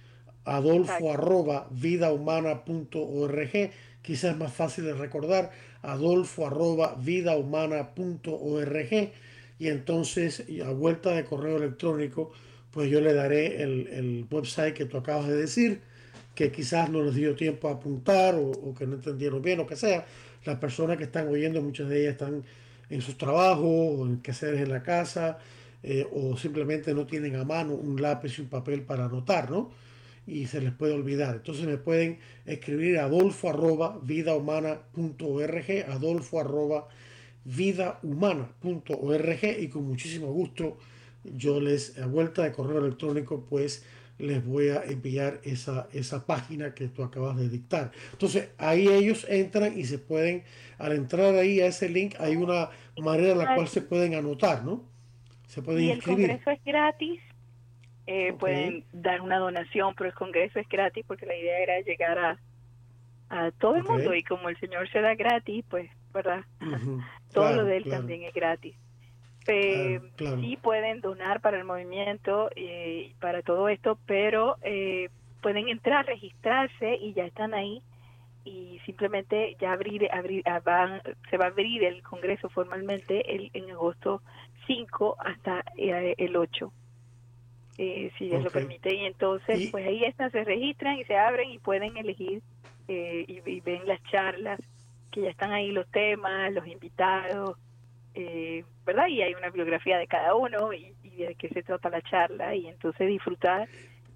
adolfo 0.44 1.12
arroba 1.12 1.66
vidahumana.org 1.70 3.72
quizás 4.02 4.32
es 4.32 4.36
más 4.36 4.52
fácil 4.52 4.84
de 4.84 4.94
recordar, 4.94 5.50
adolfo 5.82 6.46
arroba 6.46 6.96
vidahumana.org 6.98 9.12
y 9.58 9.68
entonces 9.68 10.44
a 10.64 10.70
vuelta 10.70 11.10
de 11.10 11.24
correo 11.24 11.56
electrónico 11.56 12.32
pues 12.72 12.90
yo 12.90 13.00
le 13.00 13.14
daré 13.14 13.62
el, 13.62 14.26
website 14.30 14.74
que 14.74 14.86
tú 14.86 14.96
acabas 14.96 15.28
de 15.28 15.36
decir 15.36 15.80
que 16.34 16.50
quizás 16.50 16.90
no 16.90 17.02
les 17.02 17.14
dio 17.14 17.34
tiempo 17.34 17.68
a 17.68 17.72
apuntar 17.72 18.34
o, 18.34 18.74
que 18.74 18.86
no 18.86 18.94
entendieron 18.94 19.42
bien 19.42 19.60
o 19.60 19.66
que 19.66 19.76
sea. 19.76 20.06
Las 20.44 20.58
personas 20.58 20.96
que 20.96 21.04
están 21.04 21.28
oyendo, 21.28 21.62
muchas 21.62 21.88
de 21.88 22.00
ellas 22.00 22.12
están 22.12 22.42
en 22.88 23.02
sus 23.02 23.18
trabajos 23.18 23.64
o 23.64 24.06
en 24.06 24.22
quehaceres 24.22 24.60
en 24.60 24.70
la 24.70 24.82
casa 24.82 25.38
eh, 25.82 26.06
o 26.12 26.36
simplemente 26.36 26.94
no 26.94 27.06
tienen 27.06 27.36
a 27.36 27.44
mano 27.44 27.74
un 27.74 28.00
lápiz 28.00 28.38
y 28.38 28.42
un 28.42 28.48
papel 28.48 28.82
para 28.82 29.04
anotar, 29.04 29.50
¿no? 29.50 29.70
y 30.26 30.46
se 30.46 30.60
les 30.60 30.72
puede 30.72 30.94
olvidar. 30.94 31.36
Entonces 31.36 31.66
me 31.66 31.78
pueden 31.78 32.18
escribir 32.46 32.98
a 32.98 33.04
adolfo 33.04 33.50
arroba 33.50 33.98
vidahumana.org, 34.02 35.84
adolfo 35.88 36.40
arroba 36.40 36.88
vidahumana.org 37.44 39.60
y 39.60 39.68
con 39.68 39.86
muchísimo 39.86 40.32
gusto 40.32 40.78
yo 41.24 41.60
les, 41.60 41.98
a 41.98 42.06
vuelta 42.06 42.42
de 42.42 42.52
correo 42.52 42.78
electrónico, 42.78 43.44
pues 43.48 43.86
les 44.18 44.44
voy 44.44 44.68
a 44.68 44.84
enviar 44.84 45.40
esa, 45.42 45.88
esa 45.92 46.26
página 46.26 46.74
que 46.74 46.88
tú 46.88 47.02
acabas 47.02 47.36
de 47.36 47.48
dictar. 47.48 47.92
Entonces 48.12 48.50
ahí 48.58 48.88
ellos 48.88 49.26
entran 49.28 49.78
y 49.78 49.84
se 49.84 49.98
pueden, 49.98 50.44
al 50.78 50.92
entrar 50.92 51.34
ahí 51.34 51.60
a 51.60 51.66
ese 51.66 51.88
link, 51.88 52.14
hay 52.18 52.36
una 52.36 52.70
manera 52.98 53.32
en 53.32 53.38
la 53.38 53.54
cual 53.54 53.68
se 53.68 53.82
pueden 53.82 54.14
anotar, 54.14 54.64
¿no? 54.64 54.84
Se 55.46 55.62
pueden 55.62 55.84
y 55.84 55.90
inscribir. 55.92 56.30
El 56.30 56.38
congreso 56.38 56.50
es 56.50 56.64
gratis 56.64 57.20
eh, 58.06 58.32
pueden 58.32 58.84
dar 58.92 59.20
una 59.20 59.38
donación, 59.38 59.94
pero 59.94 60.08
el 60.08 60.14
congreso 60.14 60.58
es 60.58 60.68
gratis 60.68 61.04
porque 61.06 61.24
la 61.24 61.36
idea 61.36 61.58
era 61.60 61.80
llegar 61.80 62.18
a, 62.18 62.38
a 63.28 63.50
todo 63.52 63.76
el 63.76 63.84
mundo 63.84 64.14
y 64.14 64.24
como 64.24 64.48
el 64.48 64.58
Señor 64.58 64.90
se 64.90 65.00
da 65.00 65.14
gratis, 65.14 65.64
pues, 65.68 65.88
¿verdad? 66.12 66.44
todo 67.32 67.52
lo 67.54 67.64
de 67.64 67.76
él 67.76 67.84
también 67.84 68.24
es 68.24 68.34
gratis. 68.34 68.74
Eh, 69.46 70.00
Sí 70.16 70.58
pueden 70.62 71.00
donar 71.00 71.40
para 71.40 71.58
el 71.58 71.64
movimiento 71.64 72.50
y 72.54 72.60
eh, 72.60 73.14
para 73.20 73.42
todo 73.42 73.68
esto, 73.68 73.98
pero 74.06 74.56
eh, 74.62 75.08
pueden 75.40 75.68
entrar, 75.68 76.06
registrarse 76.06 76.96
y 76.96 77.12
ya 77.12 77.24
están 77.24 77.54
ahí 77.54 77.82
y 78.44 78.80
simplemente 78.84 79.56
ya 79.60 79.72
abrir, 79.72 80.08
abrir 80.12 80.42
ah, 80.46 80.60
van, 80.64 81.00
se 81.30 81.36
va 81.36 81.46
a 81.46 81.48
abrir 81.48 81.84
el 81.84 82.02
Congreso 82.02 82.48
formalmente 82.48 83.34
el, 83.34 83.50
en 83.54 83.70
agosto 83.70 84.22
5 84.66 85.16
hasta 85.18 85.64
el 85.76 86.36
8 86.36 86.72
eh, 87.78 88.12
si 88.18 88.26
Dios 88.26 88.42
lo 88.42 88.50
permite. 88.50 88.94
Y 88.94 89.04
entonces, 89.06 89.70
pues 89.70 89.86
ahí 89.86 90.04
estas 90.04 90.32
se 90.32 90.44
registran 90.44 90.98
y 90.98 91.04
se 91.04 91.16
abren 91.16 91.50
y 91.50 91.58
pueden 91.58 91.96
elegir 91.96 92.42
eh, 92.88 93.24
y, 93.26 93.60
ven 93.60 93.86
las 93.86 94.02
charlas, 94.04 94.60
que 95.10 95.22
ya 95.22 95.30
están 95.30 95.52
ahí 95.52 95.70
los 95.70 95.86
temas, 95.88 96.52
los 96.52 96.66
invitados, 96.66 97.56
eh, 98.14 98.64
¿verdad? 98.84 99.06
Y 99.08 99.22
hay 99.22 99.34
una 99.34 99.50
biografía 99.50 99.98
de 99.98 100.06
cada 100.06 100.34
uno 100.34 100.72
y, 100.72 100.94
de 101.02 101.34
qué 101.34 101.48
se 101.50 101.62
trata 101.62 101.90
la 101.90 102.00
charla 102.02 102.54
y 102.54 102.66
entonces 102.66 103.06
disfrutar 103.06 103.68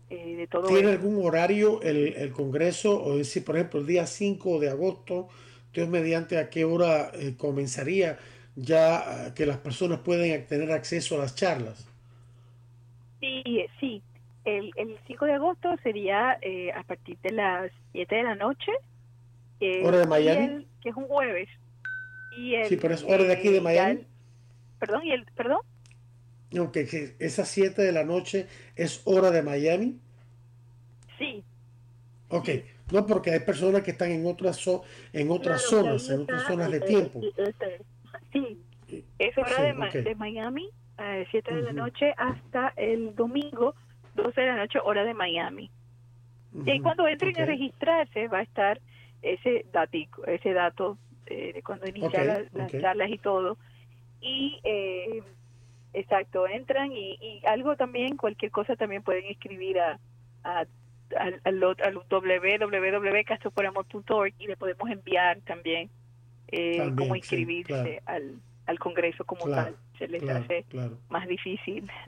de 0.08 0.48
todo 0.50 0.68
¿Tiene 0.68 0.92
algún 0.92 1.24
horario 1.24 1.82
el, 1.82 2.14
el 2.14 2.32
Congreso? 2.32 3.04
O 3.04 3.18
decir, 3.18 3.44
por 3.44 3.56
ejemplo, 3.56 3.80
el 3.80 3.86
día 3.86 4.06
5 4.06 4.60
de 4.60 4.70
agosto, 4.70 5.28
Dios 5.74 5.88
mediante 5.88 6.38
a 6.38 6.48
qué 6.48 6.64
hora 6.64 7.10
comenzaría 7.36 8.18
ya 8.56 9.34
que 9.34 9.46
las 9.46 9.58
personas 9.58 10.00
pueden 10.00 10.46
tener 10.46 10.72
acceso 10.72 11.14
a 11.14 11.18
las 11.18 11.34
charlas? 11.34 11.86
Sí, 13.20 13.66
sí. 13.78 14.02
El, 14.44 14.70
el 14.76 14.98
5 15.06 15.24
de 15.26 15.34
agosto 15.34 15.76
sería 15.82 16.38
eh, 16.40 16.72
a 16.72 16.82
partir 16.82 17.18
de 17.18 17.32
las 17.32 17.70
7 17.92 18.14
de 18.14 18.22
la 18.22 18.34
noche. 18.34 18.72
Eh, 19.60 19.82
¿Hora 19.84 19.98
de 19.98 20.06
Miami? 20.06 20.66
que 20.80 20.88
es 20.88 20.96
un 20.96 21.06
jueves. 21.06 21.48
Y 22.36 22.54
sí, 22.66 22.76
pero 22.76 22.94
es 22.94 23.02
hora 23.02 23.24
de 23.24 23.32
aquí 23.32 23.48
de 23.48 23.60
Miami. 23.60 24.06
perdón, 24.78 25.04
¿y 25.04 25.12
el, 25.12 25.24
perdón? 25.36 25.60
No, 26.52 26.70
que, 26.70 27.16
esas 27.18 27.48
7 27.48 27.82
de 27.82 27.92
la 27.92 28.04
noche 28.04 28.46
es 28.76 29.02
hora 29.04 29.30
de 29.30 29.42
Miami. 29.42 29.98
Sí. 31.18 31.42
Ok, 32.28 32.48
no 32.92 33.06
porque 33.06 33.30
hay 33.30 33.40
personas 33.40 33.82
que 33.82 33.92
están 33.92 34.10
en 34.10 34.26
otras 34.26 34.64
en 35.12 35.30
otras 35.30 35.62
zonas, 35.62 36.08
en 36.10 36.22
otras 36.22 36.42
zonas 36.44 36.70
de 36.70 36.80
tiempo. 36.80 37.20
Sí, 38.32 38.58
es 39.18 39.38
hora 39.38 39.62
de, 39.62 40.02
de 40.02 40.14
Miami 40.14 40.68
a 40.98 41.24
7 41.30 41.54
de 41.54 41.62
la 41.62 41.72
noche 41.72 42.14
hasta 42.16 42.72
el 42.76 43.14
domingo 43.14 43.74
12 44.14 44.40
de 44.40 44.46
la 44.46 44.56
noche 44.56 44.78
hora 44.82 45.04
de 45.04 45.14
Miami. 45.14 45.70
Y 46.64 46.80
cuando 46.80 47.06
entren 47.06 47.38
a 47.38 47.44
registrarse 47.44 48.28
va 48.28 48.38
a 48.38 48.42
estar 48.42 48.80
ese 49.22 49.66
datico, 49.72 50.24
ese 50.24 50.52
dato 50.52 50.96
eh, 51.26 51.52
de 51.54 51.62
cuando 51.62 51.88
inician 51.88 52.48
las, 52.52 52.72
charlas 52.72 53.10
y 53.10 53.18
todo. 53.18 53.56
Y 54.20 54.60
eh, 54.64 55.22
exacto, 55.92 56.46
entran 56.46 56.92
y, 56.92 57.42
algo 57.46 57.76
también, 57.76 58.16
cualquier 58.16 58.50
cosa 58.50 58.76
también 58.76 59.02
pueden 59.02 59.26
escribir 59.26 59.78
a, 59.78 60.00
a 60.44 60.64
al, 61.16 61.40
al, 61.44 61.62
al 61.62 62.02
www.castroporamor.org 62.10 64.34
y 64.38 64.48
le 64.48 64.56
podemos 64.56 64.90
enviar 64.90 65.40
también, 65.42 65.88
eh, 66.48 66.90
cómo 66.96 67.14
inscribirse 67.14 68.02
al, 68.06 68.40
al 68.66 68.78
Congreso 68.78 69.24
como 69.24 69.48
tal 69.48 69.76
se 69.98 70.08
les 70.08 70.22
hace 70.28 70.64
más 71.08 71.26
difícil. 71.26 71.90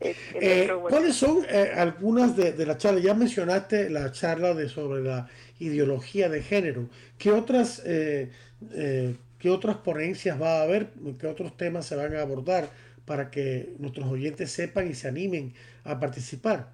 Eh, 0.00 0.68
¿Cuáles 0.88 1.16
son 1.16 1.44
eh, 1.48 1.72
algunas 1.74 2.36
de, 2.36 2.52
de 2.52 2.66
las 2.66 2.78
charlas? 2.78 3.02
Ya 3.02 3.14
mencionaste 3.14 3.90
la 3.90 4.12
charla 4.12 4.54
de 4.54 4.68
sobre 4.68 5.02
la 5.02 5.28
ideología 5.58 6.28
de 6.28 6.42
género. 6.42 6.88
¿Qué 7.18 7.32
otras 7.32 7.82
eh, 7.84 8.30
¿Qué 9.38 9.50
otras 9.50 9.76
ponencias 9.78 10.40
va 10.40 10.60
a 10.60 10.62
haber? 10.62 10.90
¿Qué 11.18 11.26
otros 11.26 11.56
temas 11.56 11.86
se 11.86 11.96
van 11.96 12.14
a 12.16 12.22
abordar 12.22 12.70
para 13.04 13.30
que 13.30 13.74
nuestros 13.78 14.06
oyentes 14.08 14.50
sepan 14.50 14.88
y 14.90 14.94
se 14.94 15.08
animen 15.08 15.54
a 15.84 15.98
participar? 16.00 16.72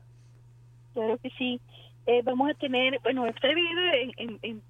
Claro 0.94 1.18
que 1.18 1.30
sí. 1.30 1.60
Eh, 2.06 2.22
vamos 2.22 2.50
a 2.50 2.54
tener, 2.54 2.98
bueno, 3.02 3.26
está 3.26 3.48
dividido 3.48 3.80
en, 4.16 4.38
en, 4.42 4.62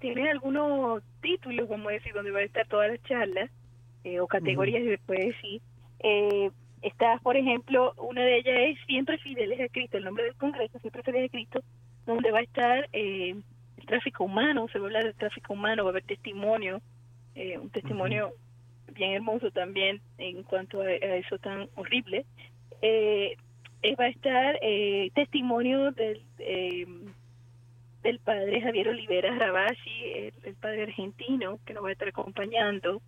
tiene 0.00 0.30
algunos 0.30 1.02
títulos, 1.22 1.68
vamos 1.68 1.88
a 1.88 1.92
decir, 1.92 2.12
donde 2.12 2.32
va 2.32 2.40
a 2.40 2.44
estar 2.44 2.66
todas 2.66 2.90
las 2.90 3.02
charlas 3.04 3.50
eh, 4.02 4.18
o 4.20 4.26
categorías, 4.26 4.82
uh 4.82 4.86
-huh. 4.86 5.16
decir. 5.16 5.62
Eh, 6.00 6.50
está, 6.82 7.18
por 7.18 7.36
ejemplo, 7.36 7.94
una 7.96 8.22
de 8.22 8.38
ellas 8.38 8.56
es 8.58 8.78
Siempre 8.86 9.18
Fieles 9.18 9.60
a 9.60 9.68
Cristo, 9.68 9.98
el 9.98 10.04
nombre 10.04 10.24
del 10.24 10.34
Congreso, 10.34 10.78
Siempre 10.78 11.02
Fieles 11.02 11.28
a 11.28 11.32
Cristo, 11.32 11.60
donde 12.06 12.30
va 12.30 12.38
a 12.38 12.42
estar 12.42 12.88
eh, 12.92 13.34
el 13.76 13.86
tráfico 13.86 14.24
humano, 14.24 14.66
se 14.72 14.78
va 14.78 14.84
a 14.84 14.88
hablar 14.88 15.04
del 15.04 15.14
tráfico 15.14 15.52
humano, 15.52 15.84
va 15.84 15.90
a 15.90 15.92
haber 15.92 16.04
testimonio, 16.04 16.80
eh, 17.34 17.58
un 17.58 17.70
testimonio 17.70 18.28
uh 18.28 18.30
-huh. 18.30 18.94
bien 18.94 19.12
hermoso 19.12 19.50
también 19.50 20.00
en 20.18 20.42
cuanto 20.42 20.80
a, 20.80 20.86
a 20.86 21.16
eso 21.16 21.38
tan 21.38 21.68
horrible. 21.76 22.24
Eh, 22.82 23.36
va 23.98 24.04
a 24.04 24.08
estar 24.08 24.58
eh, 24.62 25.10
testimonio 25.14 25.92
del 25.92 26.22
eh, 26.38 26.86
del 28.02 28.18
padre 28.18 28.62
Javier 28.62 28.88
Olivera 28.88 29.36
Rabasi, 29.36 30.04
el, 30.14 30.34
el, 30.44 30.54
padre 30.54 30.84
argentino, 30.84 31.58
que 31.66 31.74
nos 31.74 31.84
va 31.84 31.90
a 31.90 31.92
estar 31.92 32.08
acompañando 32.08 33.02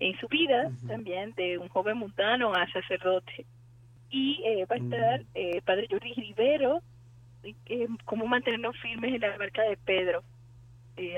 en 0.00 0.18
su 0.18 0.28
vida 0.28 0.66
uh 0.66 0.70
-huh. 0.70 0.88
también, 0.88 1.32
de 1.34 1.58
un 1.58 1.68
joven 1.68 1.98
mundano 1.98 2.52
a 2.54 2.66
sacerdote. 2.72 3.46
Y 4.10 4.42
eh, 4.44 4.66
va 4.66 4.76
a 4.76 4.78
estar 4.78 5.20
uh 5.20 5.24
-huh. 5.24 5.28
eh, 5.34 5.62
padre 5.64 5.86
Jordi 5.90 6.12
Rivero, 6.14 6.80
eh, 7.66 7.88
cómo 8.04 8.26
mantenernos 8.26 8.76
firmes 8.78 9.14
en 9.14 9.20
la 9.20 9.36
barca 9.36 9.62
de 9.62 9.76
Pedro, 9.76 10.22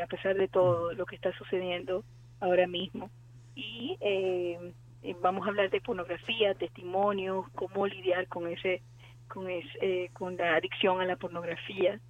a 0.03 0.07
pesar 0.07 0.35
de 0.35 0.49
todo 0.49 0.93
lo 0.95 1.05
que 1.05 1.16
está 1.16 1.33
sucediendo 1.37 2.03
ahora 2.41 2.66
mismo. 2.66 3.11
Y 3.55 3.97
eh, 4.01 4.72
vamos 5.20 5.47
a 5.47 5.51
hablar 5.51 5.70
de 5.70 5.81
pornografía, 5.81 6.55
testimonios, 6.55 7.47
cómo 7.55 7.87
lidiar 7.87 8.27
con 8.29 8.49
ese 8.49 8.83
con, 9.29 9.51
es, 9.51 9.66
eh, 9.81 10.11
con 10.12 10.37
la 10.37 10.57
adicción 10.57 11.01
a 11.01 11.05
la 11.05 11.16
pornografía, 11.16 12.01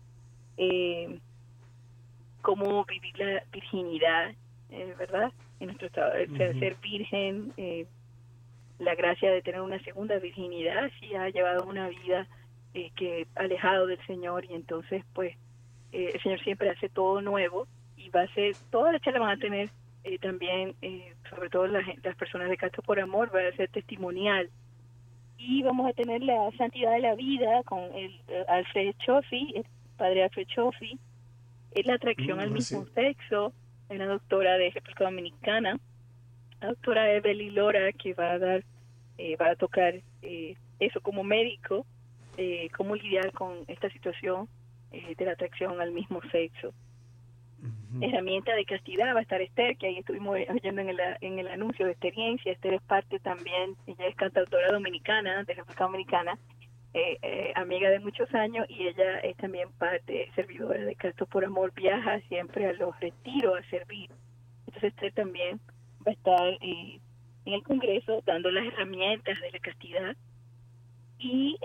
eh, 0.56 1.18
cómo 2.42 2.84
vivir 2.84 3.18
la 3.18 3.42
virginidad, 3.52 4.34
eh, 4.70 4.94
¿verdad? 4.98 5.32
En 5.60 5.66
nuestro 5.66 5.86
estado, 5.86 6.12
uh 6.12 6.26
-huh. 6.26 6.58
ser 6.58 6.76
virgen, 6.76 7.52
eh, 7.56 7.86
la 8.78 8.94
gracia 8.94 9.30
de 9.30 9.42
tener 9.42 9.60
una 9.60 9.82
segunda 9.82 10.18
virginidad, 10.18 10.90
si 11.00 11.14
ha 11.14 11.30
llevado 11.30 11.64
una 11.64 11.88
vida 11.88 12.26
eh, 12.74 12.90
que 12.94 13.26
alejado 13.34 13.86
del 13.86 14.04
Señor 14.06 14.44
y 14.44 14.54
entonces 14.54 15.02
pues 15.14 15.34
eh, 15.92 16.10
el 16.14 16.22
Señor 16.22 16.40
siempre 16.40 16.68
hace 16.68 16.88
todo 16.88 17.22
nuevo 17.22 17.66
y 17.96 18.10
va 18.10 18.22
a 18.22 18.34
ser, 18.34 18.54
todas 18.70 18.92
las 18.92 19.02
charlas 19.02 19.22
van 19.22 19.38
a 19.38 19.40
tener 19.40 19.70
eh, 20.04 20.18
también, 20.18 20.74
eh, 20.82 21.14
sobre 21.30 21.48
todo 21.48 21.66
las, 21.66 21.84
las 22.02 22.14
personas 22.16 22.48
de 22.50 22.56
Casto 22.56 22.82
por 22.82 23.00
Amor, 23.00 23.34
va 23.34 23.48
a 23.48 23.56
ser 23.56 23.70
testimonial 23.70 24.50
y 25.38 25.62
vamos 25.62 25.88
a 25.88 25.92
tener 25.92 26.22
la 26.22 26.50
santidad 26.56 26.92
de 26.92 27.00
la 27.00 27.14
vida 27.14 27.62
con 27.64 27.80
el 27.94 28.20
Alfred 28.48 28.94
Chofi, 29.04 29.54
el 29.56 29.66
padre 29.96 30.24
Alfred 30.24 30.46
Chofi, 30.48 30.98
es 31.72 31.86
la 31.86 31.94
atracción 31.94 32.38
mm, 32.38 32.40
al 32.40 32.50
mismo 32.50 32.84
sí. 32.84 32.90
sexo, 32.94 33.52
una 33.88 34.06
doctora 34.06 34.58
de 34.58 34.70
República 34.70 35.04
Dominicana, 35.04 35.78
la 36.60 36.68
doctora 36.68 37.12
Evelyn 37.12 37.54
Lora, 37.54 37.92
que 37.92 38.14
va 38.14 38.32
a 38.32 38.38
dar, 38.38 38.64
eh, 39.18 39.36
va 39.36 39.50
a 39.50 39.56
tocar 39.56 39.94
eh, 40.22 40.56
eso 40.78 41.00
como 41.00 41.22
médico, 41.22 41.86
eh, 42.36 42.68
cómo 42.76 42.96
lidiar 42.96 43.32
con 43.32 43.64
esta 43.68 43.90
situación 43.90 44.48
de 44.90 45.24
la 45.24 45.32
atracción 45.32 45.80
al 45.80 45.92
mismo 45.92 46.22
sexo. 46.30 46.68
Uh 46.68 47.98
-huh. 47.98 48.08
Herramienta 48.08 48.54
de 48.54 48.64
castidad 48.64 49.14
va 49.14 49.18
a 49.18 49.22
estar 49.22 49.42
Esther, 49.42 49.76
que 49.76 49.88
ahí 49.88 49.98
estuvimos 49.98 50.38
oyendo 50.48 50.80
en 50.80 50.88
el, 50.88 51.00
en 51.20 51.38
el 51.38 51.48
anuncio 51.48 51.84
de 51.84 51.92
experiencia. 51.92 52.52
Esther 52.52 52.74
es 52.74 52.82
parte 52.82 53.18
también, 53.18 53.76
ella 53.86 54.06
es 54.06 54.16
cantautora 54.16 54.72
dominicana, 54.72 55.44
de 55.44 55.54
República 55.54 55.84
Dominicana, 55.84 56.38
eh, 56.98 57.18
eh, 57.20 57.52
amiga 57.56 57.90
de 57.90 58.00
muchos 58.00 58.34
años, 58.34 58.64
y 58.70 58.86
ella 58.86 59.18
es 59.18 59.36
también 59.36 59.68
parte, 59.72 60.30
servidora 60.34 60.80
de 60.82 60.94
Castos 60.94 61.28
por 61.28 61.44
Amor, 61.44 61.70
viaja 61.74 62.20
siempre 62.20 62.64
a 62.64 62.72
los 62.72 62.98
retiros 62.98 63.58
a 63.58 63.68
servir. 63.68 64.08
Entonces 64.60 64.94
Esther 64.94 65.12
también 65.12 65.60
va 65.98 66.12
a 66.12 66.14
estar 66.14 66.48
eh, 66.62 66.98
en 67.44 67.52
el 67.52 67.62
Congreso 67.64 68.22
dando 68.24 68.50
las 68.50 68.64
herramientas 68.64 69.38
de 69.42 69.50
la 69.50 69.58
castidad. 69.58 70.16
Y 71.18 71.58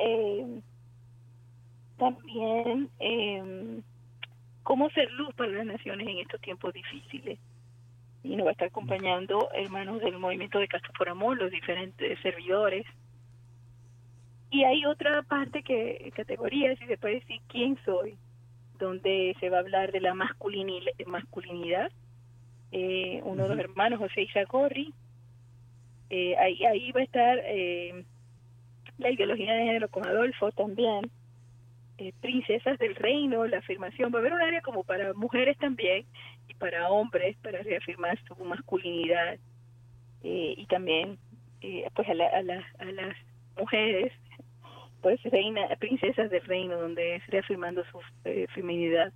también 1.98 2.90
cómo 4.64 4.90
ser 4.90 5.10
luz 5.12 5.34
para 5.36 5.52
las 5.52 5.66
naciones 5.66 6.10
en 6.10 6.18
estos 6.18 6.42
tiempos 6.42 6.74
difíciles. 6.74 7.40
Y 8.24 8.36
nos 8.36 8.48
va 8.48 8.50
a 8.50 8.52
estar 8.52 8.68
acompañando 8.68 9.50
hermanos 9.54 10.02
del 10.02 10.20
movimiento 10.20 10.60
de 10.60 10.68
Castro 10.68 10.92
por 10.98 11.08
Amor, 11.08 11.38
los 11.38 11.52
diferentes 11.52 12.20
servidores. 12.20 12.86
Y 14.52 14.64
hay 14.64 14.86
otra 14.86 15.24
parte 15.24 15.64
que, 15.64 16.12
categoría, 16.16 16.76
si 16.76 16.86
se 16.86 16.98
puede 16.98 17.16
decir, 17.16 17.42
quién 17.48 17.78
soy, 17.86 18.18
donde 18.78 19.36
se 19.40 19.50
va 19.50 19.58
a 19.58 19.62
hablar 19.62 19.92
de 19.92 20.02
la 20.02 20.14
masculinidad. 20.14 20.92
masculinidad. 21.08 21.92
Eh, 22.72 23.22
uno 23.24 23.44
uh 23.44 23.46
-huh. 23.46 23.50
de 23.50 23.56
los 23.56 23.60
hermanos, 23.60 24.00
José 24.00 24.22
Isagorri, 24.22 24.94
eh, 26.10 26.36
ahí, 26.38 26.64
ahí 26.66 26.92
va 26.92 27.02
a 27.02 27.04
estar 27.04 27.40
eh, 27.44 28.06
la 28.98 29.10
ideología 29.10 29.54
de 29.54 29.66
género 29.66 29.90
con 29.90 30.06
Adolfo 30.06 30.52
también 30.52 31.10
eh, 32.02 32.14
princesas 32.20 32.80
del 32.80 32.96
reino, 32.96 33.46
la 33.46 33.60
afirmación, 33.60 34.12
va 34.12 34.18
a 34.18 34.22
haber 34.22 34.34
un 34.34 34.42
área 34.42 34.62
como 34.62 34.84
para 34.84 35.14
mujeres 35.14 35.56
también 35.60 36.04
y 36.48 36.54
para 36.56 36.90
hombres 36.90 37.38
para 37.44 37.62
reafirmar 37.62 38.18
su 38.28 38.36
masculinidad 38.44 39.36
eh, 40.24 40.56
y 40.58 40.66
también 40.66 41.20
eh, 41.62 41.88
pues 41.94 42.10
a, 42.10 42.16
la, 42.16 42.26
a, 42.26 42.42
la, 42.42 42.66
a, 42.80 42.86
las 42.86 43.16
mujeres 43.56 44.12
pues 45.02 45.22
reina, 45.24 45.62
princesas 45.80 46.30
del 46.30 46.44
reino 46.46 46.80
donde 46.80 47.16
es 47.16 47.28
reafirmando 47.28 47.84
su 47.92 48.00
eh, 48.26 48.48
feminidad 48.54 49.12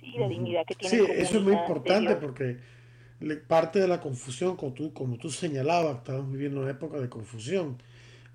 y 0.00 0.18
la 0.18 0.28
dignidad 0.28 0.64
que 0.66 0.74
tiene. 0.74 0.96
Sí, 0.96 1.12
eso 1.12 1.38
es 1.38 1.42
muy 1.42 1.54
importante 1.54 2.16
porque 2.16 2.58
parte 3.48 3.80
de 3.80 3.88
la 3.88 4.00
confusión, 4.00 4.56
como 4.56 4.72
tú, 4.72 4.92
como 4.92 5.16
tú 5.16 5.30
señalabas, 5.30 5.98
estamos 5.98 6.30
viviendo 6.30 6.60
una 6.60 6.70
época 6.70 6.98
de 6.98 7.08
confusión 7.08 7.78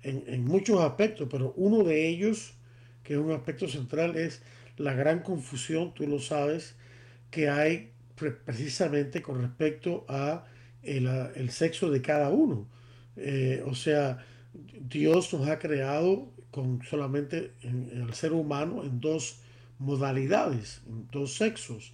en, 0.02 0.24
en 0.26 0.44
muchos 0.44 0.80
aspectos, 0.80 1.28
pero 1.30 1.52
uno 1.56 1.84
de 1.84 2.08
ellos 2.08 2.56
que 3.02 3.14
es 3.14 3.18
un 3.18 3.32
aspecto 3.32 3.68
central, 3.68 4.16
es 4.16 4.42
la 4.76 4.94
gran 4.94 5.20
confusión, 5.20 5.92
tú 5.94 6.06
lo 6.06 6.18
sabes, 6.18 6.76
que 7.30 7.48
hay 7.48 7.90
precisamente 8.44 9.22
con 9.22 9.40
respecto 9.40 10.04
a 10.08 10.44
el, 10.82 11.06
el 11.34 11.50
sexo 11.50 11.90
de 11.90 12.02
cada 12.02 12.30
uno. 12.30 12.68
Eh, 13.16 13.62
o 13.66 13.74
sea, 13.74 14.24
Dios 14.54 15.32
nos 15.32 15.48
ha 15.48 15.58
creado 15.58 16.28
con 16.50 16.82
solamente 16.82 17.52
en, 17.62 17.88
en 17.92 18.02
el 18.02 18.14
ser 18.14 18.32
humano 18.32 18.84
en 18.84 19.00
dos 19.00 19.40
modalidades, 19.78 20.82
en 20.86 21.08
dos 21.10 21.34
sexos, 21.36 21.92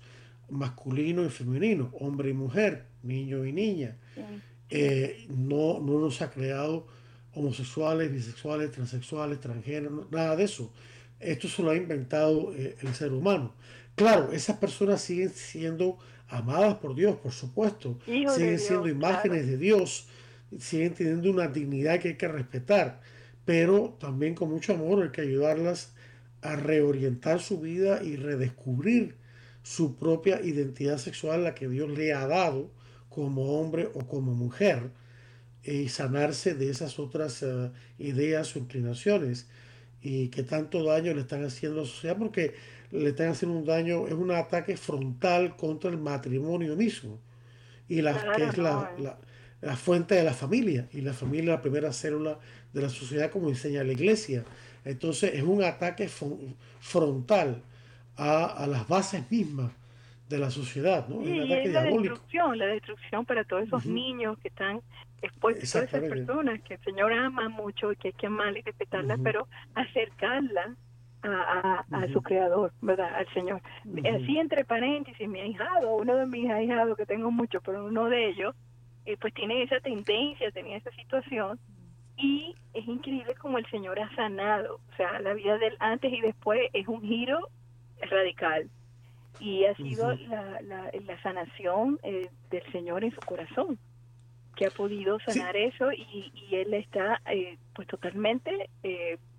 masculino 0.50 1.24
y 1.24 1.28
femenino, 1.28 1.90
hombre 2.00 2.30
y 2.30 2.32
mujer, 2.32 2.86
niño 3.02 3.44
y 3.44 3.52
niña. 3.52 3.96
Eh, 4.70 5.26
no, 5.28 5.80
no 5.80 5.98
nos 5.98 6.20
ha 6.20 6.30
creado 6.30 6.86
homosexuales, 7.34 8.12
bisexuales, 8.12 8.70
transexuales, 8.70 9.40
transgénero, 9.40 10.09
nada 10.11 10.36
de 10.36 10.44
eso. 10.44 10.72
Esto 11.20 11.48
se 11.48 11.62
lo 11.62 11.70
ha 11.70 11.76
inventado 11.76 12.54
eh, 12.54 12.76
el 12.82 12.94
ser 12.94 13.12
humano. 13.12 13.54
Claro, 13.94 14.32
esas 14.32 14.56
personas 14.59 15.00
siguen 15.00 15.30
siendo 15.30 15.98
amadas 16.28 16.76
por 16.76 16.94
Dios, 16.94 17.16
por 17.16 17.32
supuesto. 17.32 17.98
Hijo 18.06 18.32
siguen 18.32 18.56
Dios, 18.56 18.62
siendo 18.62 18.88
imágenes 18.88 19.42
claro. 19.42 19.46
de 19.46 19.59
Dios, 19.59 20.09
siguen 20.59 20.94
teniendo 20.94 21.30
una 21.30 21.49
dignidad 21.49 22.01
que 22.01 22.09
hay 22.09 22.16
que 22.16 22.28
respetar, 22.28 23.01
pero 23.44 23.96
también 24.01 24.34
con 24.34 24.51
mucho 24.51 24.74
amor 24.74 25.03
hay 25.03 25.11
que 25.11 25.22
ayudarlas 25.22 25.94
a 26.42 26.57
reorientar 26.57 27.40
su 27.40 27.61
vida 27.61 28.03
y 28.03 28.16
redescubrir 28.16 29.16
su 29.62 29.96
propia 29.96 30.40
identidad 30.40 30.99
sexual, 30.99 31.44
la 31.44 31.55
que 31.55 31.68
Dios 31.68 31.90
le 31.90 32.12
ha 32.12 32.26
dado 32.26 32.70
como 33.09 33.61
hombre 33.61 33.88
o 33.94 34.07
como 34.07 34.34
mujer, 34.34 34.90
y 35.62 35.88
sanarse 35.88 36.55
de 36.55 36.70
esas 36.70 36.99
otras 36.99 37.42
uh, 37.42 37.70
ideas 37.99 38.55
o 38.57 38.59
inclinaciones 38.59 39.49
y 40.01 40.28
que 40.28 40.42
tanto 40.42 40.84
daño 40.84 41.12
le 41.14 41.22
están 41.22 41.44
haciendo 41.44 41.80
a 41.80 41.82
la 41.82 41.88
sociedad 41.88 42.16
porque 42.16 42.55
le 42.90 43.11
están 43.11 43.30
haciendo 43.30 43.59
un 43.59 43.64
daño, 43.64 44.07
es 44.07 44.14
un 44.14 44.30
ataque 44.30 44.76
frontal 44.76 45.57
contra 45.57 45.90
el 45.90 45.99
matrimonio 45.99 46.76
mismo. 46.76 47.18
Y 47.88 48.03
la, 48.03 48.12
Claro, 48.12 48.36
que 48.36 48.44
es 48.44 48.59
la, 48.59 49.18
la 49.61 49.76
fuente 49.76 50.14
de 50.14 50.22
la 50.24 50.34
familia 50.34 50.88
y 50.92 51.00
la 51.00 51.12
familia 51.12 51.52
es 51.54 51.59
la 51.59 51.62
primera 51.62 51.92
célula 51.92 52.38
de 52.72 52.82
la 52.82 52.88
sociedad 52.88 53.30
como 53.30 53.48
enseña 53.48 53.84
la 53.84 53.92
iglesia. 53.92 54.44
Entonces 54.84 55.34
es 55.34 55.42
un 55.42 55.62
ataque 55.64 56.09
fron- 56.09 56.54
frontal 56.80 57.62
a, 58.16 58.46
a 58.46 58.66
las 58.66 58.86
bases 58.88 59.30
mismas 59.30 59.72
de 60.28 60.38
la 60.38 60.50
sociedad, 60.50 61.09
¿no? 61.09 61.22
Sí, 61.22 61.38
es 61.38 61.44
un 61.44 61.46
y 61.46 61.52
es 61.52 61.64
la 61.72 61.84
diabólico. 61.84 62.14
destrucción, 62.14 62.59
la 62.59 62.66
destrucción 62.66 63.24
para 63.26 63.44
todos 63.44 63.64
esos 63.64 63.86
niños 63.86 64.38
que 64.38 64.48
están 64.48 64.82
expuestos, 65.22 65.70
todas 65.70 65.88
esas 65.88 66.04
personas 66.04 66.61
que 66.62 66.74
el 66.74 66.80
Señor 66.84 67.12
ama 67.12 67.48
mucho 67.48 67.92
y 67.92 67.96
que 67.96 68.09
hay 68.09 68.14
que 68.14 68.26
amarla 68.26 68.59
y 68.59 68.62
respetarla, 68.62 69.18
pero 69.22 69.48
acercarla 69.74 70.76
a, 71.22 72.06
su 72.12 72.22
creador, 72.22 72.72
¿verdad? 72.80 73.12
Al 73.14 73.28
Señor. 73.34 73.61
Así 74.14 74.38
entre 74.38 74.64
paréntesis, 74.64 75.28
mi 75.28 75.40
ahijado, 75.40 75.96
uno 75.96 76.16
de 76.16 76.26
mis 76.26 76.48
ahijados, 76.50 76.96
que 76.96 77.06
tengo 77.06 77.30
mucho, 77.30 77.61
pero 77.61 77.86
uno 77.86 78.09
de 78.09 78.28
ellos, 78.28 78.54
eh, 79.09 79.16
pues 79.20 79.32
tiene 79.32 79.62
esa 79.62 79.80
tendencia, 79.80 80.50
tenía 80.50 80.76
esa 80.76 80.90
situación, 80.92 81.59
y 82.16 82.54
es 82.74 82.86
increíble 82.86 83.34
como 83.36 83.59
el 83.59 83.66
Señor 83.70 83.98
ha 83.98 84.14
sanado, 84.14 84.80
o 84.92 84.96
sea, 84.96 85.18
la 85.20 85.34
vida 85.34 85.56
del 85.59 85.76
antes 85.78 86.12
y 86.12 86.20
después 86.20 86.61
es 86.72 86.86
un 86.88 87.00
giro 87.00 87.48
radical, 88.02 88.68
y 89.40 89.64
ha 89.64 89.74
sido 89.76 90.12
la, 90.12 90.61
la, 90.61 91.22
sanación 91.22 91.98
eh, 92.02 92.28
del 92.50 92.72
Señor 92.72 93.04
en 93.04 93.12
su 93.12 93.20
corazón 93.20 93.78
que 94.56 94.66
ha 94.66 94.70
podido 94.70 95.20
sanar 95.20 95.56
eso 95.56 95.92
y, 95.92 96.32
y, 96.34 96.56
él 96.56 96.74
está 96.74 97.22
eh, 97.30 97.56
pues 97.76 97.86
totalmente 97.86 98.68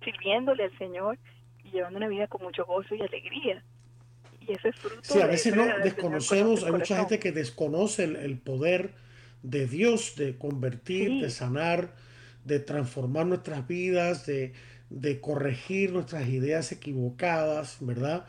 sirviéndole 0.02 0.64
al 0.64 0.78
Señor 0.78 1.18
llevando 1.72 1.98
una 1.98 2.08
vida 2.08 2.26
con 2.26 2.42
mucho 2.42 2.64
gozo 2.64 2.94
y 2.94 3.02
alegría. 3.02 3.62
Y 4.40 4.52
eso 4.52 4.68
es 4.68 4.76
fruto 4.76 5.00
Sí, 5.02 5.20
a 5.20 5.26
veces 5.26 5.54
no 5.54 5.66
desconocemos, 5.78 6.64
hay 6.64 6.72
mucha 6.72 6.96
gente 6.96 7.18
que 7.18 7.32
desconoce 7.32 8.04
el, 8.04 8.38
poder 8.38 8.90
de 9.42 9.66
Dios 9.66 10.14
de 10.16 10.36
convertir, 10.36 11.20
de 11.22 11.30
sanar, 11.30 11.94
de 12.44 12.60
transformar 12.60 13.26
nuestras 13.26 13.66
vidas, 13.66 14.26
de, 14.26 14.52
de 14.90 15.20
corregir 15.20 15.92
nuestras 15.92 16.28
ideas 16.28 16.72
equivocadas, 16.72 17.78
¿verdad? 17.80 18.26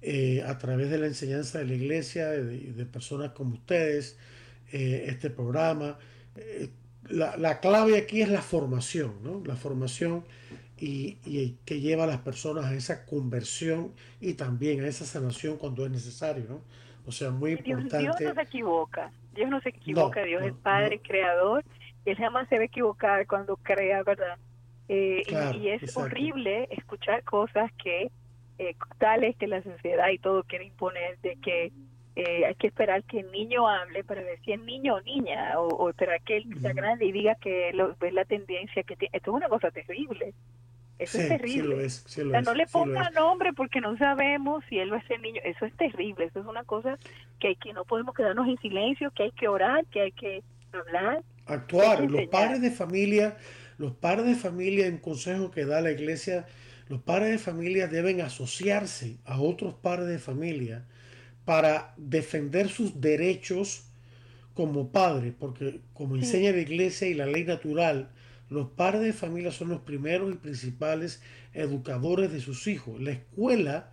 Eh, 0.00 0.42
a 0.46 0.58
través 0.58 0.90
de 0.90 0.98
la 0.98 1.06
enseñanza 1.06 1.58
de 1.58 1.64
la 1.66 1.74
iglesia, 1.74 2.28
de, 2.28 2.72
de 2.72 2.86
personas 2.86 3.32
como 3.32 3.54
ustedes, 3.54 4.16
eh, 4.72 5.06
este 5.08 5.30
programa. 5.30 5.98
Eh, 6.36 6.70
la, 7.08 7.36
la, 7.36 7.60
clave 7.60 7.96
aquí 7.96 8.20
es 8.20 8.28
la 8.28 8.42
formación, 8.42 9.14
¿no? 9.22 9.42
La 9.44 9.56
formación 9.56 10.24
y, 10.80 11.56
que 11.64 11.80
lleva 11.80 12.04
a 12.04 12.06
las 12.06 12.18
personas 12.18 12.66
a 12.66 12.74
esa 12.74 13.06
conversión 13.06 13.92
y 14.20 14.34
también 14.34 14.84
a 14.84 14.88
esa 14.88 15.04
sanación 15.04 15.56
cuando 15.56 15.84
es 15.84 15.90
necesario, 15.90 16.44
¿no? 16.48 16.60
O 17.06 17.12
sea, 17.12 17.30
muy 17.30 17.52
importante. 17.52 17.98
Dios 17.98 18.20
no 18.20 18.34
se 18.34 18.42
equivoca, 18.42 19.10
Dios 19.38 19.50
no 19.50 19.60
se 19.60 19.68
equivoca, 19.68 20.22
Dios 20.24 20.42
es 20.42 20.52
Padre, 20.52 21.00
Creador, 21.00 21.64
y 22.04 22.10
Él 22.10 22.16
jamás 22.16 22.48
se 22.48 22.56
va 22.56 22.62
a 22.62 22.66
equivocar 22.66 23.26
cuando 23.26 23.56
crea, 23.56 24.02
¿verdad? 24.02 24.36
Eh, 24.88 25.22
y, 25.54 25.68
es 25.68 25.96
horrible 25.96 26.66
escuchar 26.72 27.22
cosas 27.22 27.70
que, 27.82 28.10
eh, 28.58 28.74
tales 28.98 29.36
que 29.36 29.46
la 29.46 29.62
sociedad 29.62 30.08
y 30.08 30.18
todo 30.18 30.42
quiere 30.42 30.64
imponer, 30.64 31.18
de 31.18 31.36
que 31.36 31.72
eh, 32.16 32.46
hay 32.46 32.54
que 32.56 32.66
esperar 32.66 33.04
que 33.04 33.20
el 33.20 33.30
niño 33.30 33.68
hable 33.68 34.02
para 34.02 34.22
ver 34.22 34.40
si 34.40 34.52
es 34.52 34.60
niño 34.60 34.96
o 34.96 35.00
niña, 35.02 35.52
o, 35.60 35.88
esperar 35.88 36.20
que 36.22 36.38
él 36.38 36.60
sea 36.60 36.72
grande 36.72 37.04
y 37.04 37.12
diga 37.12 37.36
que 37.36 37.72
lo, 37.74 37.94
ve 38.00 38.10
la 38.10 38.24
tendencia 38.24 38.82
que 38.82 38.96
tiene. 38.96 39.16
Esto 39.16 39.30
es 39.30 39.36
una 39.36 39.48
cosa 39.48 39.70
terrible. 39.70 40.34
Eso 40.98 41.18
es 41.18 41.28
terrible. 41.28 41.86
no 42.42 42.54
le 42.54 42.66
ponga 42.66 43.10
nombre 43.10 43.52
porque 43.52 43.80
no 43.80 43.96
sabemos 43.98 44.64
si 44.68 44.78
él 44.78 44.92
va 44.92 44.96
a 44.98 45.06
ser 45.06 45.20
niño. 45.20 45.40
Eso 45.44 45.64
es 45.64 45.72
terrible. 45.76 46.24
Eso 46.24 46.40
es 46.40 46.46
una 46.46 46.64
cosa 46.64 46.98
que, 47.38 47.54
que 47.56 47.72
no 47.72 47.84
podemos 47.84 48.14
quedarnos 48.14 48.48
en 48.48 48.58
silencio, 48.58 49.10
que 49.12 49.24
hay 49.24 49.30
que 49.32 49.48
orar, 49.48 49.84
que 49.86 50.00
hay 50.00 50.12
que 50.12 50.42
hablar. 50.72 51.22
Actuar. 51.46 52.02
los 52.10 52.26
padres 52.26 52.60
de 52.60 52.70
familia, 52.70 53.36
los 53.78 53.94
padres 53.94 54.26
de 54.26 54.34
familia 54.34 54.86
en 54.86 54.98
consejo 54.98 55.50
que 55.50 55.64
da 55.64 55.80
la 55.80 55.92
iglesia, 55.92 56.46
los 56.88 57.00
padres 57.00 57.30
de 57.30 57.38
familia 57.38 57.86
deben 57.86 58.20
asociarse 58.20 59.18
a 59.24 59.40
otros 59.40 59.74
padres 59.74 60.08
de 60.08 60.18
familia 60.18 60.84
para 61.44 61.94
defender 61.96 62.68
sus 62.68 63.00
derechos 63.00 63.84
como 64.54 64.90
padres, 64.90 65.32
porque 65.38 65.80
como 65.94 66.16
enseña 66.16 66.50
la 66.50 66.58
iglesia 66.58 67.08
y 67.08 67.14
la 67.14 67.26
ley 67.26 67.44
natural, 67.44 68.10
los 68.50 68.70
padres 68.70 69.02
de 69.02 69.12
familia 69.12 69.52
son 69.52 69.68
los 69.68 69.80
primeros 69.80 70.32
y 70.32 70.36
principales 70.36 71.20
educadores 71.52 72.32
de 72.32 72.40
sus 72.40 72.66
hijos. 72.66 73.00
La 73.00 73.10
escuela, 73.10 73.90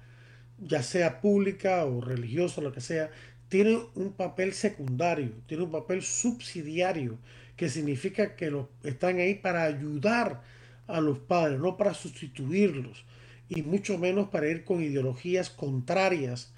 ya 0.58 0.82
sea 0.82 1.20
pública 1.20 1.84
o 1.86 2.00
religiosa, 2.00 2.62
lo 2.62 2.72
que 2.72 2.82
sea, 2.82 3.12
tiene 3.50 3.80
un 3.96 4.14
papel 4.14 4.54
secundario, 4.54 5.32
tiene 5.48 5.64
un 5.64 5.72
papel 5.72 6.02
subsidiario, 6.02 7.18
que 7.58 7.70
significa 7.70 8.36
que 8.36 8.50
los, 8.50 8.68
están 8.84 9.20
ahí 9.20 9.36
para 9.36 9.64
ayudar 9.64 10.42
a 10.88 11.02
los 11.02 11.20
padres, 11.20 11.60
no 11.60 11.78
para 11.78 11.94
sustituirlos, 11.94 13.06
y 13.50 13.62
mucho 13.62 13.98
menos 13.98 14.30
para 14.30 14.48
ir 14.48 14.64
con 14.64 14.82
ideologías 14.82 15.50
contrarias 15.50 16.54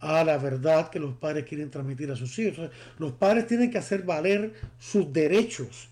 a 0.00 0.24
la 0.24 0.36
verdad 0.36 0.90
que 0.90 0.98
los 0.98 1.14
padres 1.14 1.44
quieren 1.44 1.70
transmitir 1.70 2.10
a 2.10 2.16
sus 2.16 2.36
hijos. 2.38 2.70
los 2.98 3.12
padres 3.12 3.46
tienen 3.46 3.70
que 3.70 3.78
hacer 3.78 4.02
valer 4.02 4.52
sus 4.78 5.12
derechos 5.12 5.91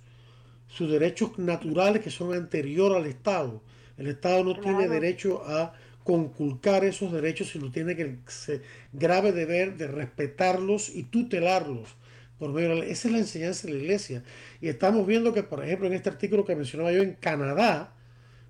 sus 0.73 0.91
derechos 0.91 1.39
naturales 1.39 2.03
que 2.03 2.11
son 2.11 2.35
anterior 2.35 2.97
al 2.97 3.07
Estado. 3.07 3.62
El 3.99 4.07
Estado 4.07 4.45
no 4.45 4.59
tiene 4.59 4.89
derecho 4.89 5.43
a 5.45 5.75
conculcar 6.05 6.85
esos 6.85 7.12
derechos, 7.12 7.51
sino 7.51 7.71
tiene 7.71 7.97
que 7.97 8.18
se 8.29 8.62
grave 8.93 9.33
deber 9.33 9.77
de 9.77 9.89
respetarlos 9.89 10.89
y 10.89 11.03
tutelarlos. 11.05 11.97
Por 12.39 12.53
medio 12.53 12.83
esa 12.83 13.09
es 13.09 13.12
la 13.12 13.18
enseñanza 13.18 13.66
de 13.66 13.75
la 13.75 13.81
iglesia. 13.81 14.23
Y 14.61 14.68
estamos 14.68 15.07
viendo 15.07 15.35
que, 15.35 15.43
por 15.43 15.62
ejemplo, 15.62 15.87
en 15.87 15.93
este 15.93 16.09
artículo 16.09 16.45
que 16.45 16.57
mencionaba 16.57 16.93
yo, 16.93 17.03
en 17.03 17.14
Canadá, 17.14 17.93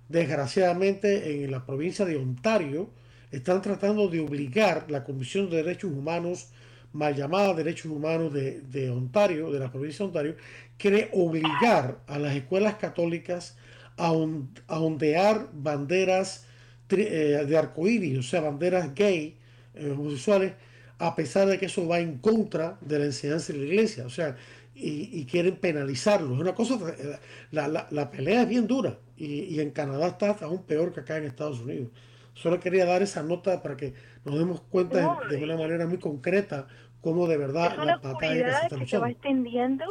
desgraciadamente 0.07 1.43
en 1.43 1.51
la 1.51 1.65
provincia 1.65 2.05
de 2.05 2.15
Ontario, 2.15 2.89
están 3.31 3.61
tratando 3.61 4.07
de 4.07 4.19
obligar 4.19 4.85
la 4.89 5.03
Comisión 5.03 5.49
de 5.49 5.57
Derechos 5.57 5.91
Humanos, 5.91 6.49
mal 6.93 7.15
llamada 7.15 7.53
Derechos 7.53 7.91
Humanos 7.91 8.33
de, 8.33 8.61
de 8.61 8.89
Ontario, 8.89 9.51
de 9.51 9.59
la 9.59 9.71
provincia 9.71 9.99
de 9.99 10.07
Ontario, 10.07 10.35
quiere 10.77 11.09
obligar 11.13 11.99
a 12.07 12.17
las 12.17 12.35
escuelas 12.35 12.75
católicas 12.75 13.55
a, 13.97 14.11
ondear 14.11 15.49
banderas 15.53 16.45
eh, 16.89 17.45
de 17.47 17.57
arcoíris, 17.57 18.17
o 18.17 18.23
sea, 18.23 18.41
banderas 18.41 18.93
gay, 18.95 19.37
eh, 19.75 19.91
homosexuales, 19.91 20.53
a 20.97 21.15
pesar 21.15 21.47
de 21.47 21.57
que 21.57 21.67
eso 21.67 21.87
va 21.87 21.99
en 21.99 22.17
contra 22.17 22.77
de 22.81 22.99
la 22.99 23.05
enseñanza 23.05 23.53
de 23.53 23.59
la 23.59 23.65
iglesia, 23.65 24.05
o 24.05 24.09
sea, 24.09 24.35
y, 24.73 25.25
quieren 25.25 25.57
penalizarlo. 25.57 26.33
Es 26.33 26.41
una 26.41 26.55
cosa, 26.55 26.79
eh, 26.97 27.17
la, 27.51 28.11
pelea 28.11 28.43
es 28.43 28.49
bien 28.49 28.65
dura 28.65 28.97
y, 29.17 29.59
en 29.59 29.69
Canadá 29.71 30.07
está 30.07 30.31
aún 30.41 30.63
peor 30.63 30.93
que 30.93 31.01
acá 31.01 31.17
en 31.17 31.25
Estados 31.25 31.59
Unidos. 31.59 31.89
Solo 32.33 32.59
quería 32.59 32.85
dar 32.85 33.01
esa 33.01 33.23
nota 33.23 33.61
para 33.61 33.77
que 33.77 33.93
nos 34.25 34.37
demos 34.37 34.61
cuenta 34.61 35.19
de, 35.29 35.43
una 35.43 35.57
manera 35.57 35.85
muy 35.85 35.99
concreta 35.99 36.67
cómo 37.01 37.27
de 37.27 37.37
verdad 37.37 37.75
la 37.83 37.97
batalla 37.97 38.67
que 38.69 38.85
se 38.85 38.97
va 38.97 39.09
extendiendo 39.09 39.85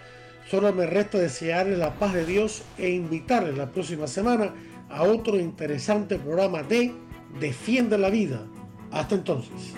Solo 0.50 0.72
me 0.72 0.86
resta 0.86 1.18
desearles 1.18 1.78
la 1.78 1.94
paz 1.96 2.14
de 2.14 2.26
Dios 2.26 2.64
e 2.78 2.90
invitarles 2.92 3.58
la 3.58 3.72
próxima 3.72 4.08
semana 4.08 4.54
a 4.90 5.04
otro 5.04 5.38
interesante 5.38 6.18
programa 6.18 6.64
de 6.64 6.94
Defiende 7.40 7.98
la 7.98 8.10
Vida. 8.10 8.44
Hasta 8.92 9.16
entonces. 9.16 9.74